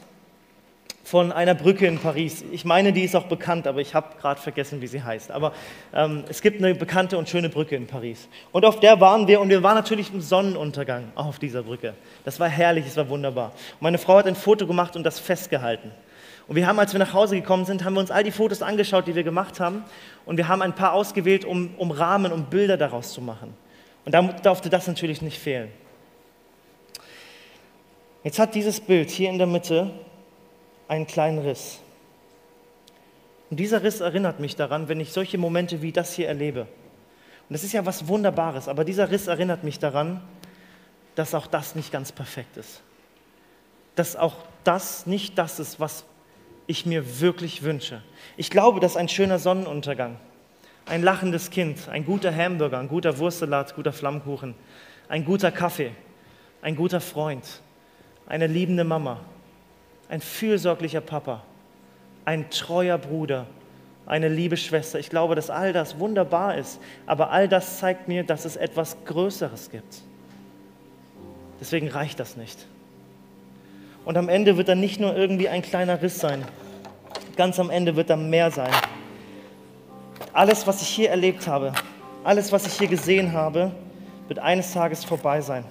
von 1.04 1.32
einer 1.32 1.54
Brücke 1.54 1.86
in 1.86 1.98
Paris. 1.98 2.42
Ich 2.50 2.64
meine, 2.64 2.92
die 2.92 3.04
ist 3.04 3.14
auch 3.14 3.26
bekannt, 3.26 3.66
aber 3.66 3.80
ich 3.82 3.94
habe 3.94 4.16
gerade 4.18 4.40
vergessen, 4.40 4.80
wie 4.80 4.86
sie 4.86 5.02
heißt. 5.02 5.30
Aber 5.30 5.52
ähm, 5.92 6.24
es 6.28 6.40
gibt 6.40 6.62
eine 6.62 6.74
bekannte 6.74 7.18
und 7.18 7.28
schöne 7.28 7.50
Brücke 7.50 7.76
in 7.76 7.86
Paris. 7.86 8.26
Und 8.52 8.64
auf 8.64 8.80
der 8.80 9.00
waren 9.00 9.28
wir 9.28 9.42
und 9.42 9.50
wir 9.50 9.62
waren 9.62 9.74
natürlich 9.74 10.12
im 10.14 10.22
Sonnenuntergang 10.22 11.12
auf 11.14 11.38
dieser 11.38 11.62
Brücke. 11.62 11.92
Das 12.24 12.40
war 12.40 12.48
herrlich, 12.48 12.86
es 12.86 12.96
war 12.96 13.08
wunderbar. 13.10 13.52
Und 13.72 13.82
meine 13.82 13.98
Frau 13.98 14.16
hat 14.16 14.26
ein 14.26 14.34
Foto 14.34 14.66
gemacht 14.66 14.96
und 14.96 15.04
das 15.04 15.20
festgehalten. 15.20 15.90
Und 16.48 16.56
wir 16.56 16.66
haben, 16.66 16.78
als 16.78 16.94
wir 16.94 16.98
nach 16.98 17.12
Hause 17.12 17.36
gekommen 17.36 17.66
sind, 17.66 17.84
haben 17.84 17.94
wir 17.94 18.00
uns 18.00 18.10
all 18.10 18.24
die 18.24 18.30
Fotos 18.30 18.62
angeschaut, 18.62 19.06
die 19.06 19.14
wir 19.14 19.24
gemacht 19.24 19.60
haben. 19.60 19.84
Und 20.24 20.38
wir 20.38 20.48
haben 20.48 20.62
ein 20.62 20.74
paar 20.74 20.94
ausgewählt, 20.94 21.44
um, 21.44 21.74
um 21.76 21.90
Rahmen, 21.90 22.32
um 22.32 22.46
Bilder 22.46 22.78
daraus 22.78 23.12
zu 23.12 23.20
machen. 23.20 23.54
Und 24.06 24.12
da 24.12 24.22
durfte 24.22 24.70
das 24.70 24.86
natürlich 24.86 25.20
nicht 25.20 25.38
fehlen. 25.38 25.70
Jetzt 28.22 28.38
hat 28.38 28.54
dieses 28.54 28.80
Bild 28.80 29.10
hier 29.10 29.28
in 29.28 29.36
der 29.36 29.46
Mitte 29.46 29.90
einen 30.94 31.06
kleinen 31.06 31.38
Riss. 31.40 31.80
Und 33.50 33.58
dieser 33.58 33.82
Riss 33.82 34.00
erinnert 34.00 34.40
mich 34.40 34.56
daran, 34.56 34.88
wenn 34.88 35.00
ich 35.00 35.12
solche 35.12 35.38
Momente 35.38 35.82
wie 35.82 35.92
das 35.92 36.14
hier 36.14 36.28
erlebe. 36.28 36.62
Und 36.62 37.50
das 37.50 37.62
ist 37.64 37.72
ja 37.72 37.84
was 37.84 38.08
Wunderbares, 38.08 38.68
aber 38.68 38.84
dieser 38.84 39.10
Riss 39.10 39.26
erinnert 39.26 39.64
mich 39.64 39.78
daran, 39.78 40.22
dass 41.14 41.34
auch 41.34 41.46
das 41.46 41.74
nicht 41.74 41.92
ganz 41.92 42.10
perfekt 42.10 42.56
ist. 42.56 42.82
dass 43.94 44.16
auch 44.16 44.34
das 44.64 45.06
nicht 45.06 45.38
das 45.38 45.60
ist, 45.60 45.78
was 45.80 46.04
ich 46.66 46.86
mir 46.86 47.20
wirklich 47.20 47.62
wünsche. 47.62 48.02
Ich 48.36 48.50
glaube, 48.50 48.80
dass 48.80 48.96
ein 48.96 49.08
schöner 49.08 49.38
Sonnenuntergang, 49.38 50.16
ein 50.86 51.02
lachendes 51.02 51.50
Kind, 51.50 51.88
ein 51.88 52.04
guter 52.04 52.34
Hamburger, 52.34 52.78
ein 52.78 52.88
guter 52.88 53.18
Wurstsalat, 53.18 53.74
guter 53.74 53.92
Flammkuchen, 53.92 54.54
ein 55.08 55.24
guter 55.24 55.52
Kaffee, 55.52 55.92
ein 56.62 56.76
guter 56.76 57.00
Freund, 57.00 57.44
eine 58.26 58.46
liebende 58.46 58.84
Mama, 58.84 59.20
ein 60.08 60.20
fürsorglicher 60.20 61.00
Papa, 61.00 61.42
ein 62.24 62.50
treuer 62.50 62.98
Bruder, 62.98 63.46
eine 64.06 64.28
liebe 64.28 64.56
Schwester. 64.56 64.98
Ich 64.98 65.10
glaube, 65.10 65.34
dass 65.34 65.50
all 65.50 65.72
das 65.72 65.98
wunderbar 65.98 66.56
ist, 66.56 66.80
aber 67.06 67.30
all 67.30 67.48
das 67.48 67.78
zeigt 67.78 68.08
mir, 68.08 68.24
dass 68.24 68.44
es 68.44 68.56
etwas 68.56 68.96
Größeres 69.06 69.70
gibt. 69.70 70.02
Deswegen 71.60 71.88
reicht 71.88 72.20
das 72.20 72.36
nicht. 72.36 72.66
Und 74.04 74.18
am 74.18 74.28
Ende 74.28 74.56
wird 74.56 74.68
dann 74.68 74.80
nicht 74.80 75.00
nur 75.00 75.16
irgendwie 75.16 75.48
ein 75.48 75.62
kleiner 75.62 76.02
Riss 76.02 76.18
sein, 76.18 76.44
ganz 77.36 77.58
am 77.58 77.70
Ende 77.70 77.96
wird 77.96 78.10
dann 78.10 78.28
mehr 78.28 78.50
sein. 78.50 78.70
Alles, 80.32 80.66
was 80.66 80.82
ich 80.82 80.88
hier 80.88 81.10
erlebt 81.10 81.46
habe, 81.46 81.72
alles, 82.22 82.52
was 82.52 82.66
ich 82.66 82.74
hier 82.74 82.88
gesehen 82.88 83.32
habe, 83.32 83.70
wird 84.28 84.38
eines 84.38 84.72
Tages 84.72 85.04
vorbei 85.04 85.40
sein. 85.40 85.64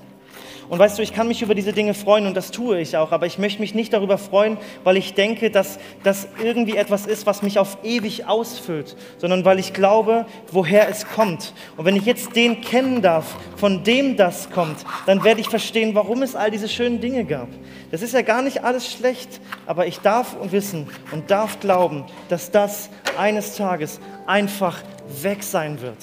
Und 0.70 0.80
weißt 0.80 0.98
du, 0.98 1.04
ich 1.04 1.14
kann 1.14 1.28
mich 1.28 1.42
über 1.42 1.56
diese 1.56 1.74
Dinge 1.74 1.94
freuen 1.94 2.26
und 2.26 2.36
das 2.36 2.52
tue 2.52 2.80
ich 2.80 2.98
auch, 2.98 3.12
aber 3.12 3.26
ich 3.26 3.38
möchte 3.38 3.62
mich 3.62 3.76
nicht 3.76 3.94
darüber 3.94 4.18
freuen, 4.18 4.58
weil 4.84 4.98
ich 4.98 5.14
denke, 5.14 5.52
dass 5.52 5.80
das 6.04 6.28
irgendwie 6.44 6.78
etwas 6.78 7.06
ist, 7.06 7.26
was 7.26 7.42
mich 7.42 7.60
auf 7.60 7.78
ewig 7.84 8.26
ausfüllt, 8.28 8.96
sondern 9.18 9.46
weil 9.46 9.60
ich 9.60 9.74
glaube, 9.74 10.26
woher 10.52 10.90
es 10.90 11.08
kommt. 11.08 11.54
Und 11.78 11.86
wenn 11.86 11.96
ich 11.96 12.06
jetzt 12.06 12.36
den 12.36 12.62
kennen 12.62 13.02
darf, 13.02 13.36
von 13.58 13.84
dem 13.84 14.18
das 14.18 14.50
kommt, 14.50 14.78
dann 15.06 15.24
werde 15.24 15.42
ich 15.42 15.50
verstehen, 15.50 15.96
warum 15.96 16.22
es 16.22 16.36
all 16.36 16.52
diese 16.52 16.70
schönen 16.70 17.02
Dinge 17.02 17.26
gab. 17.26 17.50
Das 17.92 18.02
ist 18.02 18.14
ja 18.14 18.22
gar 18.22 18.42
nicht 18.42 18.64
alles 18.64 18.92
schlecht, 18.92 19.40
aber 19.66 19.86
ich 19.86 20.00
darf 20.00 20.36
wissen 20.52 20.88
und 21.12 21.30
darf 21.30 21.60
glauben, 21.60 22.06
dass 22.30 22.52
das 22.52 22.90
eines 23.18 23.56
Tages 23.56 24.00
einfach 24.26 24.82
weg 25.22 25.44
sein 25.44 25.82
wird. 25.82 25.98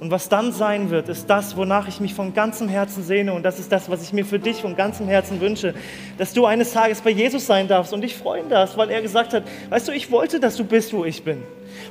Und 0.00 0.12
was 0.12 0.28
dann 0.28 0.52
sein 0.52 0.90
wird, 0.90 1.08
ist 1.08 1.28
das, 1.28 1.56
wonach 1.56 1.88
ich 1.88 1.98
mich 1.98 2.14
von 2.14 2.32
ganzem 2.32 2.68
Herzen 2.68 3.02
sehne. 3.02 3.32
Und 3.32 3.42
das 3.42 3.58
ist 3.58 3.72
das, 3.72 3.90
was 3.90 4.02
ich 4.02 4.12
mir 4.12 4.24
für 4.24 4.38
dich 4.38 4.62
von 4.62 4.76
ganzem 4.76 5.08
Herzen 5.08 5.40
wünsche. 5.40 5.74
Dass 6.18 6.32
du 6.32 6.46
eines 6.46 6.72
Tages 6.72 7.00
bei 7.00 7.10
Jesus 7.10 7.46
sein 7.46 7.66
darfst 7.66 7.92
und 7.92 8.02
dich 8.02 8.14
freuen 8.14 8.48
darfst, 8.48 8.76
weil 8.76 8.90
er 8.90 9.02
gesagt 9.02 9.34
hat, 9.34 9.42
weißt 9.70 9.88
du, 9.88 9.92
ich 9.92 10.10
wollte, 10.12 10.38
dass 10.38 10.56
du 10.56 10.64
bist, 10.64 10.92
wo 10.92 11.04
ich 11.04 11.24
bin. 11.24 11.42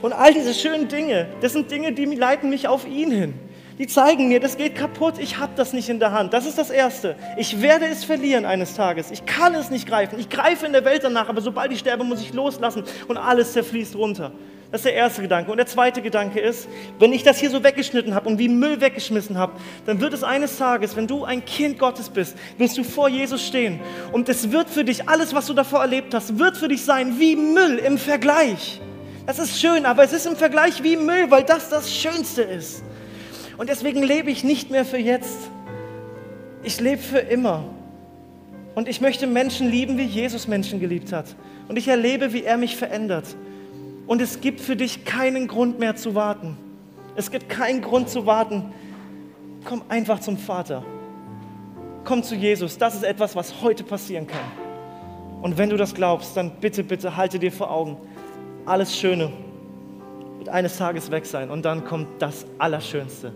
Und 0.02 0.14
all 0.14 0.34
diese 0.34 0.54
schönen 0.54 0.88
Dinge, 0.88 1.28
das 1.42 1.54
sind 1.54 1.70
Dinge, 1.70 1.92
die 1.92 2.06
leiten 2.06 2.50
mich 2.50 2.68
auf 2.68 2.88
ihn 2.88 3.12
hin. 3.12 3.34
Die 3.78 3.86
zeigen 3.86 4.28
mir, 4.28 4.40
das 4.40 4.58
geht 4.58 4.74
kaputt, 4.74 5.16
ich 5.20 5.38
habe 5.38 5.52
das 5.56 5.72
nicht 5.72 5.88
in 5.88 6.00
der 6.00 6.12
Hand. 6.12 6.34
Das 6.34 6.48
ist 6.48 6.58
das 6.58 6.72
Erste. 6.72 7.16
Ich 7.38 7.62
werde 7.62 7.86
es 7.86 8.04
verlieren 8.04 8.44
eines 8.44 8.74
Tages. 8.74 9.12
Ich 9.12 9.28
kann 9.28 9.54
es 9.54 9.70
nicht 9.70 9.88
greifen. 9.88 10.18
Ich 10.20 10.30
greife 10.30 10.66
in 10.66 10.74
der 10.74 10.84
Welt 10.84 11.04
danach, 11.04 11.30
aber 11.30 11.42
sobald 11.42 11.72
ich 11.72 11.80
sterbe, 11.80 12.04
muss 12.04 12.20
ich 12.20 12.34
loslassen 12.34 12.84
und 13.08 13.18
alles 13.18 13.54
zerfließt 13.54 13.96
runter. 13.96 14.32
Das 14.72 14.80
ist 14.80 14.86
der 14.86 14.96
erste 14.96 15.22
Gedanke. 15.22 15.52
Und 15.52 15.58
der 15.58 15.68
zweite 15.68 16.02
Gedanke 16.02 16.40
ist, 16.40 16.68
wenn 16.98 17.14
ich 17.14 17.22
das 17.22 17.40
hier 17.40 17.52
so 17.52 17.64
weggeschnitten 17.64 18.16
habe 18.16 18.28
und 18.28 18.40
wie 18.40 18.50
Müll 18.50 18.82
weggeschmissen 18.82 19.38
habe, 19.38 19.54
dann 19.86 20.02
wird 20.02 20.14
es 20.14 20.24
eines 20.24 20.58
Tages, 20.58 20.96
wenn 20.96 21.06
du 21.06 21.24
ein 21.24 21.46
Kind 21.46 21.78
Gottes 21.78 22.10
bist, 22.10 22.36
wirst 22.58 22.78
du 22.80 22.84
vor 22.84 23.08
Jesus 23.08 23.46
stehen. 23.46 23.80
Und 24.12 24.28
es 24.28 24.52
wird 24.52 24.72
für 24.72 24.84
dich, 24.84 25.08
alles, 25.08 25.36
was 25.36 25.46
du 25.46 25.54
davor 25.54 25.82
erlebt 25.82 26.16
hast, 26.16 26.40
wird 26.40 26.58
für 26.58 26.68
dich 26.68 26.84
sein 26.84 27.20
wie 27.20 27.36
Müll 27.36 27.78
im 27.78 28.00
Vergleich. 28.00 28.82
Das 29.28 29.38
ist 29.38 29.62
schön, 29.62 29.86
aber 29.86 30.04
es 30.04 30.14
ist 30.14 30.26
im 30.26 30.36
Vergleich 30.36 30.82
wie 30.84 30.98
Müll, 30.98 31.30
weil 31.30 31.44
das 31.44 31.70
das 31.70 31.94
Schönste 31.94 32.42
ist. 32.42 32.84
Und 33.58 33.70
deswegen 33.70 34.04
lebe 34.04 34.30
ich 34.30 34.44
nicht 34.44 34.70
mehr 34.70 34.86
für 34.86 34.98
jetzt. 34.98 35.50
Ich 36.64 36.80
lebe 36.80 37.02
für 37.02 37.20
immer. 37.20 37.64
Und 38.76 38.88
ich 38.88 39.02
möchte 39.02 39.26
Menschen 39.26 39.70
lieben, 39.70 39.98
wie 39.98 40.04
Jesus 40.04 40.48
Menschen 40.48 40.80
geliebt 40.80 41.12
hat. 41.12 41.36
Und 41.68 41.78
ich 41.78 41.88
erlebe, 41.88 42.34
wie 42.34 42.44
er 42.44 42.58
mich 42.58 42.76
verändert. 42.76 43.36
Und 44.06 44.22
es 44.22 44.40
gibt 44.40 44.62
für 44.62 44.76
dich 44.76 45.04
keinen 45.04 45.48
Grund 45.48 45.80
mehr 45.80 45.96
zu 45.96 46.14
warten. 46.14 46.58
Es 47.16 47.32
gibt 47.32 47.50
keinen 47.50 47.82
Grund 47.82 48.10
zu 48.10 48.26
warten. 48.26 48.72
Komm 49.66 49.82
einfach 49.90 50.20
zum 50.20 50.38
Vater. 50.38 50.86
Komm 52.04 52.22
zu 52.22 52.36
Jesus. 52.36 52.78
Das 52.78 52.94
ist 52.96 53.04
etwas, 53.04 53.36
was 53.36 53.62
heute 53.62 53.84
passieren 53.84 54.28
kann. 54.28 54.40
Und 55.42 55.58
wenn 55.58 55.70
du 55.70 55.78
das 55.78 55.94
glaubst, 55.94 56.38
dann 56.38 56.52
bitte, 56.62 56.84
bitte 56.84 57.18
halte 57.18 57.40
dir 57.40 57.52
vor 57.52 57.72
Augen, 57.72 57.98
alles 58.66 58.98
Schöne 58.98 59.32
wird 60.38 60.50
eines 60.50 60.78
Tages 60.78 61.12
weg 61.12 61.26
sein. 61.26 61.50
Und 61.50 61.66
dann 61.66 61.84
kommt 61.84 62.08
das 62.22 62.46
Allerschönste. 62.60 63.34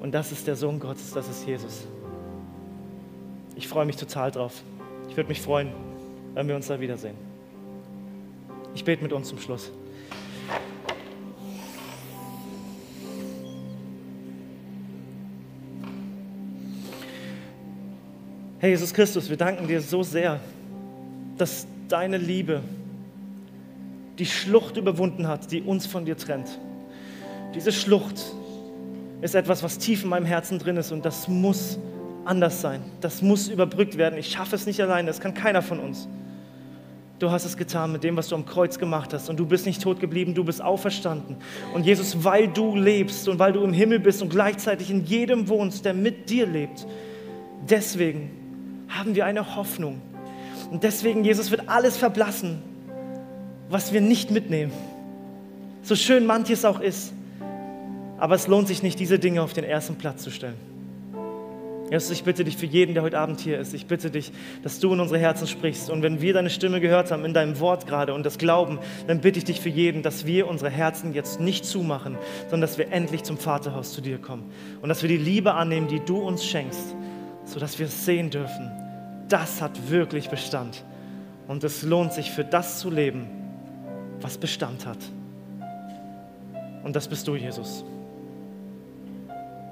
Und 0.00 0.12
das 0.12 0.32
ist 0.32 0.46
der 0.46 0.56
Sohn 0.56 0.80
Gottes, 0.80 1.12
das 1.12 1.28
ist 1.28 1.46
Jesus. 1.46 1.86
Ich 3.54 3.68
freue 3.68 3.84
mich 3.84 3.96
total 3.96 4.30
drauf. 4.30 4.62
Ich 5.08 5.16
würde 5.16 5.28
mich 5.28 5.40
freuen, 5.40 5.72
wenn 6.34 6.48
wir 6.48 6.56
uns 6.56 6.68
da 6.68 6.80
wiedersehen. 6.80 7.16
Ich 8.74 8.84
bete 8.84 9.02
mit 9.02 9.12
uns 9.12 9.28
zum 9.28 9.38
Schluss. 9.38 9.70
Herr 18.58 18.68
Jesus 18.68 18.92
Christus, 18.92 19.28
wir 19.28 19.36
danken 19.36 19.66
dir 19.68 19.80
so 19.80 20.02
sehr, 20.02 20.40
dass 21.36 21.66
deine 21.88 22.18
Liebe 22.18 22.62
die 24.18 24.26
Schlucht 24.26 24.76
überwunden 24.76 25.26
hat, 25.26 25.50
die 25.50 25.62
uns 25.62 25.86
von 25.86 26.04
dir 26.04 26.16
trennt. 26.16 26.58
Diese 27.54 27.72
Schlucht 27.72 28.34
ist 29.22 29.34
etwas, 29.34 29.62
was 29.62 29.78
tief 29.78 30.04
in 30.04 30.10
meinem 30.10 30.26
Herzen 30.26 30.58
drin 30.58 30.76
ist 30.76 30.92
und 30.92 31.04
das 31.04 31.28
muss 31.28 31.78
anders 32.24 32.60
sein. 32.60 32.82
Das 33.00 33.22
muss 33.22 33.48
überbrückt 33.48 33.98
werden. 33.98 34.18
Ich 34.18 34.30
schaffe 34.30 34.54
es 34.56 34.66
nicht 34.66 34.80
alleine, 34.80 35.08
das 35.08 35.20
kann 35.20 35.34
keiner 35.34 35.62
von 35.62 35.78
uns. 35.78 36.08
Du 37.18 37.30
hast 37.30 37.44
es 37.44 37.58
getan 37.58 37.92
mit 37.92 38.02
dem, 38.02 38.16
was 38.16 38.28
du 38.28 38.34
am 38.34 38.46
Kreuz 38.46 38.78
gemacht 38.78 39.12
hast. 39.12 39.28
Und 39.28 39.38
du 39.38 39.44
bist 39.44 39.66
nicht 39.66 39.82
tot 39.82 40.00
geblieben, 40.00 40.34
du 40.34 40.42
bist 40.42 40.62
auferstanden. 40.62 41.36
Und 41.74 41.84
Jesus, 41.84 42.24
weil 42.24 42.48
du 42.48 42.74
lebst 42.74 43.28
und 43.28 43.38
weil 43.38 43.52
du 43.52 43.62
im 43.62 43.74
Himmel 43.74 44.00
bist 44.00 44.22
und 44.22 44.30
gleichzeitig 44.30 44.90
in 44.90 45.04
jedem 45.04 45.48
wohnst, 45.48 45.84
der 45.84 45.92
mit 45.92 46.30
dir 46.30 46.46
lebt, 46.46 46.86
deswegen 47.68 48.30
haben 48.88 49.14
wir 49.14 49.26
eine 49.26 49.54
Hoffnung. 49.54 50.00
Und 50.70 50.82
deswegen, 50.82 51.22
Jesus, 51.22 51.50
wird 51.50 51.68
alles 51.68 51.98
verblassen, 51.98 52.62
was 53.68 53.92
wir 53.92 54.00
nicht 54.00 54.30
mitnehmen. 54.30 54.72
So 55.82 55.96
schön 55.96 56.24
manches 56.24 56.64
auch 56.64 56.80
ist. 56.80 57.12
Aber 58.20 58.34
es 58.34 58.46
lohnt 58.46 58.68
sich 58.68 58.82
nicht, 58.82 59.00
diese 59.00 59.18
Dinge 59.18 59.42
auf 59.42 59.54
den 59.54 59.64
ersten 59.64 59.96
Platz 59.96 60.22
zu 60.22 60.30
stellen. 60.30 60.56
Jesus, 61.90 62.10
ich 62.10 62.22
bitte 62.22 62.44
dich 62.44 62.56
für 62.56 62.66
jeden, 62.66 62.94
der 62.94 63.02
heute 63.02 63.18
Abend 63.18 63.40
hier 63.40 63.58
ist, 63.58 63.74
ich 63.74 63.86
bitte 63.86 64.12
dich, 64.12 64.30
dass 64.62 64.78
du 64.78 64.92
in 64.92 65.00
unsere 65.00 65.18
Herzen 65.18 65.48
sprichst. 65.48 65.90
Und 65.90 66.02
wenn 66.02 66.20
wir 66.20 66.34
deine 66.34 66.50
Stimme 66.50 66.80
gehört 66.80 67.10
haben 67.10 67.24
in 67.24 67.34
deinem 67.34 67.58
Wort 67.58 67.88
gerade 67.88 68.14
und 68.14 68.24
das 68.24 68.38
Glauben, 68.38 68.78
dann 69.08 69.22
bitte 69.22 69.38
ich 69.38 69.44
dich 69.46 69.60
für 69.60 69.70
jeden, 69.70 70.02
dass 70.02 70.24
wir 70.24 70.46
unsere 70.46 70.70
Herzen 70.70 71.14
jetzt 71.14 71.40
nicht 71.40 71.64
zumachen, 71.64 72.16
sondern 72.42 72.60
dass 72.60 72.78
wir 72.78 72.92
endlich 72.92 73.24
zum 73.24 73.38
Vaterhaus 73.38 73.92
zu 73.92 74.02
dir 74.02 74.18
kommen. 74.18 74.52
Und 74.82 74.90
dass 74.90 75.02
wir 75.02 75.08
die 75.08 75.16
Liebe 75.16 75.54
annehmen, 75.54 75.88
die 75.88 75.98
du 75.98 76.18
uns 76.18 76.44
schenkst, 76.44 76.94
sodass 77.44 77.78
wir 77.80 77.86
es 77.86 78.04
sehen 78.04 78.30
dürfen. 78.30 78.70
Das 79.28 79.60
hat 79.60 79.90
wirklich 79.90 80.28
Bestand. 80.28 80.84
Und 81.48 81.64
es 81.64 81.82
lohnt 81.82 82.12
sich, 82.12 82.30
für 82.30 82.44
das 82.44 82.78
zu 82.78 82.90
leben, 82.90 83.26
was 84.20 84.38
Bestand 84.38 84.86
hat. 84.86 84.98
Und 86.84 86.94
das 86.94 87.08
bist 87.08 87.26
du, 87.26 87.34
Jesus. 87.34 87.84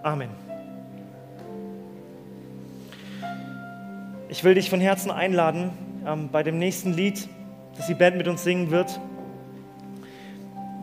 Amen. 0.03 0.31
Ich 4.29 4.45
will 4.45 4.55
dich 4.55 4.71
von 4.71 4.81
Herzen 4.81 5.11
einladen, 5.11 5.71
ähm, 6.07 6.29
bei 6.31 6.43
dem 6.43 6.59
nächsten 6.59 6.93
Lied, 6.93 7.29
das 7.77 7.87
die 7.87 7.95
Band 7.95 8.17
mit 8.17 8.29
uns 8.29 8.45
singen 8.45 8.71
wird. 8.71 9.01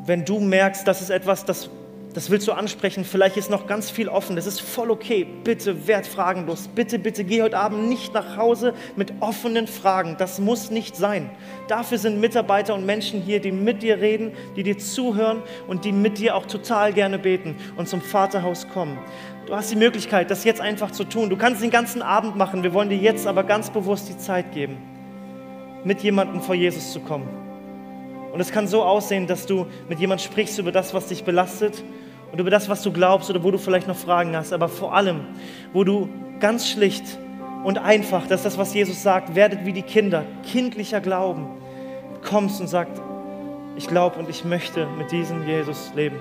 Wenn 0.05 0.25
du 0.25 0.39
merkst, 0.39 0.87
das 0.87 1.01
ist 1.01 1.09
etwas, 1.09 1.45
das, 1.45 1.69
das 2.15 2.29
willst 2.29 2.47
du 2.47 2.53
ansprechen, 2.53 3.03
vielleicht 3.03 3.35
ist 3.35 3.49
noch 3.49 3.67
ganz 3.67 3.91
viel 3.91 4.07
offen, 4.07 4.37
das 4.37 4.47
ist 4.47 4.61
voll 4.61 4.89
okay. 4.89 5.27
Bitte 5.43 5.85
werd 5.85 6.07
fragenlos. 6.07 6.69
Bitte, 6.73 6.97
bitte 6.97 7.25
geh 7.25 7.41
heute 7.41 7.57
Abend 7.57 7.89
nicht 7.89 8.13
nach 8.13 8.37
Hause 8.37 8.73
mit 8.95 9.11
offenen 9.19 9.67
Fragen. 9.67 10.15
Das 10.17 10.39
muss 10.39 10.71
nicht 10.71 10.95
sein. 10.95 11.29
Dafür 11.67 11.97
sind 11.97 12.21
Mitarbeiter 12.21 12.73
und 12.73 12.85
Menschen 12.85 13.21
hier, 13.21 13.41
die 13.41 13.51
mit 13.51 13.83
dir 13.83 13.99
reden, 13.99 14.31
die 14.55 14.63
dir 14.63 14.77
zuhören 14.77 15.43
und 15.67 15.83
die 15.83 15.91
mit 15.91 16.17
dir 16.17 16.37
auch 16.37 16.45
total 16.45 16.93
gerne 16.93 17.19
beten 17.19 17.57
und 17.75 17.89
zum 17.89 17.99
Vaterhaus 17.99 18.69
kommen. 18.69 18.97
Du 19.45 19.53
hast 19.53 19.69
die 19.71 19.75
Möglichkeit, 19.75 20.31
das 20.31 20.45
jetzt 20.45 20.61
einfach 20.61 20.91
zu 20.91 21.03
tun. 21.03 21.29
Du 21.29 21.35
kannst 21.35 21.61
den 21.61 21.69
ganzen 21.69 22.01
Abend 22.01 22.37
machen. 22.37 22.63
Wir 22.63 22.73
wollen 22.73 22.87
dir 22.87 22.97
jetzt 22.97 23.27
aber 23.27 23.43
ganz 23.43 23.69
bewusst 23.69 24.07
die 24.07 24.17
Zeit 24.17 24.53
geben, 24.53 24.77
mit 25.83 26.01
jemandem 26.01 26.39
vor 26.41 26.55
Jesus 26.55 26.93
zu 26.93 27.01
kommen. 27.01 27.27
Und 28.31 28.39
es 28.39 28.53
kann 28.53 28.69
so 28.69 28.83
aussehen, 28.83 29.27
dass 29.27 29.45
du 29.45 29.67
mit 29.89 29.99
jemandem 29.99 30.25
sprichst 30.25 30.59
über 30.59 30.71
das, 30.71 30.93
was 30.93 31.07
dich 31.07 31.25
belastet 31.25 31.83
und 32.31 32.39
über 32.39 32.49
das, 32.49 32.69
was 32.69 32.81
du 32.81 32.91
glaubst 32.91 33.29
oder 33.29 33.43
wo 33.43 33.51
du 33.51 33.57
vielleicht 33.57 33.87
noch 33.87 33.95
Fragen 33.95 34.35
hast. 34.35 34.53
Aber 34.53 34.69
vor 34.69 34.95
allem, 34.95 35.21
wo 35.73 35.83
du 35.83 36.09
ganz 36.39 36.67
schlicht 36.67 37.03
und 37.63 37.77
einfach, 37.77 38.27
das 38.27 38.41
ist 38.41 38.45
das, 38.45 38.57
was 38.57 38.73
Jesus 38.73 39.01
sagt, 39.01 39.35
werdet 39.35 39.65
wie 39.65 39.73
die 39.73 39.81
Kinder, 39.81 40.23
kindlicher 40.51 41.01
Glauben, 41.01 41.47
kommst 42.23 42.59
und 42.61 42.67
sagst, 42.67 43.01
ich 43.77 43.87
glaube 43.87 44.17
und 44.19 44.29
ich 44.29 44.45
möchte 44.45 44.87
mit 44.97 45.11
diesem 45.11 45.47
Jesus 45.47 45.91
leben. 45.95 46.17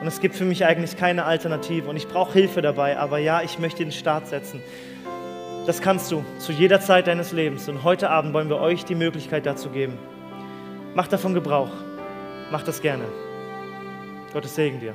Und 0.00 0.08
es 0.08 0.20
gibt 0.20 0.34
für 0.34 0.44
mich 0.44 0.64
eigentlich 0.64 0.96
keine 0.96 1.24
Alternative 1.24 1.88
und 1.88 1.96
ich 1.96 2.08
brauche 2.08 2.32
Hilfe 2.32 2.60
dabei, 2.60 2.98
aber 2.98 3.18
ja, 3.18 3.42
ich 3.42 3.58
möchte 3.58 3.84
den 3.84 3.92
Start 3.92 4.26
setzen. 4.26 4.60
Das 5.66 5.80
kannst 5.80 6.10
du 6.10 6.24
zu 6.38 6.50
jeder 6.50 6.80
Zeit 6.80 7.06
deines 7.06 7.30
Lebens. 7.30 7.68
Und 7.68 7.84
heute 7.84 8.10
Abend 8.10 8.34
wollen 8.34 8.48
wir 8.48 8.58
euch 8.58 8.84
die 8.84 8.96
Möglichkeit 8.96 9.46
dazu 9.46 9.70
geben. 9.70 9.96
Macht 10.94 11.12
davon 11.12 11.34
Gebrauch. 11.34 11.70
Macht 12.50 12.66
das 12.66 12.82
gerne. 12.82 13.04
Gottes 14.32 14.56
Segen 14.56 14.80
dir. 14.80 14.94